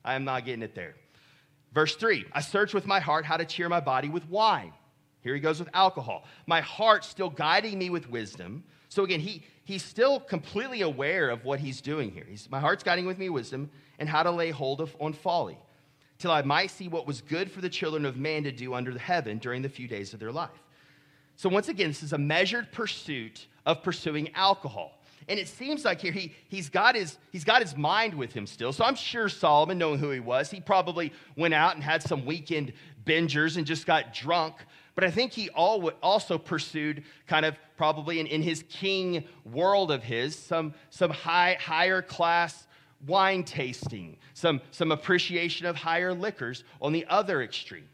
I'm 0.05 0.25
not 0.25 0.45
getting 0.45 0.63
it 0.63 0.75
there. 0.75 0.97
Verse 1.73 1.95
three, 1.97 2.25
I 2.33 2.41
search 2.41 2.75
with 2.75 2.87
my 2.87 3.01
heart 3.01 3.25
how 3.25 3.37
to 3.37 3.45
cheer 3.45 3.69
my 3.69 3.81
body 3.81 4.09
with 4.09 4.29
wine. 4.29 4.73
Here 5.23 5.35
he 5.35 5.41
goes 5.41 5.61
with 5.61 5.69
alcohol. 5.75 6.25
My 6.47 6.61
heart 6.61 7.05
still 7.05 7.31
guiding 7.31 7.79
me 7.79 7.91
with 7.91 8.09
wisdom. 8.11 8.65
So 8.89 9.05
again, 9.05 9.21
he, 9.21 9.45
he's 9.65 9.85
still 9.85 10.19
completely 10.19 10.81
aware 10.81 11.31
of 11.31 11.45
what 11.45 11.61
he's 11.61 11.81
doing 11.81 12.11
here. 12.11 12.25
He's, 12.29 12.51
my 12.51 12.59
heart's 12.59 12.83
guiding 12.83 13.07
with 13.07 13.19
me 13.19 13.29
wisdom 13.29 13.71
and 13.99 14.09
how 14.09 14.23
to 14.23 14.31
lay 14.31 14.51
hold 14.51 14.81
of 14.81 14.97
on 14.99 15.13
folly 15.13 15.59
till 16.19 16.31
I 16.31 16.43
might 16.43 16.71
see 16.71 16.89
what 16.89 17.07
was 17.07 17.21
good 17.21 17.51
for 17.51 17.61
the 17.61 17.69
children 17.69 18.05
of 18.05 18.17
man 18.17 18.45
to 18.45 18.53
do 18.53 18.75
under 18.75 18.93
the 18.93 18.99
heaven 18.99 19.39
during 19.39 19.63
the 19.63 19.69
few 19.69 19.87
days 19.87 20.13
of 20.13 20.21
their 20.21 20.33
life. 20.33 20.51
So, 21.37 21.49
once 21.49 21.69
again, 21.69 21.89
this 21.89 22.03
is 22.03 22.13
a 22.13 22.19
measured 22.19 22.73
pursuit 22.73 23.47
of 23.65 23.83
pursuing 23.83 24.35
alcohol. 24.35 25.00
And 25.31 25.39
it 25.39 25.47
seems 25.47 25.85
like 25.85 26.01
here 26.01 26.11
he, 26.11 26.35
he's, 26.49 26.69
got 26.69 26.97
his, 26.97 27.17
he's 27.31 27.45
got 27.45 27.63
his 27.63 27.77
mind 27.77 28.15
with 28.15 28.33
him 28.33 28.49
still. 28.49 28.73
So 28.73 28.85
I'm 28.85 28.97
sure 28.97 29.29
Solomon, 29.29 29.79
knowing 29.79 30.01
who 30.01 30.11
he 30.11 30.19
was, 30.19 30.51
he 30.51 30.61
probably 30.61 31.13
went 31.37 31.55
out 31.55 31.77
and 31.77 31.85
had 31.85 32.03
some 32.03 32.27
weekend 32.27 32.73
bingers 33.07 33.57
and 33.57 33.65
just 33.65 33.87
got 33.87 34.13
drunk. 34.13 34.57
But 34.97 35.05
I 35.05 35.11
think 35.13 35.33
he 35.33 35.49
also 35.49 36.37
pursued 36.37 37.05
kind 37.29 37.47
of 37.47 37.57
probably 37.77 38.19
in, 38.19 38.27
in 38.27 38.43
his 38.43 38.65
king 38.69 39.23
world 39.45 39.93
of 39.93 40.03
his 40.03 40.35
some, 40.35 40.75
some 40.91 41.13
high, 41.13 41.57
higher 41.61 42.03
class 42.03 42.67
wine 43.07 43.45
tasting, 43.45 44.17
some, 44.35 44.61
some 44.73 44.91
appreciation 44.91 45.65
of 45.65 45.77
higher 45.77 46.13
liquors 46.13 46.65
on 46.83 46.93
the 46.93 47.07
other 47.09 47.41
extreme, 47.41 47.89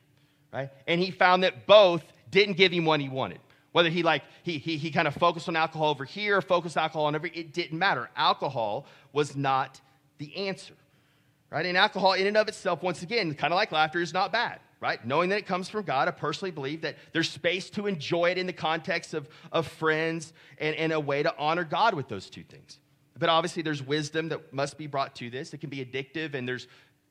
right? 0.55 0.71
And 0.87 1.03
he 1.03 1.11
found 1.11 1.43
that 1.43 1.67
both 1.67 2.03
didn't 2.31 2.57
give 2.57 2.73
him 2.73 2.87
what 2.87 3.01
he 3.01 3.11
wanted. 3.11 3.41
Whether 3.77 3.91
he 3.91 4.03
like 4.03 4.23
he 4.43 4.57
he, 4.57 4.79
he 4.79 4.91
kind 4.91 5.07
of 5.07 5.13
focused 5.13 5.51
on 5.51 5.55
alcohol 5.55 5.91
over 5.91 6.07
here, 6.07 6.41
focused 6.41 6.79
alcohol 6.79 7.05
on 7.05 7.15
over, 7.15 7.27
it 7.27 7.53
didn't 7.53 7.79
matter. 7.79 8.09
Alcohol 8.17 8.87
was 9.13 9.37
not 9.37 9.83
the 10.17 10.35
answer, 10.49 10.73
right? 11.51 11.67
And 11.67 11.77
alcohol, 11.77 12.15
in 12.15 12.27
and 12.27 12.39
of 12.39 12.49
itself, 12.49 12.83
once 12.83 13.03
again, 13.03 13.35
kind 13.35 13.53
of 13.53 13.57
like 13.59 13.73
laughter, 13.73 14.01
is 14.01 14.15
not 14.15 14.33
bad, 14.33 14.61
right? 14.81 15.07
Knowing 15.07 15.29
that 15.29 15.41
it 15.41 15.47
comes 15.47 15.69
from 15.69 15.85
God, 15.85 16.09
I 16.09 16.13
personally 16.13 16.53
believe 16.53 16.81
that 16.81 16.97
there's 17.13 17.29
space 17.29 17.69
to 17.69 17.87
enjoy 17.87 18.31
it 18.31 18.39
in 18.39 18.47
the 18.47 18.55
context 18.55 19.13
of 19.13 19.29
of 19.53 19.67
friends 19.67 20.33
and, 20.57 20.75
and 20.77 20.91
a 20.91 20.99
way 20.99 21.23
to 21.23 21.37
honor 21.37 21.65
God 21.65 21.93
with 21.93 22.09
those 22.09 22.31
two 22.31 22.45
things. 22.45 22.79
But 23.19 23.29
obviously, 23.29 23.63
there's 23.63 23.83
wisdom 23.83 24.31
that 24.31 24.55
must 24.55 24.79
be 24.79 24.87
brought 24.87 25.15
to 25.17 25.29
this. 25.29 25.53
It 25.53 25.59
can 25.59 25.69
be 25.69 25.85
addictive, 25.85 26.33
and 26.33 26.49
there's 26.49 26.67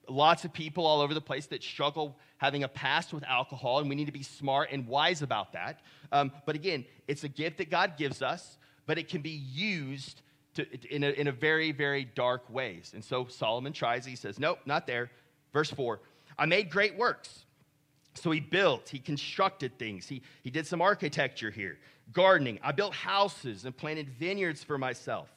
lots 0.10 0.46
of 0.46 0.52
people 0.52 0.88
all 0.88 1.02
over 1.02 1.14
the 1.14 1.22
place 1.22 1.46
that 1.46 1.62
struggle 1.62 2.18
having 2.38 2.64
a 2.64 2.68
past 2.68 3.14
with 3.14 3.24
alcohol, 3.24 3.80
and 3.80 3.90
we 3.90 3.96
need 3.96 4.06
to 4.06 4.12
be 4.12 4.24
smart 4.24 4.70
and 4.72 4.88
wise 4.88 5.22
about 5.22 5.54
that. 5.54 5.80
Um, 6.12 6.32
but 6.46 6.56
again, 6.56 6.86
it's 7.08 7.24
a 7.24 7.30
gift 7.30 7.58
that 7.60 7.70
God 7.70 7.98
gives 7.98 8.22
us, 8.22 8.58
but 8.86 8.98
it 8.98 9.08
can 9.08 9.22
be 9.22 9.42
used 9.52 10.22
to, 10.56 10.66
in, 10.94 11.04
a, 11.04 11.10
in 11.10 11.28
a 11.28 11.32
very, 11.32 11.72
very 11.72 12.06
dark 12.06 12.50
ways. 12.50 12.92
And 12.94 13.04
so 13.04 13.28
Solomon 13.28 13.74
tries, 13.74 14.06
he 14.06 14.16
says, 14.16 14.40
Nope, 14.40 14.60
not 14.66 14.88
there. 14.88 15.12
Verse 15.54 15.72
4 15.72 16.00
I 16.38 16.46
made 16.46 16.70
great 16.70 16.98
works. 16.98 17.46
So 18.16 18.32
he 18.32 18.40
built, 18.40 18.88
he 18.88 19.00
constructed 19.00 19.78
things, 19.78 20.08
he, 20.08 20.22
he 20.44 20.50
did 20.50 20.66
some 20.66 20.82
architecture 20.82 21.52
here, 21.52 21.78
gardening. 22.14 22.60
I 22.64 22.72
built 22.72 22.94
houses 22.94 23.66
and 23.66 23.76
planted 23.76 24.10
vineyards 24.10 24.64
for 24.64 24.78
myself. 24.78 25.30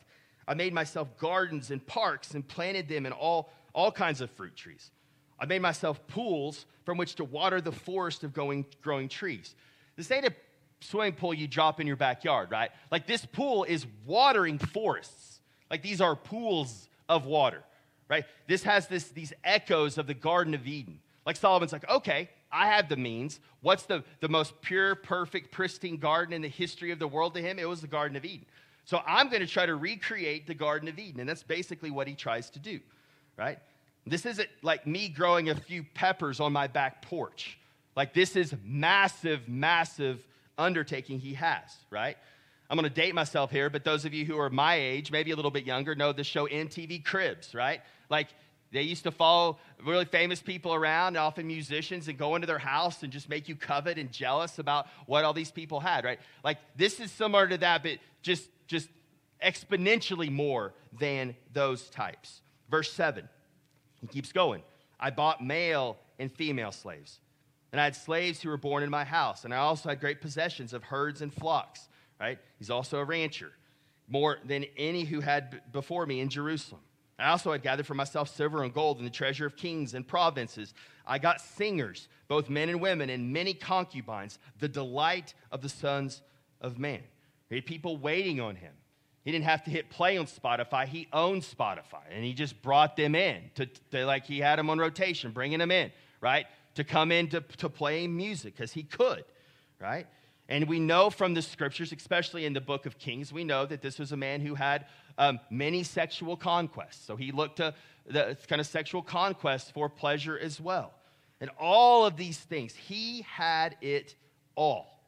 I 0.46 0.54
made 0.54 0.72
myself 0.72 1.08
gardens 1.18 1.70
and 1.70 1.84
parks 1.87 2.34
and 2.34 2.46
planted 2.46 2.88
them 2.88 3.04
in 3.04 3.12
all, 3.12 3.52
all 3.74 3.90
kinds 3.90 4.20
of 4.20 4.30
fruit 4.30 4.56
trees. 4.56 4.90
I 5.38 5.46
made 5.46 5.62
myself 5.62 6.05
pools 6.09 6.66
from 6.85 6.98
which 6.98 7.14
to 7.16 7.24
water 7.24 7.61
the 7.61 7.72
forest 7.72 8.24
of 8.24 8.33
going, 8.33 8.66
growing 8.83 9.09
trees. 9.09 9.55
This 9.96 10.11
ain't 10.11 10.27
a 10.27 10.35
swimming 10.81 11.14
pool 11.14 11.35
you 11.35 11.48
drop 11.48 11.81
in 11.81 11.87
your 11.87 11.96
backyard, 11.96 12.51
right? 12.51 12.70
Like 12.90 13.07
this 13.07 13.24
pool 13.24 13.64
is 13.64 13.87
watering 14.07 14.59
forests. 14.59 15.40
Like 15.70 15.83
these 15.83 16.01
are 16.01 16.16
pools 16.16 16.88
of 17.09 17.27
water, 17.27 17.62
right? 18.09 18.24
This 18.46 18.62
has 18.62 18.87
this, 18.87 19.09
these 19.09 19.33
echoes 19.44 19.98
of 19.98 20.07
the 20.07 20.14
Garden 20.14 20.55
of 20.55 20.66
Eden. 20.66 21.01
Like 21.27 21.37
Solomon's 21.37 21.72
like, 21.72 21.88
okay, 21.88 22.31
I 22.51 22.68
have 22.68 22.88
the 22.88 22.96
means. 22.96 23.40
What's 23.61 23.85
the, 23.85 24.03
the 24.20 24.29
most 24.29 24.61
pure, 24.62 24.94
perfect, 24.94 25.53
pristine 25.53 25.98
garden 25.98 26.33
in 26.33 26.42
the 26.42 26.48
history 26.48 26.90
of 26.90 26.98
the 26.98 27.09
world 27.09 27.35
to 27.35 27.42
him? 27.42 27.59
It 27.59 27.68
was 27.68 27.81
the 27.81 27.87
Garden 27.87 28.16
of 28.16 28.24
Eden. 28.24 28.46
So 28.85 29.03
I'm 29.07 29.29
going 29.29 29.40
to 29.42 29.46
try 29.46 29.66
to 29.66 29.74
recreate 29.74 30.46
the 30.46 30.55
Garden 30.55 30.88
of 30.88 30.98
Eden. 30.98 31.20
And 31.20 31.29
that's 31.29 31.42
basically 31.42 31.90
what 31.90 32.09
he 32.09 32.14
tries 32.14 32.48
to 32.51 32.59
do, 32.59 32.81
right? 33.37 33.59
This 34.10 34.26
isn't 34.26 34.48
like 34.62 34.86
me 34.86 35.08
growing 35.08 35.50
a 35.50 35.54
few 35.54 35.84
peppers 35.94 36.40
on 36.40 36.52
my 36.52 36.66
back 36.66 37.02
porch. 37.02 37.58
Like 37.96 38.14
this 38.14 38.36
is 38.36 38.54
massive, 38.64 39.48
massive 39.48 40.24
undertaking 40.56 41.18
he 41.18 41.34
has, 41.34 41.76
right? 41.90 42.16
I'm 42.70 42.78
to 42.78 42.90
date 42.90 43.14
myself 43.14 43.50
here, 43.50 43.70
but 43.70 43.84
those 43.84 44.04
of 44.04 44.12
you 44.12 44.26
who 44.26 44.38
are 44.38 44.50
my 44.50 44.74
age, 44.74 45.10
maybe 45.10 45.30
a 45.30 45.36
little 45.36 45.50
bit 45.50 45.64
younger, 45.64 45.94
know 45.94 46.12
the 46.12 46.24
show 46.24 46.46
MTV 46.46 47.04
Cribs, 47.04 47.54
right? 47.54 47.80
Like 48.10 48.28
they 48.72 48.82
used 48.82 49.04
to 49.04 49.10
follow 49.10 49.58
really 49.82 50.04
famous 50.04 50.42
people 50.42 50.74
around, 50.74 51.16
often 51.16 51.46
musicians, 51.46 52.08
and 52.08 52.18
go 52.18 52.34
into 52.34 52.46
their 52.46 52.58
house 52.58 53.02
and 53.02 53.10
just 53.10 53.28
make 53.28 53.48
you 53.48 53.56
covet 53.56 53.96
and 53.96 54.12
jealous 54.12 54.58
about 54.58 54.86
what 55.06 55.24
all 55.24 55.32
these 55.32 55.50
people 55.50 55.80
had, 55.80 56.04
right? 56.04 56.20
Like 56.44 56.58
this 56.76 57.00
is 57.00 57.10
similar 57.10 57.48
to 57.48 57.56
that, 57.58 57.82
but 57.82 57.98
just 58.22 58.48
just 58.66 58.88
exponentially 59.42 60.30
more 60.30 60.74
than 60.98 61.34
those 61.52 61.88
types. 61.88 62.42
Verse 62.70 62.92
7, 62.92 63.28
he 64.00 64.06
keeps 64.06 64.32
going. 64.32 64.62
I 64.98 65.11
bought 65.11 65.44
male 65.44 65.98
and 66.18 66.32
female 66.32 66.72
slaves. 66.72 67.20
And 67.72 67.80
I 67.80 67.84
had 67.84 67.96
slaves 67.96 68.40
who 68.40 68.48
were 68.48 68.56
born 68.56 68.82
in 68.82 68.90
my 68.90 69.04
house. 69.04 69.44
And 69.44 69.52
I 69.52 69.58
also 69.58 69.88
had 69.88 70.00
great 70.00 70.20
possessions 70.20 70.72
of 70.72 70.82
herds 70.84 71.20
and 71.22 71.32
flocks, 71.32 71.88
right? 72.18 72.38
He's 72.58 72.70
also 72.70 72.98
a 72.98 73.04
rancher, 73.04 73.52
more 74.08 74.38
than 74.44 74.64
any 74.76 75.04
who 75.04 75.20
had 75.20 75.61
before 75.72 76.06
me 76.06 76.20
in 76.20 76.28
Jerusalem. 76.28 76.80
I 77.18 77.30
also 77.30 77.50
had 77.50 77.62
gathered 77.62 77.87
for 77.87 77.94
myself 77.94 78.34
silver 78.34 78.62
and 78.62 78.72
gold 78.72 78.98
and 78.98 79.06
the 79.06 79.11
treasure 79.11 79.44
of 79.44 79.56
kings 79.56 79.94
and 79.94 80.06
provinces. 80.06 80.72
I 81.04 81.18
got 81.18 81.40
singers, 81.40 82.08
both 82.28 82.48
men 82.48 82.68
and 82.68 82.80
women, 82.80 83.11
and 83.11 83.32
many 83.32 83.54
concubines, 83.54 84.38
the 84.61 84.68
delight 84.68 85.34
of 85.50 85.61
the 85.61 85.68
sons 85.68 86.22
of 86.61 86.78
man. 86.78 87.02
He 87.48 87.56
had 87.56 87.66
people 87.66 87.96
waiting 87.96 88.40
on 88.40 88.54
him. 88.54 88.72
He 89.28 89.32
didn't 89.32 89.44
have 89.44 89.62
to 89.64 89.70
hit 89.70 89.90
play 89.90 90.16
on 90.16 90.24
Spotify. 90.24 90.86
He 90.86 91.06
owned 91.12 91.42
Spotify, 91.42 92.00
and 92.10 92.24
he 92.24 92.32
just 92.32 92.62
brought 92.62 92.96
them 92.96 93.14
in 93.14 93.42
to, 93.56 93.66
to 93.90 94.06
like 94.06 94.24
he 94.24 94.38
had 94.38 94.58
them 94.58 94.70
on 94.70 94.78
rotation, 94.78 95.32
bringing 95.32 95.58
them 95.58 95.70
in, 95.70 95.92
right? 96.22 96.46
To 96.76 96.82
come 96.82 97.12
in 97.12 97.28
to, 97.28 97.42
to 97.58 97.68
play 97.68 98.06
music 98.06 98.56
because 98.56 98.72
he 98.72 98.84
could, 98.84 99.26
right? 99.78 100.06
And 100.48 100.66
we 100.66 100.80
know 100.80 101.10
from 101.10 101.34
the 101.34 101.42
scriptures, 101.42 101.92
especially 101.92 102.46
in 102.46 102.54
the 102.54 102.62
book 102.62 102.86
of 102.86 102.98
Kings, 102.98 103.30
we 103.30 103.44
know 103.44 103.66
that 103.66 103.82
this 103.82 103.98
was 103.98 104.12
a 104.12 104.16
man 104.16 104.40
who 104.40 104.54
had 104.54 104.86
um, 105.18 105.40
many 105.50 105.82
sexual 105.82 106.34
conquests. 106.34 107.04
So 107.04 107.14
he 107.14 107.30
looked 107.30 107.56
to 107.56 107.74
the 108.06 108.34
kind 108.48 108.62
of 108.62 108.66
sexual 108.66 109.02
conquest 109.02 109.74
for 109.74 109.90
pleasure 109.90 110.38
as 110.38 110.58
well. 110.58 110.94
And 111.42 111.50
all 111.60 112.06
of 112.06 112.16
these 112.16 112.38
things, 112.38 112.74
he 112.74 113.26
had 113.28 113.76
it 113.82 114.14
all. 114.54 115.02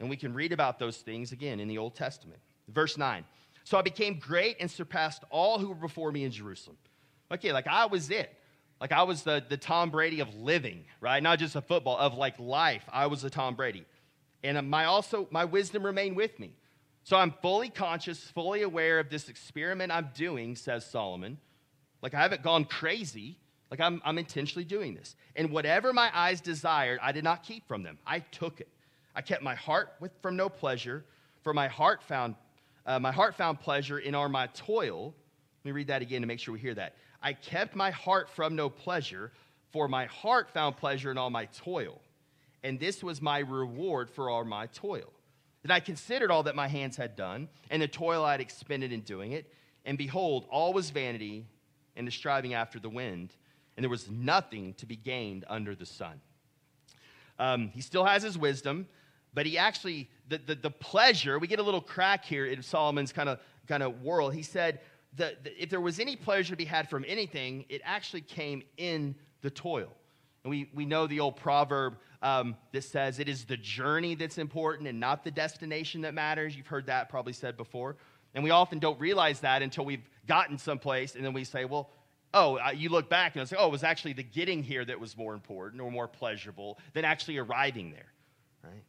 And 0.00 0.08
we 0.08 0.16
can 0.16 0.32
read 0.32 0.52
about 0.52 0.78
those 0.78 0.96
things 0.96 1.32
again 1.32 1.60
in 1.60 1.68
the 1.68 1.76
Old 1.76 1.94
Testament. 1.94 2.40
Verse 2.68 2.96
9. 2.96 3.22
So 3.66 3.76
I 3.76 3.82
became 3.82 4.20
great 4.20 4.58
and 4.60 4.70
surpassed 4.70 5.24
all 5.28 5.58
who 5.58 5.70
were 5.70 5.74
before 5.74 6.12
me 6.12 6.22
in 6.22 6.30
Jerusalem. 6.30 6.76
Okay, 7.32 7.52
like 7.52 7.66
I 7.66 7.86
was 7.86 8.10
it. 8.10 8.32
Like 8.80 8.92
I 8.92 9.02
was 9.02 9.24
the, 9.24 9.44
the 9.48 9.56
Tom 9.56 9.90
Brady 9.90 10.20
of 10.20 10.32
living, 10.36 10.84
right? 11.00 11.20
Not 11.20 11.40
just 11.40 11.56
a 11.56 11.60
football, 11.60 11.98
of 11.98 12.14
like 12.14 12.38
life. 12.38 12.84
I 12.92 13.08
was 13.08 13.22
the 13.22 13.28
Tom 13.28 13.56
Brady. 13.56 13.84
And 14.44 14.70
my 14.70 14.84
also 14.84 15.26
my 15.32 15.46
wisdom 15.46 15.84
remained 15.84 16.14
with 16.14 16.38
me. 16.38 16.52
So 17.02 17.16
I'm 17.16 17.34
fully 17.42 17.68
conscious, 17.68 18.22
fully 18.22 18.62
aware 18.62 19.00
of 19.00 19.10
this 19.10 19.28
experiment 19.28 19.90
I'm 19.90 20.10
doing, 20.14 20.54
says 20.54 20.86
Solomon. 20.88 21.36
Like 22.02 22.14
I 22.14 22.20
haven't 22.20 22.44
gone 22.44 22.66
crazy. 22.66 23.36
Like 23.68 23.80
I'm, 23.80 24.00
I'm 24.04 24.16
intentionally 24.16 24.64
doing 24.64 24.94
this. 24.94 25.16
And 25.34 25.50
whatever 25.50 25.92
my 25.92 26.08
eyes 26.14 26.40
desired, 26.40 27.00
I 27.02 27.10
did 27.10 27.24
not 27.24 27.42
keep 27.42 27.66
from 27.66 27.82
them. 27.82 27.98
I 28.06 28.20
took 28.20 28.60
it. 28.60 28.68
I 29.12 29.22
kept 29.22 29.42
my 29.42 29.56
heart 29.56 29.94
with, 29.98 30.12
from 30.22 30.36
no 30.36 30.48
pleasure, 30.48 31.04
for 31.42 31.52
my 31.52 31.66
heart 31.66 32.00
found 32.04 32.36
uh, 32.86 32.98
my 32.98 33.12
heart 33.12 33.34
found 33.34 33.60
pleasure 33.60 33.98
in 33.98 34.14
all 34.14 34.28
my 34.28 34.46
toil. 34.48 35.14
Let 35.58 35.64
me 35.64 35.72
read 35.72 35.88
that 35.88 36.02
again 36.02 36.20
to 36.20 36.26
make 36.26 36.38
sure 36.38 36.54
we 36.54 36.60
hear 36.60 36.74
that. 36.74 36.94
I 37.20 37.32
kept 37.32 37.74
my 37.74 37.90
heart 37.90 38.30
from 38.30 38.54
no 38.54 38.70
pleasure, 38.70 39.32
for 39.72 39.88
my 39.88 40.06
heart 40.06 40.50
found 40.50 40.76
pleasure 40.76 41.10
in 41.10 41.18
all 41.18 41.30
my 41.30 41.46
toil. 41.46 42.00
and 42.66 42.80
this 42.80 43.02
was 43.02 43.22
my 43.22 43.38
reward 43.38 44.10
for 44.10 44.28
all 44.28 44.44
my 44.44 44.66
toil. 44.66 45.12
That 45.62 45.70
I 45.70 45.78
considered 45.78 46.32
all 46.32 46.42
that 46.44 46.56
my 46.56 46.66
hands 46.66 46.96
had 46.96 47.14
done, 47.14 47.48
and 47.70 47.80
the 47.80 47.88
toil 47.88 48.24
I 48.24 48.32
had 48.32 48.40
expended 48.40 48.92
in 48.92 49.00
doing 49.02 49.32
it, 49.32 49.52
and 49.84 49.96
behold, 49.96 50.46
all 50.50 50.72
was 50.72 50.90
vanity 50.90 51.46
and 51.94 52.06
the 52.06 52.10
striving 52.10 52.54
after 52.54 52.80
the 52.80 52.88
wind, 52.88 53.34
and 53.76 53.84
there 53.84 53.90
was 53.90 54.10
nothing 54.10 54.74
to 54.74 54.86
be 54.86 54.96
gained 54.96 55.44
under 55.48 55.76
the 55.76 55.86
sun. 55.86 56.20
Um, 57.38 57.68
he 57.68 57.80
still 57.80 58.04
has 58.04 58.22
his 58.22 58.36
wisdom, 58.36 58.88
but 59.36 59.44
he 59.44 59.58
actually, 59.58 60.08
the, 60.30 60.38
the, 60.38 60.54
the, 60.54 60.70
pleasure, 60.70 61.38
we 61.38 61.46
get 61.46 61.58
a 61.58 61.62
little 61.62 61.82
crack 61.82 62.24
here 62.24 62.46
in 62.46 62.62
Solomon's 62.62 63.12
kind 63.12 63.28
of 63.28 63.38
kind 63.68 63.82
of 63.82 64.00
world. 64.00 64.32
He 64.32 64.42
said 64.42 64.80
that 65.16 65.36
if 65.58 65.68
there 65.68 65.80
was 65.80 66.00
any 66.00 66.16
pleasure 66.16 66.52
to 66.52 66.56
be 66.56 66.64
had 66.64 66.88
from 66.88 67.04
anything, 67.06 67.66
it 67.68 67.82
actually 67.84 68.22
came 68.22 68.62
in 68.78 69.14
the 69.42 69.50
toil. 69.50 69.92
And 70.42 70.50
we, 70.50 70.70
we 70.74 70.86
know 70.86 71.06
the 71.06 71.20
old 71.20 71.36
proverb 71.36 71.98
um, 72.22 72.56
that 72.72 72.84
says 72.84 73.18
it 73.18 73.28
is 73.28 73.44
the 73.44 73.58
journey 73.58 74.14
that's 74.14 74.38
important 74.38 74.88
and 74.88 74.98
not 74.98 75.22
the 75.22 75.30
destination 75.30 76.00
that 76.00 76.14
matters. 76.14 76.56
You've 76.56 76.66
heard 76.66 76.86
that 76.86 77.10
probably 77.10 77.34
said 77.34 77.58
before. 77.58 77.96
And 78.34 78.42
we 78.42 78.50
often 78.50 78.78
don't 78.78 78.98
realize 78.98 79.40
that 79.40 79.60
until 79.60 79.84
we've 79.84 80.08
gotten 80.26 80.56
someplace 80.56 81.14
and 81.14 81.22
then 81.22 81.34
we 81.34 81.44
say, 81.44 81.66
well, 81.66 81.90
oh, 82.32 82.58
you 82.70 82.88
look 82.88 83.10
back 83.10 83.36
and 83.36 83.50
like, 83.50 83.60
oh, 83.60 83.66
it 83.66 83.72
was 83.72 83.84
actually 83.84 84.14
the 84.14 84.22
getting 84.22 84.62
here 84.62 84.84
that 84.84 84.98
was 84.98 85.14
more 85.14 85.34
important 85.34 85.82
or 85.82 85.90
more 85.90 86.08
pleasurable 86.08 86.78
than 86.94 87.04
actually 87.04 87.36
arriving 87.36 87.90
there, 87.90 88.12
right? 88.64 88.82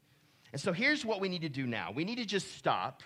And 0.51 0.61
so 0.61 0.71
here's 0.71 1.05
what 1.05 1.19
we 1.19 1.29
need 1.29 1.41
to 1.41 1.49
do 1.49 1.65
now 1.67 1.91
we 1.93 2.03
need 2.03 2.17
to 2.17 2.25
just 2.25 2.57
stop 2.57 3.03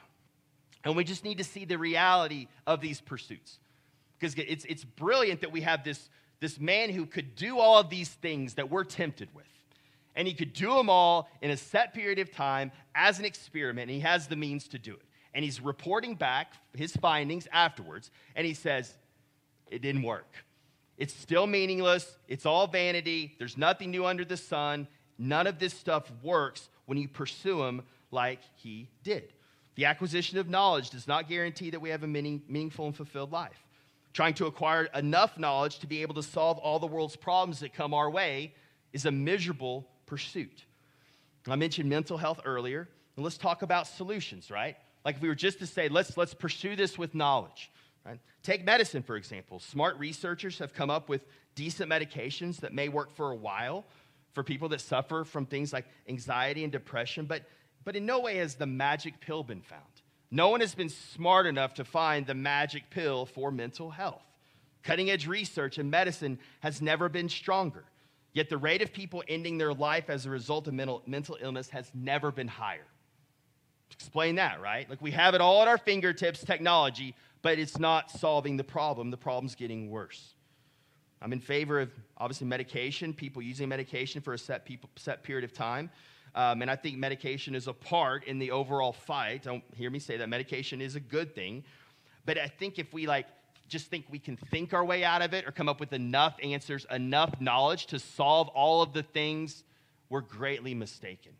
and 0.84 0.96
we 0.96 1.04
just 1.04 1.24
need 1.24 1.38
to 1.38 1.44
see 1.44 1.66
the 1.66 1.78
reality 1.78 2.48
of 2.66 2.82
these 2.82 3.02
pursuits. 3.02 3.60
Because 4.20 4.36
it's, 4.36 4.66
it's 4.66 4.84
brilliant 4.84 5.42
that 5.42 5.52
we 5.52 5.62
have 5.62 5.84
this 5.84 6.10
this 6.42 6.60
man 6.60 6.90
who 6.90 7.06
could 7.06 7.36
do 7.36 7.60
all 7.60 7.78
of 7.78 7.90
these 7.90 8.10
things 8.10 8.56
that 8.56 8.70
we're 8.70 8.84
tempted 8.84 9.30
with. 9.34 9.46
And 10.16 10.28
he 10.28 10.34
could 10.34 10.52
do 10.52 10.74
them 10.76 10.90
all 10.90 11.30
in 11.42 11.52
a 11.52 11.56
set 11.56 11.94
period 11.94 12.20
of 12.20 12.32
time 12.32 12.72
as 12.94 13.20
an 13.20 13.26
experiment, 13.26 13.90
and 13.90 13.92
he 13.92 14.02
has 14.02 14.28
the 14.28 14.36
means 14.36 14.68
to 14.70 14.80
do 14.80 14.94
it. 14.94 15.04
And 15.34 15.46
he's 15.46 15.62
reporting 15.62 16.16
back 16.16 16.54
his 16.76 16.94
findings 16.98 17.48
afterwards, 17.54 18.12
and 18.36 18.46
he 18.46 18.54
says, 18.54 18.94
It 19.70 19.82
didn't 19.82 20.02
work. 20.02 20.44
It's 20.98 21.14
still 21.14 21.48
meaningless. 21.48 22.18
It's 22.28 22.46
all 22.46 22.68
vanity. 22.68 23.36
There's 23.38 23.58
nothing 23.58 23.92
new 23.92 24.06
under 24.06 24.26
the 24.26 24.36
sun. 24.36 24.88
None 25.18 25.48
of 25.48 25.60
this 25.60 25.74
stuff 25.74 26.12
works 26.22 26.70
when 26.92 26.98
you 26.98 27.08
pursue 27.08 27.64
him 27.64 27.84
like 28.12 28.42
he 28.58 28.90
did. 29.02 29.32
The 29.76 29.86
acquisition 29.86 30.38
of 30.40 30.50
knowledge 30.50 30.90
does 30.90 31.08
not 31.08 31.30
guarantee 31.30 31.70
that 31.70 31.80
we 31.80 31.90
have 31.90 32.04
a 32.04 32.08
meaning, 32.08 32.42
meaningful 32.50 32.86
and 32.86 32.94
fulfilled 32.94 33.32
life 33.32 33.64
trying 34.14 34.34
to 34.34 34.46
acquire 34.46 34.90
enough 34.94 35.38
knowledge 35.38 35.80
to 35.80 35.88
be 35.88 36.02
able 36.02 36.16
to 36.16 36.22
solve 36.22 36.58
all 36.58 36.80
the 36.80 36.88
world's 36.88 37.16
problems 37.16 37.62
that 37.62 37.74
come 37.74 37.94
our 37.94 38.10
way 38.10 38.54
is 38.92 39.06
a 39.06 39.12
miserable 39.12 39.88
pursuit. 40.06 40.66
I 41.48 41.56
mentioned 41.56 41.90
mental 41.90 42.18
health 42.18 42.42
earlier, 42.44 42.90
and 43.16 43.24
let's 43.24 43.38
talk 43.38 43.62
about 43.62 43.88
solutions, 43.88 44.52
right? 44.52 44.76
Like 45.06 45.16
if 45.16 45.22
we 45.22 45.30
were 45.30 45.36
just 45.36 45.60
to 45.60 45.66
say, 45.66 45.88
let's, 45.88 46.18
let's 46.18 46.34
pursue 46.34 46.76
this 46.76 46.98
with 46.98 47.16
knowledge, 47.16 47.72
right? 48.06 48.20
Take 48.44 48.66
medicine, 48.66 49.02
for 49.02 49.16
example. 49.16 49.60
Smart 49.60 49.98
researchers 49.98 50.60
have 50.60 50.74
come 50.74 50.90
up 50.90 51.08
with 51.08 51.26
decent 51.56 51.90
medications 51.90 52.58
that 52.58 52.74
may 52.74 52.90
work 52.90 53.16
for 53.16 53.32
a 53.32 53.36
while 53.36 53.86
for 54.34 54.44
people 54.44 54.70
that 54.70 54.82
suffer 54.82 55.24
from 55.24 55.46
things 55.46 55.74
like 55.74 55.86
anxiety 56.08 56.64
and 56.64 56.72
depression, 56.72 57.26
but, 57.26 57.44
but 57.84 57.96
in 57.96 58.06
no 58.06 58.20
way 58.20 58.38
has 58.38 58.56
the 58.56 58.66
magic 58.66 59.20
pill 59.20 59.44
been 59.44 59.62
found. 59.62 59.82
No 60.32 60.50
one 60.50 60.62
has 60.62 60.74
been 60.74 60.90
smart 60.90 61.46
enough 61.46 61.74
to 61.76 61.84
find 61.84 62.26
the 62.26 62.34
magic 62.34 62.90
pill 62.90 63.26
for 63.26 63.52
mental 63.52 63.92
health. 63.92 64.24
Cutting 64.84 65.10
edge 65.10 65.28
research 65.28 65.78
in 65.78 65.90
medicine 65.90 66.40
has 66.62 66.82
never 66.82 67.10
been 67.10 67.30
stronger. 67.30 67.84
Yet 68.34 68.50
the 68.50 68.58
rate 68.58 68.82
of 68.82 68.94
people 68.94 69.24
ending 69.28 69.58
their 69.58 69.74
life 69.74 70.10
as 70.10 70.26
a 70.26 70.30
result 70.30 70.68
of 70.68 70.74
mental, 70.74 71.04
mental 71.06 71.38
illness 71.42 71.70
has 71.70 71.92
never 71.94 72.32
been 72.32 72.48
higher. 72.48 72.88
Explain 73.92 74.36
that, 74.36 74.62
right? 74.62 74.90
Like 74.90 75.02
we 75.02 75.12
have 75.12 75.36
it 75.36 75.42
all 75.42 75.62
at 75.62 75.68
our 75.68 75.78
fingertips, 75.78 76.44
technology, 76.44 77.14
but 77.42 77.60
it's 77.60 77.78
not 77.78 78.10
solving 78.10 78.56
the 78.56 78.64
problem. 78.64 79.12
The 79.12 79.18
problem's 79.18 79.56
getting 79.56 79.90
worse. 79.90 80.34
I'm 81.22 81.34
in 81.34 81.40
favor 81.40 81.80
of 81.80 81.92
obviously 82.18 82.48
medication, 82.48 83.14
people 83.14 83.42
using 83.42 83.70
medication 83.70 84.22
for 84.22 84.34
a 84.34 84.38
set, 84.38 84.66
people, 84.66 84.90
set 84.96 85.24
period 85.24 85.44
of 85.44 85.54
time. 85.54 85.90
Um, 86.34 86.62
and 86.62 86.72
I 86.72 86.76
think 86.76 86.98
medication 86.98 87.56
is 87.56 87.68
a 87.68 87.74
part 87.74 88.24
in 88.24 88.40
the 88.40 88.52
overall 88.52 88.94
fight. 88.94 89.44
Don't 89.44 89.64
hear 89.76 89.90
me 89.90 90.00
say 90.00 90.18
that 90.18 90.30
medication 90.30 90.82
is 90.82 90.96
a 90.96 91.00
good 91.00 91.36
thing. 91.36 91.64
But 92.26 92.38
I 92.38 92.48
think 92.48 92.80
if 92.80 92.94
we 92.94 93.06
like 93.06 93.28
just 93.68 93.88
think 93.88 94.06
we 94.10 94.20
can 94.20 94.36
think 94.36 94.74
our 94.74 94.84
way 94.84 95.04
out 95.04 95.22
of 95.22 95.34
it 95.34 95.48
or 95.48 95.52
come 95.52 95.70
up 95.70 95.80
with 95.80 95.94
enough 95.94 96.36
answers, 96.44 96.86
enough 96.92 97.40
knowledge 97.40 97.86
to 97.88 98.00
solve 98.00 98.50
all 98.50 98.82
of 98.82 98.92
the 98.92 99.02
things, 99.02 99.64
we're 100.10 100.22
greatly 100.22 100.74
mistaken. 100.74 101.32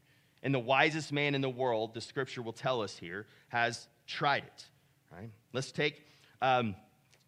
And 0.42 0.54
the 0.54 0.60
wisest 0.60 1.12
man 1.12 1.36
in 1.36 1.42
the 1.42 1.50
world, 1.50 1.94
the 1.94 2.02
scripture 2.02 2.42
will 2.42 2.54
tell 2.54 2.82
us 2.82 2.98
here, 2.98 3.28
has 3.50 3.88
tried 4.08 4.44
it. 4.44 4.66
Right? 5.12 5.30
Let's 5.52 5.74
take 5.74 6.06
um, 6.42 6.76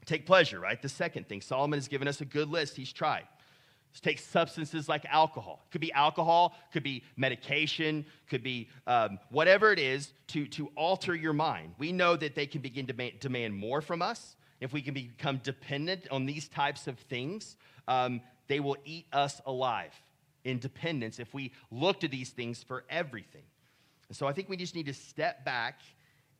take 0.05 0.25
pleasure. 0.25 0.59
Right, 0.59 0.81
the 0.81 0.89
second 0.89 1.27
thing. 1.27 1.41
Solomon 1.41 1.77
has 1.77 1.87
given 1.87 2.07
us 2.07 2.21
a 2.21 2.25
good 2.25 2.49
list. 2.49 2.75
He's 2.75 2.93
tried. 2.93 3.23
Let's 3.93 4.01
take 4.01 4.17
substances 4.17 4.89
like 4.89 5.05
alcohol. 5.05 5.61
It 5.67 5.71
Could 5.71 5.81
be 5.81 5.93
alcohol, 5.93 6.55
could 6.71 6.81
be 6.81 7.03
medication, 7.15 8.07
could 8.27 8.41
be 8.41 8.69
um, 8.87 9.19
whatever 9.29 9.71
it 9.71 9.77
is 9.77 10.13
to, 10.29 10.47
to 10.47 10.71
alter 10.75 11.13
your 11.13 11.33
mind. 11.33 11.75
We 11.77 11.91
know 11.91 12.15
that 12.15 12.33
they 12.33 12.47
can 12.47 12.61
begin 12.61 12.87
to 12.87 12.93
demand, 12.93 13.19
demand 13.19 13.55
more 13.55 13.81
from 13.81 14.01
us. 14.01 14.35
If 14.59 14.73
we 14.73 14.81
can 14.81 14.95
become 14.95 15.41
dependent 15.43 16.07
on 16.09 16.25
these 16.25 16.47
types 16.47 16.87
of 16.87 16.97
things, 16.97 17.55
um, 17.87 18.21
they 18.47 18.59
will 18.59 18.77
eat 18.83 19.05
us 19.13 19.39
alive 19.45 19.93
in 20.43 20.57
dependence 20.57 21.19
if 21.19 21.31
we 21.31 21.51
look 21.69 21.99
to 21.99 22.07
these 22.07 22.31
things 22.31 22.63
for 22.63 22.85
everything. 22.89 23.43
And 24.09 24.17
so 24.17 24.25
I 24.25 24.33
think 24.33 24.49
we 24.49 24.57
just 24.57 24.73
need 24.73 24.87
to 24.87 24.93
step 24.93 25.45
back 25.45 25.81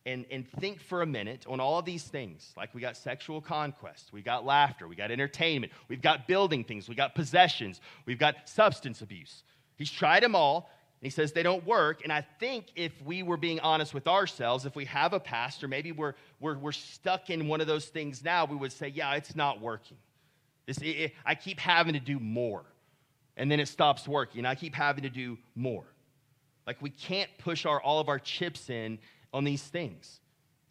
and, 0.06 0.26
and 0.30 0.50
think 0.60 0.82
for 0.82 1.02
a 1.02 1.06
minute 1.06 1.46
on 1.48 1.60
all 1.60 1.80
of 1.80 1.86
these 1.86 2.04
things. 2.04 2.52
Like 2.58 2.74
we 2.74 2.82
got 2.82 2.98
sexual 2.98 3.42
conquest, 3.42 4.12
we 4.12 4.22
got 4.22 4.46
laughter, 4.46 4.88
we 4.88 4.96
got 4.96 5.12
entertainment, 5.12 5.72
we've 5.88 6.02
got 6.02 6.28
building 6.28 6.64
things, 6.64 6.90
we 6.90 6.96
got 6.96 7.16
possessions, 7.16 7.80
we've 8.06 8.20
got 8.20 8.50
substance 8.50 9.02
abuse. 9.02 9.44
He's 9.78 9.92
tried 9.92 10.24
them 10.24 10.36
all, 10.36 10.70
and 11.00 11.06
he 11.06 11.10
says 11.10 11.32
they 11.32 11.44
don't 11.44 11.66
work. 11.66 12.02
And 12.04 12.12
I 12.12 12.26
think 12.40 12.66
if 12.76 12.92
we 13.04 13.24
were 13.24 13.38
being 13.38 13.60
honest 13.62 13.94
with 13.94 14.08
ourselves, 14.08 14.66
if 14.66 14.76
we 14.76 14.86
have 14.86 15.14
a 15.14 15.20
pastor, 15.20 15.68
maybe 15.68 15.92
we're, 15.92 16.16
we're, 16.40 16.58
we're 16.58 16.72
stuck 16.74 17.30
in 17.30 17.48
one 17.48 17.62
of 17.62 17.68
those 17.68 17.86
things 17.86 18.24
now, 18.24 18.46
we 18.46 18.56
would 18.56 18.74
say, 18.74 18.90
yeah, 18.90 19.14
it's 19.16 19.36
not 19.36 19.62
working. 19.62 19.98
This, 20.66 20.78
it, 20.80 20.88
it, 20.88 21.14
I 21.26 21.36
keep 21.36 21.60
having 21.60 21.94
to 21.94 22.00
do 22.00 22.20
more. 22.20 22.64
And 23.36 23.50
then 23.50 23.60
it 23.60 23.68
stops 23.68 24.08
working. 24.08 24.46
I 24.46 24.54
keep 24.56 24.76
having 24.76 25.04
to 25.04 25.10
do 25.10 25.38
more. 25.56 25.86
Like 26.68 26.82
we 26.82 26.92
can't 26.92 27.30
push 27.40 27.66
our, 27.66 27.82
all 27.82 28.00
of 28.00 28.08
our 28.08 28.20
chips 28.20 28.70
in 28.70 29.00
on 29.34 29.44
these 29.44 29.64
things. 29.64 30.20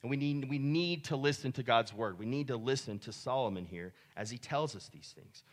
And 0.03 0.11
we 0.11 0.17
need, 0.17 0.49
we 0.49 0.59
need 0.59 1.05
to 1.05 1.17
listen 1.17 1.53
to 1.53 1.63
God's 1.63 1.93
word. 1.93 2.19
We 2.19 2.27
need 2.27 2.49
to 2.49 2.57
listen 2.57 2.99
to 3.01 3.13
Solomon 3.13 3.65
here 3.65 3.93
as 4.17 4.31
he 4.31 4.39
tells 4.39 4.75
us 4.75 4.89
these 4.93 5.15
things. 5.15 5.45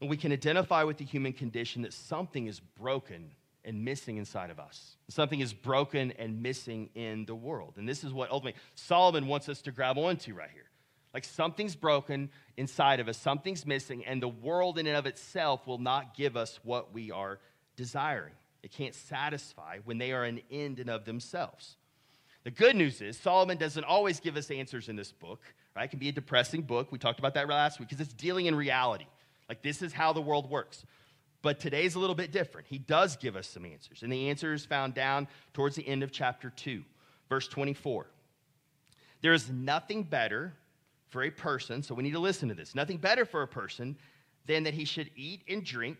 And 0.00 0.08
we 0.08 0.16
can 0.16 0.32
identify 0.32 0.82
with 0.84 0.98
the 0.98 1.04
human 1.04 1.32
condition 1.32 1.82
that 1.82 1.92
something 1.92 2.46
is 2.46 2.60
broken 2.60 3.30
and 3.64 3.84
missing 3.84 4.16
inside 4.16 4.50
of 4.50 4.58
us. 4.58 4.96
Something 5.08 5.40
is 5.40 5.52
broken 5.52 6.12
and 6.18 6.42
missing 6.42 6.90
in 6.94 7.26
the 7.26 7.34
world. 7.34 7.74
And 7.76 7.88
this 7.88 8.04
is 8.04 8.12
what 8.12 8.30
ultimately 8.30 8.60
Solomon 8.74 9.26
wants 9.26 9.48
us 9.48 9.60
to 9.62 9.72
grab 9.72 9.98
onto 9.98 10.34
right 10.34 10.50
here. 10.52 10.64
Like 11.12 11.24
something's 11.24 11.74
broken 11.74 12.30
inside 12.56 13.00
of 13.00 13.08
us, 13.08 13.18
something's 13.18 13.66
missing, 13.66 14.04
and 14.04 14.22
the 14.22 14.28
world 14.28 14.78
in 14.78 14.86
and 14.86 14.96
of 14.96 15.06
itself 15.06 15.66
will 15.66 15.78
not 15.78 16.14
give 16.14 16.36
us 16.36 16.60
what 16.62 16.94
we 16.94 17.10
are 17.10 17.40
desiring. 17.76 18.34
It 18.62 18.70
can't 18.70 18.94
satisfy 18.94 19.78
when 19.84 19.98
they 19.98 20.12
are 20.12 20.24
an 20.24 20.40
end 20.50 20.78
in 20.78 20.88
of 20.88 21.04
themselves. 21.04 21.76
The 22.44 22.50
good 22.50 22.74
news 22.74 23.02
is 23.02 23.18
Solomon 23.18 23.58
doesn't 23.58 23.84
always 23.84 24.18
give 24.18 24.36
us 24.36 24.50
answers 24.50 24.88
in 24.88 24.96
this 24.96 25.12
book, 25.12 25.40
right? 25.76 25.84
It 25.84 25.88
can 25.88 25.98
be 25.98 26.08
a 26.08 26.12
depressing 26.12 26.62
book. 26.62 26.90
We 26.90 26.98
talked 26.98 27.18
about 27.18 27.34
that 27.34 27.48
last 27.48 27.78
week 27.78 27.88
because 27.88 28.04
it's 28.04 28.14
dealing 28.14 28.46
in 28.46 28.54
reality. 28.54 29.06
Like 29.48 29.62
this 29.62 29.82
is 29.82 29.92
how 29.92 30.12
the 30.12 30.20
world 30.20 30.48
works. 30.48 30.84
But 31.42 31.58
today's 31.58 31.94
a 31.94 31.98
little 31.98 32.14
bit 32.14 32.32
different. 32.32 32.66
He 32.66 32.78
does 32.78 33.16
give 33.16 33.36
us 33.36 33.46
some 33.46 33.64
answers. 33.64 34.02
And 34.02 34.12
the 34.12 34.28
answer 34.28 34.52
is 34.52 34.64
found 34.64 34.94
down 34.94 35.26
towards 35.52 35.76
the 35.76 35.86
end 35.86 36.02
of 36.02 36.12
chapter 36.12 36.50
2, 36.50 36.82
verse 37.28 37.48
24. 37.48 38.06
There 39.22 39.32
is 39.32 39.50
nothing 39.50 40.02
better 40.02 40.54
for 41.08 41.22
a 41.22 41.30
person, 41.30 41.82
so 41.82 41.94
we 41.94 42.02
need 42.02 42.12
to 42.12 42.18
listen 42.18 42.48
to 42.48 42.54
this. 42.54 42.74
Nothing 42.74 42.98
better 42.98 43.24
for 43.24 43.42
a 43.42 43.48
person 43.48 43.96
than 44.46 44.64
that 44.64 44.74
he 44.74 44.84
should 44.84 45.10
eat 45.16 45.42
and 45.48 45.64
drink 45.64 45.98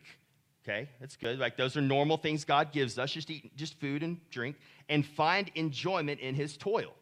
Okay, 0.63 0.89
that's 1.01 1.17
good. 1.17 1.39
Like 1.39 1.57
those 1.57 1.77
are 1.77 1.81
normal 1.81 2.17
things 2.17 2.45
God 2.45 2.73
gives 2.73 2.99
us. 2.99 3.13
Just 3.13 3.31
eat 3.31 3.57
just 3.57 3.81
food 3.81 4.03
and 4.03 4.19
drink 4.31 4.57
and 4.89 5.05
find 5.05 5.51
enjoyment 5.55 6.21
in 6.21 6.35
his 6.35 6.57
toil. 6.57 6.93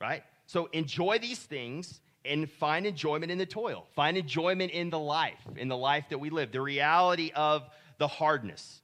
Right? 0.00 0.22
So 0.46 0.66
enjoy 0.72 1.18
these 1.18 1.38
things 1.38 2.00
and 2.24 2.50
find 2.50 2.86
enjoyment 2.86 3.30
in 3.30 3.38
the 3.38 3.46
toil. 3.46 3.86
Find 3.94 4.16
enjoyment 4.16 4.72
in 4.72 4.90
the 4.90 4.98
life, 4.98 5.38
in 5.56 5.68
the 5.68 5.76
life 5.76 6.06
that 6.10 6.18
we 6.18 6.30
live, 6.30 6.52
the 6.52 6.60
reality 6.60 7.32
of 7.34 7.68
the 7.98 8.08
hardness. 8.08 8.80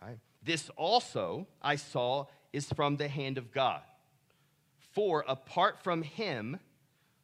Right? 0.00 0.18
This 0.42 0.70
also 0.76 1.46
I 1.62 1.76
saw 1.76 2.26
is 2.52 2.66
from 2.72 2.96
the 2.96 3.08
hand 3.08 3.38
of 3.38 3.52
God. 3.52 3.80
For 4.92 5.24
apart 5.26 5.82
from 5.82 6.02
him, 6.02 6.60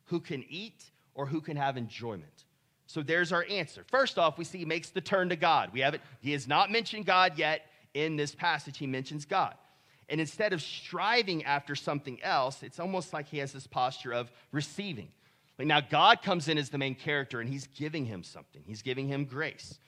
who 0.06 0.20
can 0.20 0.44
eat 0.48 0.90
or 1.14 1.26
who 1.26 1.40
can 1.40 1.56
have 1.56 1.76
enjoyment? 1.76 2.44
So 2.90 3.04
there's 3.04 3.30
our 3.30 3.46
answer. 3.48 3.84
First 3.86 4.18
off, 4.18 4.36
we 4.36 4.42
see 4.42 4.58
he 4.58 4.64
makes 4.64 4.90
the 4.90 5.00
turn 5.00 5.28
to 5.28 5.36
God. 5.36 5.70
We 5.72 5.78
have 5.78 5.94
it. 5.94 6.00
He 6.20 6.32
has 6.32 6.48
not 6.48 6.72
mentioned 6.72 7.06
God 7.06 7.38
yet 7.38 7.66
in 7.94 8.16
this 8.16 8.34
passage, 8.34 8.78
he 8.78 8.86
mentions 8.88 9.24
God. 9.24 9.54
And 10.08 10.20
instead 10.20 10.52
of 10.52 10.60
striving 10.60 11.44
after 11.44 11.76
something 11.76 12.20
else, 12.20 12.64
it's 12.64 12.80
almost 12.80 13.12
like 13.12 13.28
he 13.28 13.38
has 13.38 13.52
this 13.52 13.68
posture 13.68 14.12
of 14.12 14.28
receiving. 14.50 15.06
Like 15.56 15.68
now, 15.68 15.80
God 15.80 16.20
comes 16.22 16.48
in 16.48 16.58
as 16.58 16.70
the 16.70 16.78
main 16.78 16.96
character 16.96 17.40
and 17.40 17.48
he's 17.48 17.68
giving 17.68 18.06
him 18.06 18.24
something, 18.24 18.62
he's 18.66 18.82
giving 18.82 19.06
him 19.06 19.24
grace. 19.24 19.78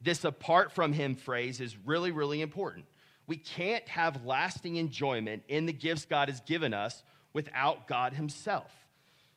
This 0.00 0.24
apart 0.24 0.70
from 0.70 0.92
him 0.92 1.16
phrase 1.16 1.60
is 1.60 1.76
really, 1.76 2.12
really 2.12 2.40
important. 2.40 2.84
We 3.26 3.36
can't 3.36 3.86
have 3.88 4.24
lasting 4.24 4.76
enjoyment 4.76 5.42
in 5.48 5.66
the 5.66 5.72
gifts 5.72 6.04
God 6.04 6.28
has 6.28 6.40
given 6.42 6.72
us 6.72 7.02
without 7.32 7.88
God 7.88 8.12
himself. 8.12 8.81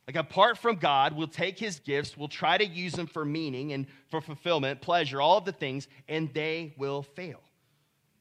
Like, 0.08 0.18
apart 0.18 0.58
from 0.60 0.76
God, 0.76 1.14
we'll 1.14 1.28
take 1.28 1.58
his 1.58 1.80
gifts, 1.80 2.16
we'll 2.16 2.28
try 2.28 2.58
to 2.58 2.66
use 2.66 2.94
them 2.94 3.08
for 3.08 3.26
meaning 3.26 3.74
and 3.74 3.88
for 4.10 4.22
fulfillment, 4.22 4.82
pleasure, 4.82 5.20
all 5.20 5.38
of 5.38 5.46
the 5.46 5.52
things, 5.52 5.88
and 6.08 6.32
they 6.34 6.76
will 6.78 7.02
fail. 7.02 7.42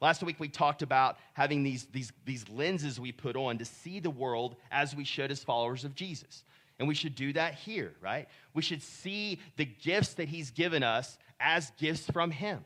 Last 0.01 0.23
week, 0.23 0.41
we 0.41 0.49
talked 0.49 0.83
about 0.83 1.19
having 1.35 1.63
these, 1.63 1.87
these, 1.93 2.13
these 2.25 2.49
lenses 2.49 2.99
we 2.99 3.13
put 3.13 3.37
on 3.37 3.59
to 3.59 3.65
see 3.65 4.01
the 4.01 4.11
world 4.11 4.57
as 4.71 4.97
we 4.97 5.05
should 5.05 5.31
as 5.31 5.45
followers 5.45 5.85
of 5.85 5.95
Jesus. 5.95 6.45
And 6.79 6.89
we 6.89 6.95
should 6.95 7.15
do 7.15 7.33
that 7.35 7.55
here, 7.55 7.93
right? 8.01 8.29
We 8.53 8.63
should 8.63 8.83
see 8.83 9.39
the 9.57 9.65
gifts 9.65 10.15
that 10.15 10.29
he's 10.29 10.51
given 10.51 10.83
us 10.83 11.19
as 11.39 11.71
gifts 11.79 12.07
from 12.11 12.31
him 12.31 12.65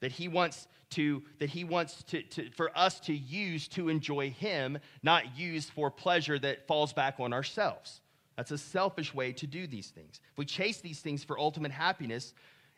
that 0.00 0.12
he 0.12 0.28
wants 0.28 0.68
to 0.90 1.22
that 1.38 1.50
he 1.50 1.64
wants 1.64 2.02
to, 2.04 2.22
to, 2.22 2.50
for 2.50 2.70
us 2.76 3.00
to 3.00 3.14
use 3.14 3.66
to 3.68 3.88
enjoy 3.88 4.30
him 4.30 4.78
not 5.02 5.36
use 5.36 5.68
for 5.68 5.90
pleasure 5.90 6.38
that 6.38 6.66
falls 6.66 6.92
back 6.92 7.16
on 7.18 7.32
ourselves 7.32 8.00
that's 8.36 8.50
a 8.50 8.58
selfish 8.58 9.14
way 9.14 9.32
to 9.32 9.46
do 9.46 9.66
these 9.66 9.88
things. 9.88 10.20
If 10.32 10.38
we 10.38 10.44
chase 10.44 10.80
these 10.80 11.00
things 11.00 11.24
for 11.24 11.38
ultimate 11.38 11.72
happiness, 11.72 12.34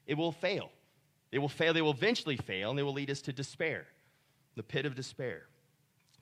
it 0.06 0.14
will 0.14 0.32
fail. 0.32 0.70
It 1.30 1.40
will 1.40 1.48
fail, 1.48 1.74
they 1.74 1.82
will 1.82 1.90
eventually 1.90 2.36
fail, 2.36 2.70
and 2.70 2.78
they 2.78 2.82
will 2.82 2.94
lead 2.94 3.10
us 3.10 3.20
to 3.22 3.32
despair, 3.32 3.86
the 4.56 4.62
pit 4.62 4.86
of 4.86 4.94
despair. 4.94 5.42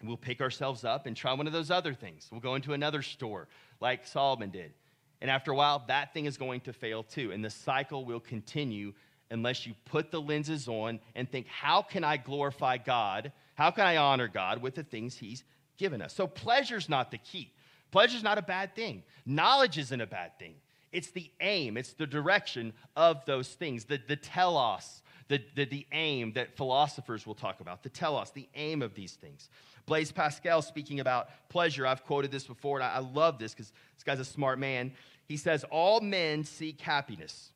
And 0.00 0.08
we'll 0.08 0.16
pick 0.16 0.40
ourselves 0.40 0.84
up 0.84 1.06
and 1.06 1.16
try 1.16 1.32
one 1.32 1.46
of 1.46 1.52
those 1.52 1.70
other 1.70 1.94
things. 1.94 2.28
We'll 2.30 2.40
go 2.40 2.54
into 2.54 2.72
another 2.72 3.02
store 3.02 3.48
like 3.80 4.06
Solomon 4.06 4.50
did. 4.50 4.72
And 5.20 5.30
after 5.30 5.52
a 5.52 5.54
while, 5.54 5.84
that 5.88 6.12
thing 6.12 6.26
is 6.26 6.36
going 6.36 6.60
to 6.62 6.72
fail 6.72 7.02
too. 7.02 7.30
And 7.32 7.44
the 7.44 7.50
cycle 7.50 8.04
will 8.04 8.20
continue 8.20 8.92
unless 9.30 9.66
you 9.66 9.74
put 9.86 10.10
the 10.10 10.20
lenses 10.20 10.68
on 10.68 11.00
and 11.14 11.30
think, 11.30 11.46
how 11.46 11.82
can 11.82 12.04
I 12.04 12.16
glorify 12.16 12.78
God? 12.78 13.32
How 13.54 13.70
can 13.70 13.86
I 13.86 13.96
honor 13.96 14.28
God 14.28 14.60
with 14.60 14.74
the 14.74 14.82
things 14.82 15.16
He's 15.16 15.44
given 15.78 16.02
us? 16.02 16.14
So, 16.14 16.26
pleasure's 16.26 16.88
not 16.88 17.10
the 17.10 17.18
key. 17.18 17.52
Pleasure 17.96 18.18
is 18.18 18.22
not 18.22 18.36
a 18.36 18.42
bad 18.42 18.74
thing. 18.74 19.02
Knowledge 19.24 19.78
isn't 19.78 20.02
a 20.02 20.06
bad 20.06 20.38
thing. 20.38 20.56
It's 20.92 21.12
the 21.12 21.30
aim, 21.40 21.78
it's 21.78 21.94
the 21.94 22.06
direction 22.06 22.74
of 22.94 23.24
those 23.24 23.48
things, 23.48 23.86
the, 23.86 23.98
the 24.06 24.16
telos, 24.16 25.00
the, 25.28 25.42
the, 25.54 25.64
the 25.64 25.86
aim 25.92 26.34
that 26.34 26.58
philosophers 26.58 27.26
will 27.26 27.34
talk 27.34 27.60
about, 27.60 27.82
the 27.82 27.88
telos, 27.88 28.32
the 28.32 28.50
aim 28.54 28.82
of 28.82 28.92
these 28.92 29.14
things. 29.14 29.48
Blaise 29.86 30.12
Pascal 30.12 30.60
speaking 30.60 31.00
about 31.00 31.30
pleasure, 31.48 31.86
I've 31.86 32.04
quoted 32.04 32.30
this 32.30 32.44
before, 32.44 32.76
and 32.76 32.84
I, 32.84 32.96
I 32.96 32.98
love 32.98 33.38
this 33.38 33.54
because 33.54 33.72
this 33.94 34.04
guy's 34.04 34.20
a 34.20 34.26
smart 34.26 34.58
man. 34.58 34.92
He 35.24 35.38
says, 35.38 35.64
All 35.70 36.02
men 36.02 36.44
seek 36.44 36.82
happiness. 36.82 37.52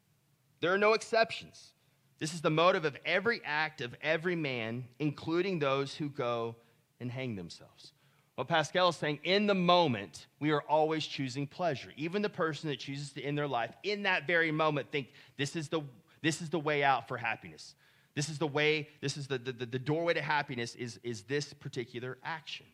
There 0.61 0.73
are 0.73 0.79
no 0.79 0.95
exceptions. 0.95 1.75
This 2.19 2.33
is 2.33 2.41
the 2.41 2.49
motive 2.49 2.87
of 2.87 2.97
every 3.05 3.43
act 3.45 3.83
of 3.83 3.95
every 4.01 4.37
man, 4.37 4.87
including 4.99 5.59
those 5.59 5.97
who 5.97 6.09
go 6.09 6.57
and 6.99 7.11
hang 7.11 7.37
themselves. 7.37 7.93
What 8.41 8.49
Pascal 8.49 8.89
is 8.89 8.97
saying, 8.97 9.19
in 9.23 9.47
the 9.47 9.55
moment, 9.55 10.27
we 10.39 10.51
are 10.51 10.63
always 10.63 11.07
choosing 11.07 11.47
pleasure. 11.47 11.91
Even 11.99 12.23
the 12.23 12.31
person 12.31 12.71
that 12.71 12.79
chooses 12.79 13.13
to 13.13 13.23
end 13.23 13.37
their 13.37 13.47
life 13.47 13.75
in 13.83 14.05
that 14.05 14.27
very 14.27 14.51
moment 14.51 14.91
think 14.91 15.09
this 15.37 15.55
is 15.55 15.69
the, 15.69 15.83
this 16.23 16.41
is 16.41 16.49
the 16.49 16.59
way 16.59 16.83
out 16.83 17.07
for 17.07 17.19
happiness. 17.19 17.75
This 18.15 18.31
is 18.31 18.39
the 18.39 18.47
way, 18.47 18.89
this 19.03 19.19
is 19.19 19.27
the, 19.27 19.37
the, 19.37 19.53
the 19.53 19.79
doorway 19.79 20.15
to 20.15 20.23
happiness 20.23 20.75
is, 20.75 20.99
is 21.03 21.25
this 21.25 21.53
particular 21.53 22.17
action. 22.25 22.65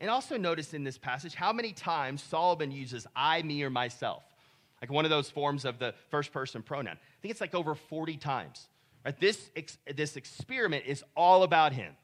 And 0.00 0.10
also 0.10 0.36
notice 0.36 0.74
in 0.74 0.82
this 0.82 0.98
passage 0.98 1.36
how 1.36 1.52
many 1.52 1.70
times 1.70 2.20
Solomon 2.20 2.72
uses 2.72 3.06
I, 3.14 3.42
me, 3.42 3.62
or 3.62 3.70
myself. 3.70 4.24
Like 4.82 4.90
one 4.90 5.04
of 5.04 5.10
those 5.12 5.30
forms 5.30 5.64
of 5.64 5.78
the 5.78 5.94
first 6.10 6.32
person 6.32 6.64
pronoun. 6.64 6.96
I 6.96 7.22
think 7.22 7.30
it's 7.30 7.40
like 7.40 7.54
over 7.54 7.76
40 7.76 8.16
times. 8.16 8.66
Right? 9.04 9.20
This, 9.20 9.50
this 9.94 10.16
experiment 10.16 10.86
is 10.86 11.04
all 11.16 11.44
about 11.44 11.74
him. 11.74 11.94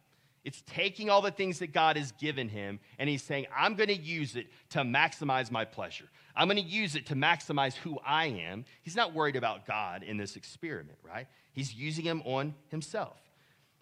It's 0.47 0.63
taking 0.65 1.11
all 1.11 1.23
the 1.23 1.33
things 1.33 1.59
that 1.59 1.73
God 1.73 1.97
has 1.97 2.13
given 2.13 2.49
him 2.49 2.79
and 3.01 3.11
he's 3.11 3.25
saying, 3.25 3.47
I'm 3.55 3.75
going 3.75 3.89
to 3.89 3.99
use 3.99 4.37
it 4.37 4.47
to 4.71 4.83
maximize 4.83 5.51
my 5.51 5.65
pleasure. 5.65 6.05
I'm 6.37 6.47
going 6.47 6.63
to 6.63 6.71
use 6.71 6.95
it 6.95 7.07
to 7.07 7.17
maximize 7.17 7.75
who 7.75 7.99
I 8.07 8.27
am. 8.27 8.65
He's 8.83 8.95
not 8.95 9.13
worried 9.13 9.35
about 9.35 9.67
God 9.67 10.05
in 10.05 10.19
this 10.19 10.37
experiment, 10.37 10.99
right? 11.03 11.27
He's 11.53 11.75
using 11.75 12.05
him 12.05 12.23
on 12.25 12.55
himself. 12.69 13.19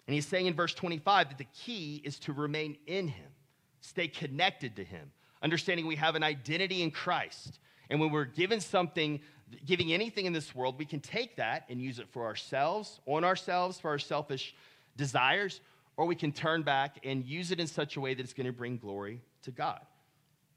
And 0.07 0.15
he's 0.15 0.25
saying 0.25 0.47
in 0.47 0.55
verse 0.55 0.73
25 0.73 1.29
that 1.29 1.37
the 1.37 1.45
key 1.53 2.01
is 2.03 2.17
to 2.21 2.33
remain 2.33 2.77
in 2.87 3.09
him, 3.09 3.29
stay 3.81 4.07
connected 4.07 4.75
to 4.77 4.83
him, 4.83 5.11
understanding 5.43 5.85
we 5.85 5.97
have 5.97 6.15
an 6.15 6.23
identity 6.23 6.81
in 6.81 6.89
Christ. 6.89 7.59
And 7.91 7.99
when 7.99 8.11
we're 8.11 8.25
given 8.25 8.59
something, 8.59 9.19
giving 9.67 9.93
anything 9.93 10.25
in 10.25 10.33
this 10.33 10.55
world, 10.55 10.79
we 10.79 10.85
can 10.85 10.99
take 10.99 11.35
that 11.35 11.65
and 11.69 11.79
use 11.79 11.99
it 11.99 12.07
for 12.09 12.25
ourselves, 12.25 13.01
on 13.05 13.23
ourselves, 13.23 13.79
for 13.79 13.91
our 13.91 13.99
selfish 13.99 14.55
desires, 14.97 15.61
or 15.97 16.05
we 16.05 16.15
can 16.15 16.31
turn 16.31 16.63
back 16.63 16.99
and 17.03 17.25
use 17.25 17.51
it 17.51 17.59
in 17.59 17.67
such 17.67 17.95
a 17.95 18.01
way 18.01 18.13
that 18.13 18.23
it's 18.23 18.33
going 18.33 18.47
to 18.47 18.53
bring 18.53 18.77
glory 18.77 19.21
to 19.43 19.51
God. 19.51 19.79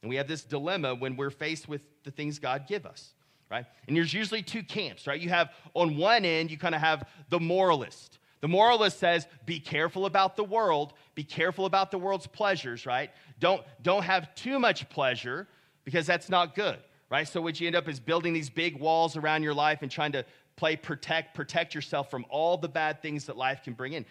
And 0.02 0.08
we 0.08 0.16
have 0.16 0.28
this 0.28 0.44
dilemma 0.44 0.94
when 0.94 1.16
we're 1.16 1.30
faced 1.30 1.68
with 1.68 1.82
the 2.04 2.10
things 2.10 2.38
God 2.38 2.66
give 2.68 2.86
us, 2.86 3.12
right? 3.50 3.66
And 3.86 3.96
there's 3.96 4.14
usually 4.14 4.42
two 4.42 4.62
camps, 4.62 5.06
right? 5.06 5.20
You 5.20 5.28
have 5.28 5.50
on 5.74 5.96
one 5.96 6.24
end, 6.24 6.50
you 6.50 6.58
kind 6.58 6.74
of 6.74 6.80
have 6.80 7.08
the 7.30 7.40
moralist. 7.40 8.18
The 8.40 8.48
moralist 8.48 8.98
says, 9.00 9.26
be 9.46 9.58
careful 9.58 10.06
about 10.06 10.36
the 10.36 10.44
world, 10.44 10.92
be 11.14 11.24
careful 11.24 11.66
about 11.66 11.90
the 11.90 11.98
world's 11.98 12.28
pleasures, 12.28 12.86
right? 12.86 13.10
Don't, 13.40 13.62
don't 13.82 14.04
have 14.04 14.32
too 14.36 14.60
much 14.60 14.88
pleasure 14.88 15.48
because 15.84 16.06
that's 16.06 16.28
not 16.28 16.54
good, 16.54 16.78
right? 17.10 17.26
So 17.26 17.40
what 17.40 17.60
you 17.60 17.66
end 17.66 17.74
up 17.74 17.88
is 17.88 17.98
building 17.98 18.32
these 18.32 18.50
big 18.50 18.78
walls 18.78 19.16
around 19.16 19.42
your 19.42 19.54
life 19.54 19.82
and 19.82 19.90
trying 19.90 20.12
to 20.12 20.24
play 20.54 20.76
protect, 20.76 21.34
protect 21.34 21.74
yourself 21.74 22.10
from 22.10 22.26
all 22.28 22.56
the 22.56 22.68
bad 22.68 23.02
things 23.02 23.24
that 23.24 23.36
life 23.36 23.62
can 23.64 23.72
bring 23.72 23.94
in. 23.94 24.06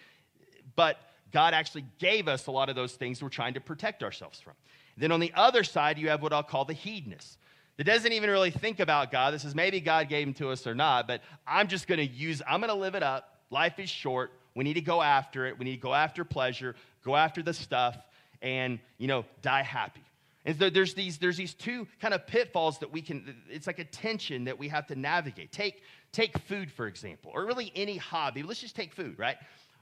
But 0.76 0.98
God 1.32 1.54
actually 1.54 1.86
gave 2.00 2.28
us 2.28 2.48
a 2.48 2.52
lot 2.52 2.70
of 2.70 2.76
those 2.76 2.94
things 2.94 3.22
we're 3.22 3.30
trying 3.30 3.54
to 3.56 3.62
protect 3.62 4.04
ourselves 4.04 4.40
from. 4.40 4.54
Then 4.98 5.12
on 5.12 5.20
the 5.20 5.34
other 5.36 5.64
side, 5.64 5.98
you 5.98 6.10
have 6.10 6.22
what 6.22 6.34
I'll 6.34 6.44
call 6.44 6.66
the 6.66 6.74
hedonist 6.74 7.38
that 7.78 7.84
doesn't 7.84 8.12
even 8.12 8.30
really 8.30 8.52
think 8.52 8.80
about 8.80 9.12
God. 9.12 9.34
This 9.34 9.46
is 9.46 9.54
maybe 9.54 9.80
God 9.80 10.10
gave 10.10 10.26
them 10.26 10.34
to 10.36 10.50
us 10.50 10.66
or 10.66 10.74
not, 10.74 11.08
but 11.08 11.22
I'm 11.46 11.68
just 11.68 11.88
going 11.88 12.00
to 12.00 12.08
use, 12.08 12.42
I'm 12.48 12.60
going 12.60 12.74
to 12.74 12.80
live 12.80 12.96
it 12.96 13.04
up. 13.04 13.36
Life 13.52 13.80
is 13.80 13.90
short. 13.90 14.32
We 14.56 14.64
need 14.64 14.74
to 14.74 14.82
go 14.82 15.02
after 15.02 15.46
it. 15.46 15.60
We 15.60 15.66
need 15.66 15.76
to 15.76 15.82
go 15.82 15.94
after 15.94 16.24
pleasure, 16.26 16.76
go 17.06 17.16
after 17.16 17.44
the 17.44 17.54
stuff, 17.54 17.96
and, 18.42 18.80
you 18.98 19.08
know, 19.08 19.26
die 19.42 19.62
happy. 19.62 20.02
And 20.46 20.58
so 20.58 20.70
there's 20.70 20.94
these, 20.94 21.18
there's 21.18 21.38
these 21.38 21.54
two 21.54 21.88
kind 22.00 22.14
of 22.14 22.26
pitfalls 22.26 22.80
that 22.80 22.92
we 22.92 23.02
can, 23.02 23.36
it's 23.50 23.68
like 23.68 23.80
a 23.80 23.84
tension 23.84 24.46
that 24.46 24.58
we 24.58 24.70
have 24.70 24.88
to 24.88 24.96
navigate. 24.96 25.52
Take, 25.52 25.84
take 26.12 26.38
food, 26.40 26.72
for 26.72 26.88
example, 26.88 27.32
or 27.34 27.46
really 27.46 27.72
any 27.76 27.98
hobby. 27.98 28.44
Let's 28.44 28.62
just 28.62 28.76
take 28.76 28.94
food, 28.94 29.20
right? 29.20 29.38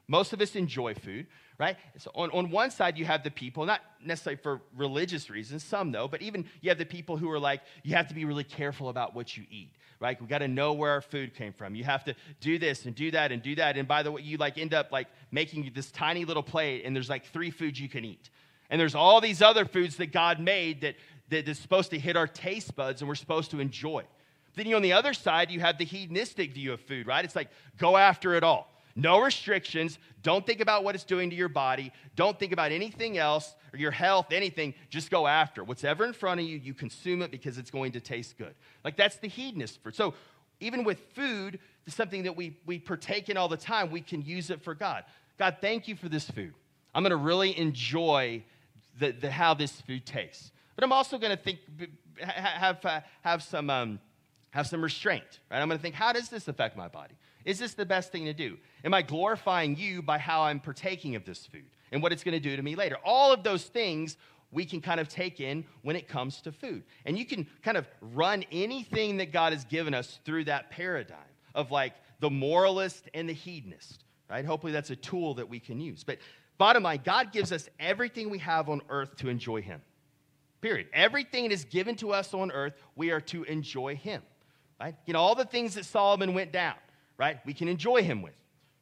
Most 0.07 0.33
of 0.33 0.41
us 0.41 0.55
enjoy 0.55 0.93
food, 0.93 1.25
right? 1.57 1.77
So 1.97 2.11
on, 2.13 2.29
on 2.31 2.51
one 2.51 2.69
side, 2.69 2.97
you 2.97 3.05
have 3.05 3.23
the 3.23 3.31
people, 3.31 3.65
not 3.65 3.81
necessarily 4.03 4.39
for 4.41 4.61
religious 4.75 5.29
reasons, 5.29 5.63
some 5.63 5.91
though, 5.91 6.07
but 6.07 6.21
even 6.21 6.45
you 6.61 6.69
have 6.69 6.77
the 6.77 6.85
people 6.85 7.17
who 7.17 7.29
are 7.31 7.39
like, 7.39 7.61
you 7.83 7.95
have 7.95 8.07
to 8.09 8.13
be 8.13 8.25
really 8.25 8.43
careful 8.43 8.89
about 8.89 9.15
what 9.15 9.35
you 9.35 9.45
eat, 9.49 9.71
right? 9.99 10.19
We 10.21 10.27
got 10.27 10.39
to 10.39 10.47
know 10.47 10.73
where 10.73 10.91
our 10.91 11.01
food 11.01 11.33
came 11.33 11.53
from. 11.53 11.73
You 11.73 11.83
have 11.85 12.03
to 12.05 12.15
do 12.39 12.59
this 12.59 12.85
and 12.85 12.93
do 12.93 13.09
that 13.11 13.31
and 13.31 13.41
do 13.41 13.55
that. 13.55 13.77
And 13.77 13.87
by 13.87 14.03
the 14.03 14.11
way, 14.11 14.21
you 14.21 14.37
like 14.37 14.57
end 14.57 14.73
up 14.73 14.91
like 14.91 15.07
making 15.31 15.71
this 15.73 15.91
tiny 15.91 16.23
little 16.23 16.43
plate, 16.43 16.83
and 16.85 16.95
there's 16.95 17.09
like 17.09 17.25
three 17.27 17.49
foods 17.49 17.79
you 17.79 17.89
can 17.89 18.05
eat. 18.05 18.29
And 18.69 18.79
there's 18.79 18.95
all 18.95 19.21
these 19.21 19.41
other 19.41 19.65
foods 19.65 19.95
that 19.97 20.11
God 20.11 20.39
made 20.39 20.81
that, 20.81 20.95
that 21.29 21.47
is 21.47 21.57
supposed 21.57 21.91
to 21.91 21.99
hit 21.99 22.15
our 22.15 22.27
taste 22.27 22.75
buds 22.75 23.01
and 23.01 23.07
we're 23.07 23.15
supposed 23.15 23.51
to 23.51 23.59
enjoy. 23.59 24.03
Then 24.55 24.67
you 24.67 24.75
on 24.75 24.81
the 24.81 24.93
other 24.93 25.13
side, 25.13 25.51
you 25.51 25.59
have 25.59 25.77
the 25.77 25.85
hedonistic 25.85 26.53
view 26.53 26.73
of 26.73 26.81
food, 26.81 27.07
right? 27.07 27.23
It's 27.23 27.35
like 27.35 27.49
go 27.77 27.97
after 27.97 28.35
it 28.35 28.43
all 28.43 28.74
no 28.95 29.21
restrictions. 29.21 29.99
Don't 30.23 30.45
think 30.45 30.61
about 30.61 30.83
what 30.83 30.95
it's 30.95 31.03
doing 31.03 31.29
to 31.29 31.35
your 31.35 31.49
body. 31.49 31.91
Don't 32.15 32.39
think 32.39 32.51
about 32.53 32.71
anything 32.71 33.17
else 33.17 33.55
or 33.73 33.77
your 33.77 33.91
health, 33.91 34.27
anything. 34.31 34.73
Just 34.89 35.11
go 35.11 35.27
after 35.27 35.63
what's 35.63 35.83
in 35.83 36.13
front 36.13 36.39
of 36.39 36.45
you. 36.45 36.57
You 36.57 36.73
consume 36.73 37.21
it 37.21 37.31
because 37.31 37.57
it's 37.57 37.71
going 37.71 37.91
to 37.93 37.99
taste 37.99 38.37
good. 38.37 38.55
Like 38.83 38.95
that's 38.95 39.17
the 39.17 39.27
hedonist 39.27 39.81
fruit. 39.83 39.95
So 39.95 40.13
even 40.59 40.83
with 40.83 40.99
food, 41.13 41.59
something 41.87 42.23
that 42.23 42.35
we, 42.35 42.57
we 42.65 42.79
partake 42.79 43.29
in 43.29 43.37
all 43.37 43.47
the 43.47 43.57
time. 43.57 43.91
We 43.91 44.01
can 44.01 44.21
use 44.21 44.49
it 44.49 44.63
for 44.63 44.73
God. 44.73 45.03
God, 45.37 45.57
thank 45.61 45.87
you 45.87 45.95
for 45.95 46.09
this 46.09 46.29
food. 46.29 46.53
I'm 46.93 47.03
going 47.03 47.11
to 47.11 47.17
really 47.17 47.57
enjoy 47.57 48.43
the, 48.99 49.11
the, 49.11 49.29
how 49.29 49.53
this 49.53 49.81
food 49.81 50.05
tastes. 50.05 50.51
But 50.75 50.83
I'm 50.83 50.91
also 50.91 51.17
going 51.17 51.35
to 51.35 51.41
think, 51.41 51.59
have, 52.19 52.83
uh, 52.85 53.01
have, 53.21 53.43
some, 53.43 53.69
um, 53.69 53.99
have 54.51 54.67
some 54.67 54.81
restraint, 54.81 55.39
right? 55.51 55.61
I'm 55.61 55.67
going 55.67 55.77
to 55.77 55.81
think, 55.81 55.95
how 55.95 56.13
does 56.13 56.29
this 56.29 56.47
affect 56.47 56.77
my 56.77 56.87
body? 56.87 57.15
Is 57.45 57.59
this 57.59 57.75
the 57.75 57.85
best 57.85 58.11
thing 58.11 58.25
to 58.25 58.33
do? 58.33 58.57
Am 58.83 58.93
I 58.93 59.01
glorifying 59.01 59.77
you 59.77 60.01
by 60.01 60.17
how 60.17 60.41
I'm 60.43 60.59
partaking 60.59 61.15
of 61.15 61.25
this 61.25 61.45
food 61.45 61.65
and 61.91 62.01
what 62.01 62.11
it's 62.11 62.23
going 62.23 62.33
to 62.33 62.39
do 62.39 62.55
to 62.55 62.61
me 62.61 62.75
later? 62.75 62.97
All 63.05 63.31
of 63.31 63.43
those 63.43 63.63
things 63.63 64.17
we 64.51 64.65
can 64.65 64.81
kind 64.81 64.99
of 64.99 65.07
take 65.07 65.39
in 65.39 65.65
when 65.83 65.95
it 65.95 66.07
comes 66.07 66.41
to 66.41 66.51
food. 66.51 66.83
And 67.05 67.17
you 67.17 67.25
can 67.25 67.45
kind 67.61 67.77
of 67.77 67.87
run 68.01 68.43
anything 68.51 69.17
that 69.17 69.31
God 69.31 69.53
has 69.53 69.65
given 69.65 69.93
us 69.93 70.19
through 70.25 70.45
that 70.45 70.71
paradigm 70.71 71.17
of 71.53 71.71
like 71.71 71.93
the 72.19 72.29
moralist 72.29 73.09
and 73.13 73.29
the 73.29 73.33
hedonist, 73.33 74.03
right? 74.29 74.45
Hopefully, 74.45 74.71
that's 74.71 74.89
a 74.89 74.95
tool 74.95 75.35
that 75.35 75.49
we 75.49 75.59
can 75.59 75.79
use. 75.79 76.03
But 76.03 76.19
bottom 76.57 76.83
line, 76.83 77.01
God 77.03 77.31
gives 77.31 77.51
us 77.51 77.69
everything 77.79 78.29
we 78.29 78.39
have 78.39 78.69
on 78.69 78.81
earth 78.89 79.15
to 79.17 79.29
enjoy 79.29 79.61
Him. 79.61 79.81
Period. 80.61 80.87
Everything 80.93 81.43
that 81.43 81.51
is 81.51 81.65
given 81.65 81.95
to 81.97 82.11
us 82.11 82.33
on 82.33 82.51
earth, 82.51 82.73
we 82.95 83.11
are 83.11 83.21
to 83.21 83.43
enjoy 83.43 83.95
Him, 83.95 84.21
right? 84.79 84.95
You 85.05 85.13
know, 85.13 85.19
all 85.19 85.35
the 85.35 85.45
things 85.45 85.75
that 85.75 85.85
Solomon 85.85 86.33
went 86.33 86.51
down, 86.51 86.75
right? 87.17 87.39
We 87.45 87.53
can 87.53 87.67
enjoy 87.67 88.03
Him 88.03 88.21
with, 88.21 88.35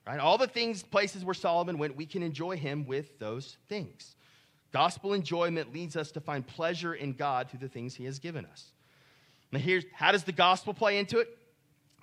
right? 0.08 0.20
All 0.20 0.38
the 0.38 0.48
things, 0.48 0.84
places 0.84 1.24
where 1.26 1.34
Solomon 1.34 1.78
went, 1.78 1.96
we 1.96 2.06
can 2.06 2.24
enjoy 2.24 2.58
Him 2.58 2.86
with 2.86 3.20
those 3.20 3.58
things. 3.70 4.16
Gospel 4.72 5.14
enjoyment 5.14 5.74
leads 5.74 5.96
us 5.96 6.12
to 6.12 6.20
find 6.20 6.46
pleasure 6.46 6.96
in 6.96 7.14
God 7.14 7.50
through 7.50 7.60
the 7.60 7.70
things 7.70 7.96
He 7.96 8.06
has 8.06 8.20
given 8.20 8.46
us. 8.46 8.72
Now, 9.52 9.60
here's 9.60 9.86
how 9.94 10.12
does 10.12 10.24
the 10.24 10.32
gospel 10.32 10.74
play 10.74 10.98
into 10.98 11.20
it? 11.20 11.28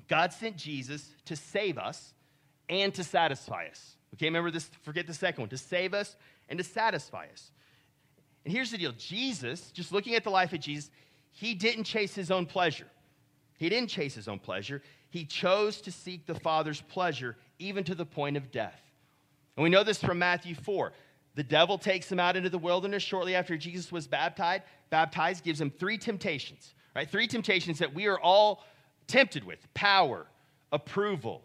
God 0.09 0.33
sent 0.33 0.57
Jesus 0.57 1.09
to 1.27 1.37
save 1.37 1.79
us 1.79 2.14
and 2.69 2.95
to 2.95 3.05
satisfy 3.05 3.66
us. 3.66 3.97
Okay, 4.14 4.27
remember 4.27 4.51
this, 4.51 4.71
forget 4.83 5.07
the 5.07 5.14
second 5.14 5.43
one 5.43 5.49
to 5.51 5.59
save 5.59 5.95
us 5.95 6.16
and 6.49 6.59
to 6.59 6.64
satisfy 6.64 7.27
us. 7.33 7.51
And 8.45 8.53
here's 8.53 8.71
the 8.71 8.79
deal 8.79 8.93
Jesus, 8.93 9.71
just 9.73 9.93
looking 9.93 10.14
at 10.14 10.25
the 10.25 10.31
life 10.31 10.53
of 10.53 10.61
Jesus, 10.61 10.90
he 11.33 11.55
didn't 11.55 11.85
chase 11.85 12.14
his 12.14 12.31
own 12.31 12.47
pleasure. 12.47 12.87
He 13.59 13.69
didn't 13.69 13.88
chase 13.88 14.14
his 14.14 14.29
own 14.29 14.38
pleasure. 14.38 14.83
He 15.11 15.25
chose 15.25 15.81
to 15.83 15.92
seek 15.92 16.27
the 16.27 16.35
Father's 16.35 16.81
pleasure, 16.81 17.37
even 17.59 17.85
to 17.85 17.94
the 17.94 18.07
point 18.07 18.37
of 18.37 18.51
death. 18.51 18.81
And 19.57 19.64
we 19.64 19.70
know 19.70 19.85
this 19.85 20.03
from 20.03 20.18
Matthew 20.18 20.55
4. 20.55 20.92
The 21.35 21.42
devil 21.42 21.79
takes 21.79 22.11
him 22.11 22.18
out 22.18 22.37
into 22.37 22.49
the 22.49 22.59
wilderness 22.59 23.03
shortly 23.03 23.35
after 23.35 23.57
Jesus 23.57 23.92
was 23.92 24.07
baptized, 24.07 24.62
baptized 24.88 25.44
gives 25.44 25.61
him 25.61 25.70
three 25.70 25.99
temptations, 25.99 26.75
right? 26.94 27.09
Three 27.09 27.27
temptations 27.27 27.79
that 27.79 27.94
we 27.94 28.07
are 28.07 28.18
all 28.18 28.64
tempted 29.07 29.44
with 29.44 29.59
power, 29.75 30.27
approval, 30.73 31.42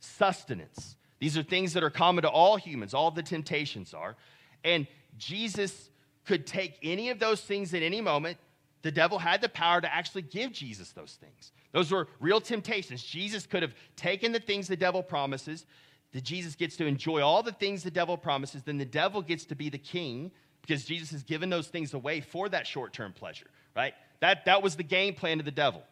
sustenance. 0.00 0.96
These 1.18 1.36
are 1.36 1.42
things 1.42 1.72
that 1.74 1.82
are 1.82 1.90
common 1.90 2.22
to 2.22 2.30
all 2.30 2.56
humans, 2.56 2.94
all 2.94 3.10
the 3.10 3.22
temptations 3.22 3.92
are. 3.92 4.16
And 4.64 4.86
Jesus 5.18 5.90
could 6.24 6.46
take 6.46 6.78
any 6.82 7.10
of 7.10 7.18
those 7.18 7.40
things 7.40 7.74
at 7.74 7.82
any 7.82 8.00
moment. 8.00 8.38
The 8.82 8.92
devil 8.92 9.18
had 9.18 9.40
the 9.40 9.48
power 9.48 9.80
to 9.80 9.92
actually 9.92 10.22
give 10.22 10.52
Jesus 10.52 10.92
those 10.92 11.18
things. 11.20 11.52
Those 11.78 11.92
were 11.92 12.08
real 12.18 12.40
temptations. 12.40 13.04
Jesus 13.04 13.46
could 13.46 13.62
have 13.62 13.72
taken 13.94 14.32
the 14.32 14.40
things 14.40 14.66
the 14.66 14.76
devil 14.76 15.00
promises, 15.00 15.64
that 16.10 16.24
Jesus 16.24 16.56
gets 16.56 16.76
to 16.78 16.86
enjoy 16.86 17.22
all 17.22 17.40
the 17.40 17.52
things 17.52 17.84
the 17.84 17.90
devil 17.92 18.16
promises, 18.16 18.64
then 18.64 18.78
the 18.78 18.84
devil 18.84 19.22
gets 19.22 19.44
to 19.44 19.54
be 19.54 19.68
the 19.68 19.78
king 19.78 20.32
because 20.60 20.84
Jesus 20.84 21.12
has 21.12 21.22
given 21.22 21.50
those 21.50 21.68
things 21.68 21.94
away 21.94 22.20
for 22.20 22.48
that 22.48 22.66
short 22.66 22.92
term 22.92 23.12
pleasure, 23.12 23.46
right? 23.76 23.94
That, 24.18 24.44
that 24.46 24.60
was 24.60 24.74
the 24.74 24.82
game 24.82 25.14
plan 25.14 25.38
of 25.38 25.44
the 25.44 25.52
devil. 25.52 25.84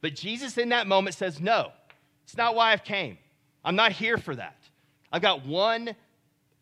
But 0.00 0.14
Jesus 0.14 0.56
in 0.56 0.70
that 0.70 0.86
moment 0.86 1.14
says, 1.14 1.42
No, 1.42 1.72
it's 2.24 2.38
not 2.38 2.54
why 2.54 2.72
I've 2.72 2.84
came. 2.84 3.18
I'm 3.62 3.76
not 3.76 3.92
here 3.92 4.16
for 4.16 4.34
that. 4.34 4.62
I've 5.12 5.20
got 5.20 5.44
one 5.44 5.94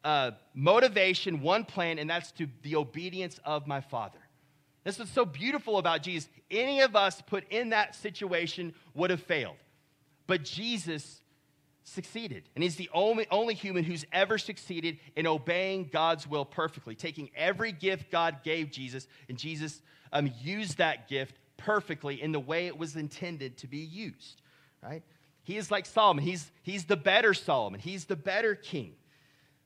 uh, 0.03 0.33
motivation, 0.55 1.41
one 1.41 1.65
plan, 1.65 2.01
and 2.01 2.11
that's 2.11 2.33
to 2.33 2.49
the 2.63 2.75
obedience 2.75 3.39
of 3.45 3.69
my 3.69 3.81
Father. 3.81 4.19
This 4.85 4.99
is 4.99 5.11
so 5.11 5.25
beautiful 5.25 5.79
about 5.79 6.03
Jesus. 6.03 6.29
Any 6.51 6.81
of 6.81 6.97
us 6.97 7.21
put 7.23 7.45
in 7.51 7.71
that 7.71 7.95
situation 7.95 8.75
would 8.95 9.11
have 9.11 9.23
failed. 9.23 9.57
But 10.27 10.45
Jesus 10.45 11.21
succeeded. 11.85 12.45
And 12.55 12.63
he's 12.63 12.77
the 12.77 12.91
only, 12.93 13.27
only 13.31 13.55
human 13.55 13.85
who's 13.85 14.05
ever 14.13 14.39
succeeded 14.39 14.99
in 15.17 15.27
obeying 15.27 15.91
God's 15.93 16.27
will 16.27 16.45
perfectly, 16.45 16.95
taking 16.95 17.31
every 17.37 17.73
gift 17.73 18.11
God 18.11 18.39
gave 18.43 18.71
Jesus, 18.71 19.07
and 19.29 19.37
Jesus 19.37 19.83
um, 20.13 20.31
used 20.41 20.79
that 20.79 21.09
gift 21.09 21.37
perfectly 21.57 22.21
in 22.21 22.33
the 22.33 22.41
way 22.41 22.67
it 22.67 22.79
was 22.79 22.97
intended 22.97 23.59
to 23.59 23.67
be 23.67 23.79
used, 23.79 24.41
right? 24.83 25.03
He 25.43 25.57
is 25.57 25.71
like 25.71 25.87
Solomon. 25.87 26.25
He's, 26.25 26.51
he's 26.63 26.85
the 26.85 26.97
better 26.97 27.35
Solomon. 27.35 27.81
He's 27.81 28.05
the 28.05 28.17
better 28.17 28.55
king. 28.55 28.93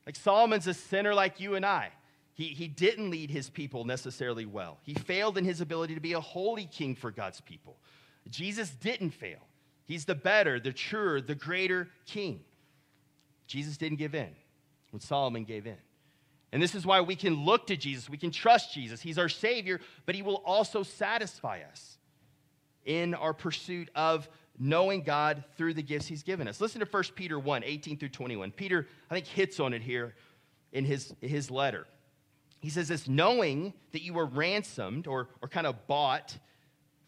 Like 0.06 0.16
Solomon's 0.16 0.66
a 0.66 0.74
sinner 0.74 1.14
like 1.14 1.40
you 1.40 1.54
and 1.54 1.64
I. 1.64 1.90
He, 2.34 2.48
he 2.48 2.66
didn't 2.66 3.10
lead 3.10 3.30
his 3.30 3.48
people 3.48 3.84
necessarily 3.84 4.44
well. 4.44 4.78
He 4.82 4.94
failed 4.94 5.38
in 5.38 5.44
his 5.44 5.60
ability 5.60 5.94
to 5.94 6.00
be 6.00 6.14
a 6.14 6.20
holy 6.20 6.66
king 6.66 6.96
for 6.96 7.10
God's 7.10 7.40
people. 7.40 7.76
Jesus 8.28 8.70
didn't 8.70 9.10
fail. 9.10 9.38
He's 9.86 10.04
the 10.04 10.14
better, 10.14 10.58
the 10.58 10.72
truer, 10.72 11.20
the 11.20 11.34
greater 11.34 11.88
king. 12.06 12.40
Jesus 13.46 13.76
didn't 13.76 13.98
give 13.98 14.14
in 14.14 14.30
when 14.90 15.00
Solomon 15.00 15.44
gave 15.44 15.66
in. 15.66 15.76
And 16.52 16.62
this 16.62 16.74
is 16.74 16.86
why 16.86 17.00
we 17.00 17.16
can 17.16 17.44
look 17.44 17.66
to 17.66 17.76
Jesus. 17.76 18.08
We 18.08 18.16
can 18.16 18.30
trust 18.30 18.72
Jesus. 18.72 19.00
He's 19.00 19.18
our 19.18 19.28
Savior, 19.28 19.80
but 20.06 20.14
He 20.14 20.22
will 20.22 20.42
also 20.44 20.82
satisfy 20.82 21.60
us 21.70 21.98
in 22.84 23.14
our 23.14 23.34
pursuit 23.34 23.90
of 23.94 24.28
knowing 24.58 25.02
God 25.02 25.44
through 25.56 25.74
the 25.74 25.82
gifts 25.82 26.06
He's 26.06 26.22
given 26.22 26.48
us. 26.48 26.60
Listen 26.60 26.80
to 26.80 26.86
1 26.86 27.02
Peter 27.14 27.38
1 27.38 27.64
18 27.64 27.98
through 27.98 28.08
21. 28.08 28.52
Peter, 28.52 28.86
I 29.10 29.14
think, 29.14 29.26
hits 29.26 29.60
on 29.60 29.72
it 29.72 29.82
here 29.82 30.14
in 30.72 30.84
his, 30.84 31.12
his 31.20 31.50
letter. 31.50 31.86
He 32.64 32.70
says 32.70 32.88
this 32.88 33.06
knowing 33.06 33.74
that 33.92 34.00
you 34.00 34.14
were 34.14 34.24
ransomed 34.24 35.06
or, 35.06 35.28
or 35.42 35.48
kind 35.48 35.66
of 35.66 35.86
bought 35.86 36.38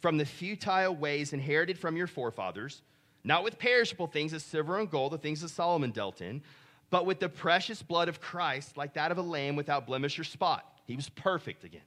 from 0.01 0.19
the 0.19 0.27
futile 0.27 0.95
ways 0.95 1.33
inherited 1.33 1.79
from 1.79 1.97
your 1.97 2.07
forefathers, 2.07 2.83
not 3.25 3.43
with 3.43 3.59
perishable 3.59 4.07
things 4.07 4.35
as 4.35 4.43
silver 4.43 4.79
and 4.79 4.91
gold, 4.91 5.13
the 5.13 5.19
things 5.19 5.41
that 5.41 5.49
Solomon 5.49 5.93
dealt 5.93 6.21
in, 6.21 6.43
but 6.91 7.07
with 7.07 7.21
the 7.21 7.31
precious 7.31 7.83
blood 7.83 8.11
of 8.11 8.21
Christ, 8.21 8.77
like 8.77 8.93
that 8.95 9.11
of 9.11 9.17
a 9.17 9.23
lamb 9.23 9.57
without 9.57 9.87
blemish 9.87 10.19
or 10.19 10.25
spot. 10.25 10.79
He 10.85 10.95
was 10.95 11.09
perfect 11.09 11.65
again. 11.65 11.81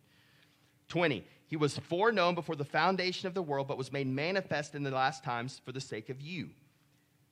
20. 0.88 1.24
He 1.46 1.56
was 1.56 1.78
foreknown 1.78 2.34
before 2.34 2.56
the 2.56 2.66
foundation 2.66 3.28
of 3.28 3.36
the 3.36 3.44
world, 3.44 3.68
but 3.68 3.78
was 3.78 3.92
made 3.92 4.08
manifest 4.08 4.74
in 4.74 4.82
the 4.82 4.90
last 4.90 5.24
times 5.24 5.62
for 5.64 5.74
the 5.74 5.80
sake 5.80 6.10
of 6.10 6.22
you, 6.22 6.50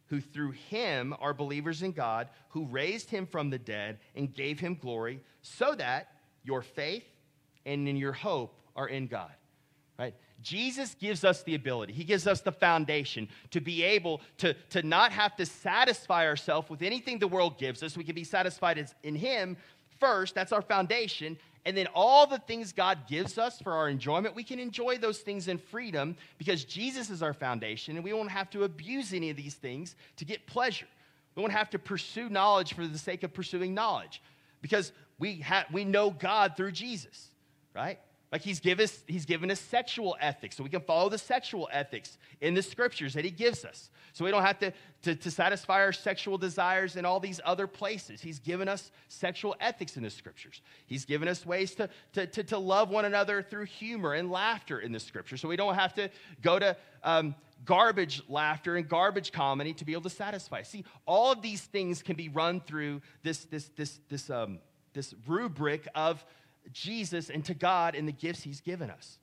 who 0.06 0.21
through 0.21 0.52
him 0.52 1.15
are 1.19 1.34
believers 1.34 1.82
in 1.82 1.93
God, 1.93 2.30
who 2.50 2.65
raised 2.65 3.10
him 3.10 3.26
from 3.26 3.50
the 3.50 3.58
dead 3.58 3.97
and 4.15 4.36
gave 4.36 4.60
him 4.60 4.76
glory, 4.76 5.19
so 5.41 5.73
that 5.73 6.10
your 6.48 6.62
faith 6.62 7.04
and 7.66 7.88
in 7.88 7.98
your 7.98 8.14
hope 8.14 8.58
are 8.76 8.88
in 8.88 9.06
God. 9.08 9.32
Right? 10.00 10.16
Jesus 10.42 10.96
gives 10.96 11.24
us 11.24 11.44
the 11.44 11.56
ability, 11.56 11.94
He 11.94 12.04
gives 12.04 12.26
us 12.26 12.42
the 12.42 12.52
foundation 12.52 13.28
to 13.52 13.60
be 13.60 13.84
able 13.84 14.22
to, 14.38 14.54
to 14.70 14.82
not 14.82 15.12
have 15.12 15.36
to 15.36 15.46
satisfy 15.46 16.26
ourselves 16.26 16.70
with 16.70 16.82
anything 16.82 17.20
the 17.20 17.28
world 17.28 17.58
gives 17.58 17.84
us. 17.84 17.98
We 17.98 18.04
can 18.04 18.16
be 18.16 18.24
satisfied 18.24 18.90
in 19.04 19.16
Him 19.16 19.58
first, 20.00 20.36
that's 20.36 20.52
our 20.52 20.62
foundation. 20.62 21.38
And 21.66 21.76
then 21.76 21.88
all 21.94 22.26
the 22.28 22.38
things 22.40 22.72
God 22.72 23.00
gives 23.10 23.38
us 23.38 23.60
for 23.60 23.74
our 23.74 23.90
enjoyment, 23.90 24.36
we 24.36 24.44
can 24.44 24.58
enjoy 24.58 25.00
those 25.00 25.20
things 25.20 25.50
in 25.50 25.58
freedom 25.58 26.16
because 26.38 26.64
Jesus 26.64 27.10
is 27.10 27.22
our 27.22 27.34
foundation 27.34 27.96
and 27.96 28.04
we 28.06 28.14
won't 28.14 28.32
have 28.32 28.50
to 28.52 28.64
abuse 28.64 29.12
any 29.12 29.30
of 29.30 29.36
these 29.36 29.56
things 29.56 29.96
to 30.16 30.24
get 30.24 30.46
pleasure. 30.48 30.88
We 31.36 31.42
won't 31.42 31.52
have 31.52 31.70
to 31.72 31.80
pursue 31.80 32.30
knowledge 32.30 32.74
for 32.74 32.88
the 32.88 32.98
sake 32.98 33.24
of 33.24 33.34
pursuing 33.34 33.74
knowledge 33.74 34.22
because 34.62 34.94
we, 35.19 35.39
ha- 35.39 35.65
we 35.71 35.86
know 35.86 36.10
God 36.12 36.56
through 36.56 36.71
Jesus, 36.71 37.27
right? 37.75 37.99
Like 38.32 38.41
he's, 38.41 38.63
us, 38.65 39.03
he's 39.08 39.25
given 39.25 39.49
us 39.49 39.60
sexual 39.60 40.17
ethics, 40.19 40.58
so 40.58 40.63
we 40.63 40.69
can 40.69 40.82
follow 40.82 41.08
the 41.08 41.17
sexual 41.17 41.69
ethics 41.71 42.17
in 42.41 42.53
the 42.53 42.62
scriptures 42.62 43.13
that 43.13 43.23
he 43.23 43.32
gives 43.32 43.63
us. 43.63 43.89
So 44.12 44.25
we 44.25 44.32
don't 44.32 44.43
have 44.43 44.60
to, 44.60 44.73
to, 45.03 45.15
to, 45.15 45.32
satisfy 45.32 45.82
our 45.82 45.93
sexual 45.93 46.38
desires 46.38 46.97
in 46.97 47.06
all 47.06 47.19
these 47.19 47.39
other 47.45 47.67
places. 47.67 48.19
He's 48.19 48.39
given 48.39 48.67
us 48.67 48.91
sexual 49.08 49.56
ethics 49.62 49.95
in 49.95 50.03
the 50.03 50.10
scriptures. 50.10 50.62
He's 50.88 51.06
given 51.06 51.27
us 51.27 51.45
ways 51.45 51.75
to, 51.75 51.89
to, 52.13 52.27
to, 52.27 52.43
to 52.43 52.58
love 52.58 52.89
one 52.89 53.06
another 53.06 53.41
through 53.41 53.65
humor 53.65 54.13
and 54.13 54.30
laughter 54.30 54.80
in 54.80 54.91
the 54.91 54.99
scripture. 54.99 55.38
So 55.38 55.47
we 55.47 55.56
don't 55.56 55.75
have 55.75 55.93
to 55.93 56.10
go 56.41 56.60
to 56.60 56.75
um, 57.03 57.36
garbage 57.63 58.23
laughter 58.27 58.75
and 58.75 58.89
garbage 58.89 59.32
comedy 59.32 59.73
to 59.73 59.86
be 59.86 59.93
able 59.93 60.03
to 60.03 60.10
satisfy. 60.10 60.63
See, 60.63 60.84
all 61.06 61.32
of 61.32 61.41
these 61.41 61.62
things 61.62 62.01
can 62.01 62.15
be 62.15 62.27
run 62.27 62.60
through 62.60 63.01
this, 63.23 63.45
this, 63.45 63.69
this, 63.77 63.99
this, 64.10 64.30
um, 64.30 64.60
this 64.98 65.14
rubric 65.26 65.88
of 65.96 66.26
Jesus 66.74 67.30
and 67.30 67.46
to 67.46 67.54
God 67.54 67.96
and 67.96 68.08
the 68.08 68.12
gifts 68.12 68.42
He's 68.42 68.60
given 68.60 68.90
us. 68.90 69.20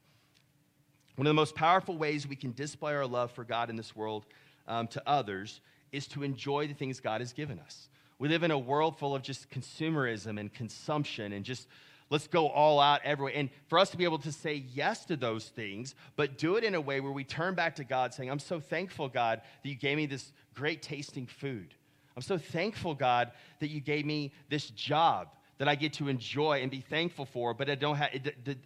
One 1.16 1.26
of 1.26 1.30
the 1.30 1.34
most 1.34 1.54
powerful 1.54 1.98
ways 1.98 2.26
we 2.26 2.36
can 2.36 2.52
display 2.52 2.94
our 2.94 3.06
love 3.06 3.30
for 3.32 3.44
God 3.44 3.70
in 3.70 3.76
this 3.76 3.94
world 3.94 4.24
um, 4.66 4.86
to 4.88 5.02
others 5.06 5.60
is 5.92 6.06
to 6.08 6.22
enjoy 6.22 6.66
the 6.66 6.74
things 6.74 7.00
God 7.00 7.20
has 7.20 7.32
given 7.32 7.58
us. 7.58 7.88
We 8.18 8.28
live 8.28 8.42
in 8.42 8.50
a 8.50 8.58
world 8.58 8.98
full 8.98 9.14
of 9.14 9.22
just 9.22 9.50
consumerism 9.50 10.40
and 10.40 10.52
consumption 10.52 11.32
and 11.32 11.44
just 11.44 11.68
let's 12.10 12.26
go 12.26 12.48
all 12.48 12.80
out 12.80 13.00
everywhere. 13.04 13.32
And 13.34 13.50
for 13.68 13.78
us 13.78 13.90
to 13.90 13.96
be 13.96 14.04
able 14.04 14.18
to 14.18 14.32
say 14.32 14.64
yes 14.72 15.04
to 15.06 15.16
those 15.16 15.48
things, 15.48 15.94
but 16.16 16.38
do 16.38 16.56
it 16.56 16.64
in 16.64 16.74
a 16.74 16.80
way 16.80 17.00
where 17.00 17.12
we 17.12 17.24
turn 17.24 17.54
back 17.54 17.76
to 17.76 17.84
God 17.84 18.14
saying, 18.14 18.30
I'm 18.30 18.38
so 18.38 18.60
thankful, 18.60 19.08
God, 19.08 19.40
that 19.62 19.68
you 19.68 19.74
gave 19.74 19.96
me 19.96 20.06
this 20.06 20.32
great 20.54 20.82
tasting 20.82 21.26
food. 21.26 21.74
I'm 22.16 22.22
so 22.22 22.38
thankful, 22.38 22.94
God, 22.94 23.32
that 23.58 23.70
you 23.70 23.80
gave 23.80 24.06
me 24.06 24.32
this 24.48 24.70
job 24.70 25.28
that 25.58 25.68
I 25.68 25.74
get 25.74 25.92
to 25.94 26.08
enjoy 26.08 26.62
and 26.62 26.70
be 26.70 26.80
thankful 26.80 27.26
for, 27.26 27.54
but 27.54 27.70
I 27.70 27.74
don't, 27.76 27.96
ha- 27.96 28.10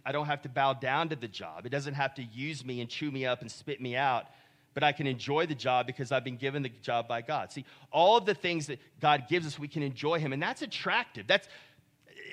I 0.05 0.11
don't 0.11 0.25
have 0.25 0.41
to 0.43 0.49
bow 0.49 0.73
down 0.73 1.09
to 1.09 1.15
the 1.15 1.27
job. 1.27 1.65
It 1.65 1.69
doesn't 1.69 1.93
have 1.93 2.15
to 2.15 2.23
use 2.23 2.65
me 2.65 2.81
and 2.81 2.89
chew 2.89 3.11
me 3.11 3.25
up 3.25 3.41
and 3.41 3.51
spit 3.51 3.79
me 3.79 3.95
out, 3.95 4.25
but 4.73 4.83
I 4.83 4.91
can 4.91 5.05
enjoy 5.05 5.45
the 5.45 5.55
job 5.55 5.85
because 5.85 6.11
I've 6.11 6.23
been 6.23 6.37
given 6.37 6.63
the 6.63 6.71
job 6.81 7.07
by 7.07 7.21
God. 7.21 7.51
See, 7.51 7.65
all 7.91 8.17
of 8.17 8.25
the 8.25 8.33
things 8.33 8.67
that 8.67 8.79
God 8.99 9.25
gives 9.29 9.45
us, 9.45 9.59
we 9.59 9.67
can 9.67 9.83
enjoy 9.83 10.19
Him, 10.19 10.33
and 10.33 10.41
that's 10.41 10.61
attractive. 10.61 11.27
That's, 11.27 11.47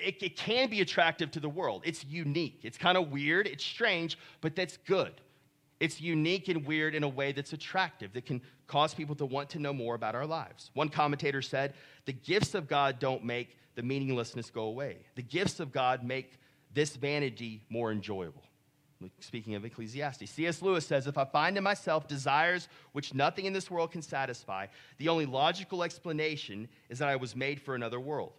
it, 0.03 0.21
it 0.21 0.37
can 0.37 0.69
be 0.69 0.81
attractive 0.81 1.29
to 1.31 1.39
the 1.39 1.49
world. 1.49 1.83
It's 1.85 2.03
unique. 2.05 2.61
It's 2.63 2.77
kind 2.77 2.97
of 2.97 3.11
weird. 3.11 3.47
It's 3.47 3.63
strange, 3.63 4.17
but 4.41 4.55
that's 4.55 4.77
good. 4.77 5.13
It's 5.79 6.01
unique 6.01 6.47
and 6.47 6.65
weird 6.65 6.95
in 6.95 7.03
a 7.03 7.07
way 7.07 7.31
that's 7.31 7.53
attractive, 7.53 8.13
that 8.13 8.25
can 8.25 8.41
cause 8.65 8.95
people 8.95 9.15
to 9.15 9.25
want 9.25 9.51
to 9.51 9.59
know 9.59 9.73
more 9.73 9.93
about 9.93 10.15
our 10.15 10.25
lives. 10.25 10.71
One 10.73 10.89
commentator 10.89 11.43
said, 11.43 11.75
The 12.05 12.13
gifts 12.13 12.55
of 12.55 12.67
God 12.67 12.97
don't 12.99 13.23
make 13.23 13.55
the 13.77 13.83
meaninglessness 13.83 14.49
go 14.49 14.63
away. 14.63 14.97
The 15.15 15.21
gifts 15.21 15.59
of 15.59 15.71
God 15.71 16.03
make 16.03 16.39
this 16.73 16.95
vanity 16.95 17.61
more 17.69 17.91
enjoyable. 17.91 18.41
Speaking 19.19 19.53
of 19.53 19.63
Ecclesiastes, 19.63 20.31
C.S. 20.31 20.63
Lewis 20.63 20.83
says, 20.83 21.05
If 21.05 21.19
I 21.19 21.25
find 21.25 21.55
in 21.55 21.63
myself 21.63 22.07
desires 22.07 22.69
which 22.93 23.13
nothing 23.13 23.45
in 23.45 23.53
this 23.53 23.69
world 23.69 23.91
can 23.91 24.01
satisfy, 24.01 24.65
the 24.97 25.09
only 25.09 25.27
logical 25.27 25.83
explanation 25.83 26.67
is 26.89 26.97
that 26.97 27.07
I 27.07 27.15
was 27.17 27.35
made 27.35 27.61
for 27.61 27.75
another 27.75 27.99
world. 27.99 28.33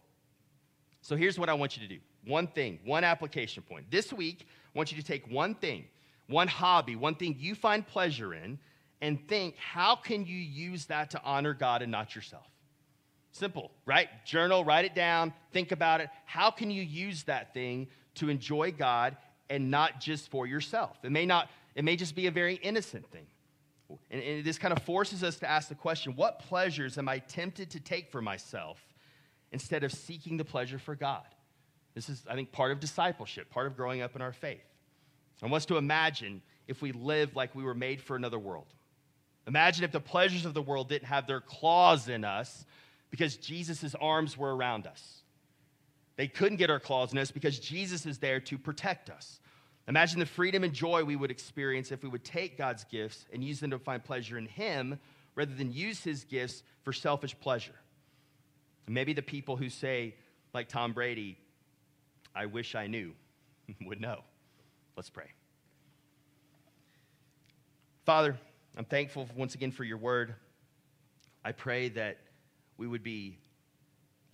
So 1.03 1.15
here's 1.15 1.39
what 1.39 1.49
I 1.49 1.55
want 1.55 1.77
you 1.77 1.87
to 1.87 1.95
do 1.95 2.01
one 2.25 2.49
thing, 2.49 2.81
one 2.85 3.05
application 3.05 3.63
point. 3.63 3.89
This 3.93 4.13
week, 4.13 4.45
I 4.75 4.77
want 4.79 4.91
you 4.91 5.01
to 5.01 5.07
take 5.07 5.31
one 5.31 5.55
thing, 5.55 5.85
one 6.27 6.49
hobby, 6.49 6.97
one 6.97 7.15
thing 7.15 7.37
you 7.39 7.55
find 7.55 7.87
pleasure 7.87 8.35
in, 8.35 8.59
and 9.01 9.29
think, 9.29 9.57
how 9.57 9.95
can 9.95 10.27
you 10.27 10.37
use 10.37 10.87
that 10.87 11.11
to 11.11 11.23
honor 11.23 11.55
God 11.55 11.81
and 11.81 11.93
not 11.93 12.17
yourself? 12.17 12.49
Simple, 13.33 13.71
right? 13.85 14.09
Journal, 14.25 14.65
write 14.65 14.85
it 14.85 14.95
down, 14.95 15.33
think 15.53 15.73
about 15.73 16.01
it. 16.01 16.09
How 16.25 16.51
can 16.51 16.71
you 16.71 16.83
use 16.83 17.25
that 17.25 17.53
thing 17.53 17.89
to 18.17 18.29
enjoy 18.29 18.73
God 18.73 19.17
and 19.51 19.71
not 19.71 20.01
just 20.01 20.31
for 20.31 20.47
yourself? 20.47 20.99
It 21.03 21.13
may 21.13 21.27
not, 21.27 21.51
it 21.75 21.85
may 21.85 21.97
just 21.97 22.15
be 22.15 22.27
a 22.27 22.31
very 22.31 22.55
innocent 22.57 23.07
thing. 23.11 23.27
And, 24.11 24.23
and 24.23 24.45
this 24.45 24.59
kind 24.59 24.73
of 24.73 24.83
forces 24.83 25.23
us 25.23 25.37
to 25.37 25.49
ask 25.49 25.69
the 25.69 25.75
question 25.75 26.15
what 26.17 26.41
pleasures 26.41 26.99
am 26.99 27.09
I 27.09 27.19
tempted 27.21 27.71
to 27.71 27.81
take 27.81 28.11
for 28.11 28.21
myself 28.21 28.79
instead 29.53 29.85
of 29.85 29.93
seeking 29.93 30.37
the 30.37 30.45
pleasure 30.45 30.79
for 30.79 30.95
God? 30.95 31.27
This 31.95 32.09
is, 32.09 32.23
I 32.29 32.35
think, 32.35 32.53
part 32.53 32.71
of 32.71 32.81
discipleship, 32.81 33.51
part 33.51 33.67
of 33.67 33.77
growing 33.77 34.03
up 34.03 34.15
in 34.15 34.23
our 34.23 34.33
faith. 34.33 34.65
I 35.43 35.47
want 35.47 35.63
us 35.63 35.67
to 35.67 35.77
imagine 35.77 36.43
if 36.67 36.83
we 36.83 36.93
lived 36.93 37.37
like 37.37 37.55
we 37.55 37.63
were 37.63 37.75
made 37.75 38.01
for 38.01 38.17
another 38.17 38.39
world. 38.39 38.67
Imagine 39.47 39.85
if 39.85 39.93
the 39.93 40.01
pleasures 40.01 40.45
of 40.45 40.53
the 40.53 40.63
world 40.63 40.89
didn't 40.89 41.09
have 41.09 41.27
their 41.27 41.41
claws 41.41 42.09
in 42.09 42.25
us 42.25 42.67
because 43.11 43.37
Jesus' 43.37 43.95
arms 44.01 44.37
were 44.37 44.55
around 44.55 44.87
us. 44.87 45.23
They 46.17 46.29
couldn't 46.29 46.57
get 46.57 46.71
our 46.71 46.81
claws 46.81 47.13
in 47.13 47.19
us 47.19 47.31
because 47.31 47.59
Jesus 47.59 48.05
is 48.05 48.19
there 48.19 48.41
to 48.41 48.59
protect 48.59 49.09
us. 49.09 49.41
Imagine 49.87 50.19
the 50.19 50.27
freedom 50.27 50.65
and 50.65 50.73
joy 50.73 51.05
we 51.05 51.17
would 51.17 51.31
experience 51.31 51.93
if 51.93 52.03
we 52.03 52.09
would 52.09 52.25
take 52.25 52.59
God's 52.59 52.85
gifts 52.85 53.25
and 53.33 53.43
use 53.43 53.61
them 53.61 53.71
to 53.71 53.79
find 53.79 54.05
pleasure 54.05 54.37
in 54.37 54.47
Him 54.47 54.99
rather 55.35 55.55
than 55.55 55.73
use 55.73 56.03
His 56.03 56.25
gifts 56.25 56.63
for 56.83 56.93
selfish 56.93 57.39
pleasure. 57.41 57.75
And 58.87 58.95
maybe 58.95 59.13
the 59.13 59.23
people 59.23 59.57
who 59.57 59.71
say, 59.71 60.15
like 60.53 60.69
Tom 60.69 60.93
Brady, 60.93 61.39
I 62.35 62.47
wish 62.47 62.75
I 62.75 62.87
knew, 62.87 63.13
would 63.87 64.01
know. 64.01 64.23
Let's 64.97 65.11
pray. 65.11 65.31
Father, 68.05 68.37
I'm 68.77 68.85
thankful 68.85 69.29
once 69.37 69.55
again 69.55 69.71
for 69.71 69.85
your 69.85 69.99
word. 69.99 70.35
I 71.45 71.53
pray 71.53 71.89
that 71.91 72.19
we 72.79 72.87
would 72.87 73.03
be 73.03 73.37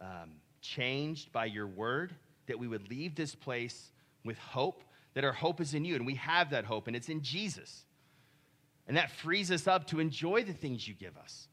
um, 0.01 0.37
changed 0.61 1.33
by 1.33 1.47
your 1.47 1.67
word, 1.67 2.15
that 2.47 2.59
we 2.59 2.69
would 2.69 2.89
leave 2.89 3.17
this 3.17 3.35
place 3.35 3.91
with 4.25 4.39
hope, 4.39 4.83
that 5.15 5.25
our 5.25 5.33
hope 5.33 5.61
is 5.61 5.75
in 5.75 5.85
you, 5.85 5.97
and 5.97 6.07
we 6.07 6.15
have 6.15 6.51
that 6.51 6.65
hope, 6.65 6.87
and 6.87 6.95
it's 6.95 7.09
in 7.09 7.23
Jesus. 7.23 7.85
And 8.87 8.97
that 8.97 9.11
frees 9.11 9.51
us 9.51 9.67
up 9.67 9.87
to 9.89 9.99
enjoy 9.99 10.45
the 10.45 10.53
things 10.53 10.87
you 10.87 10.95
give 10.95 11.17
us. 11.17 11.49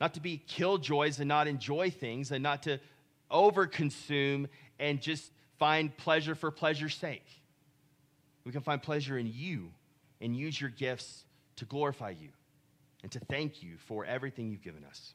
Not 0.00 0.14
to 0.14 0.20
be 0.20 0.42
killjoys 0.46 1.20
and 1.20 1.28
not 1.28 1.46
enjoy 1.48 1.90
things, 1.90 2.32
and 2.32 2.42
not 2.42 2.64
to 2.64 2.80
overconsume 3.30 4.48
and 4.78 5.00
just 5.00 5.30
find 5.58 5.96
pleasure 5.96 6.34
for 6.34 6.50
pleasure's 6.50 6.94
sake. 6.94 7.26
We 8.44 8.52
can 8.52 8.60
find 8.60 8.82
pleasure 8.82 9.18
in 9.18 9.30
you 9.32 9.70
and 10.20 10.36
use 10.36 10.60
your 10.60 10.70
gifts 10.70 11.24
to 11.56 11.64
glorify 11.64 12.10
you 12.10 12.28
and 13.02 13.10
to 13.12 13.20
thank 13.20 13.62
you 13.62 13.76
for 13.86 14.04
everything 14.04 14.50
you've 14.50 14.62
given 14.62 14.84
us. 14.84 15.14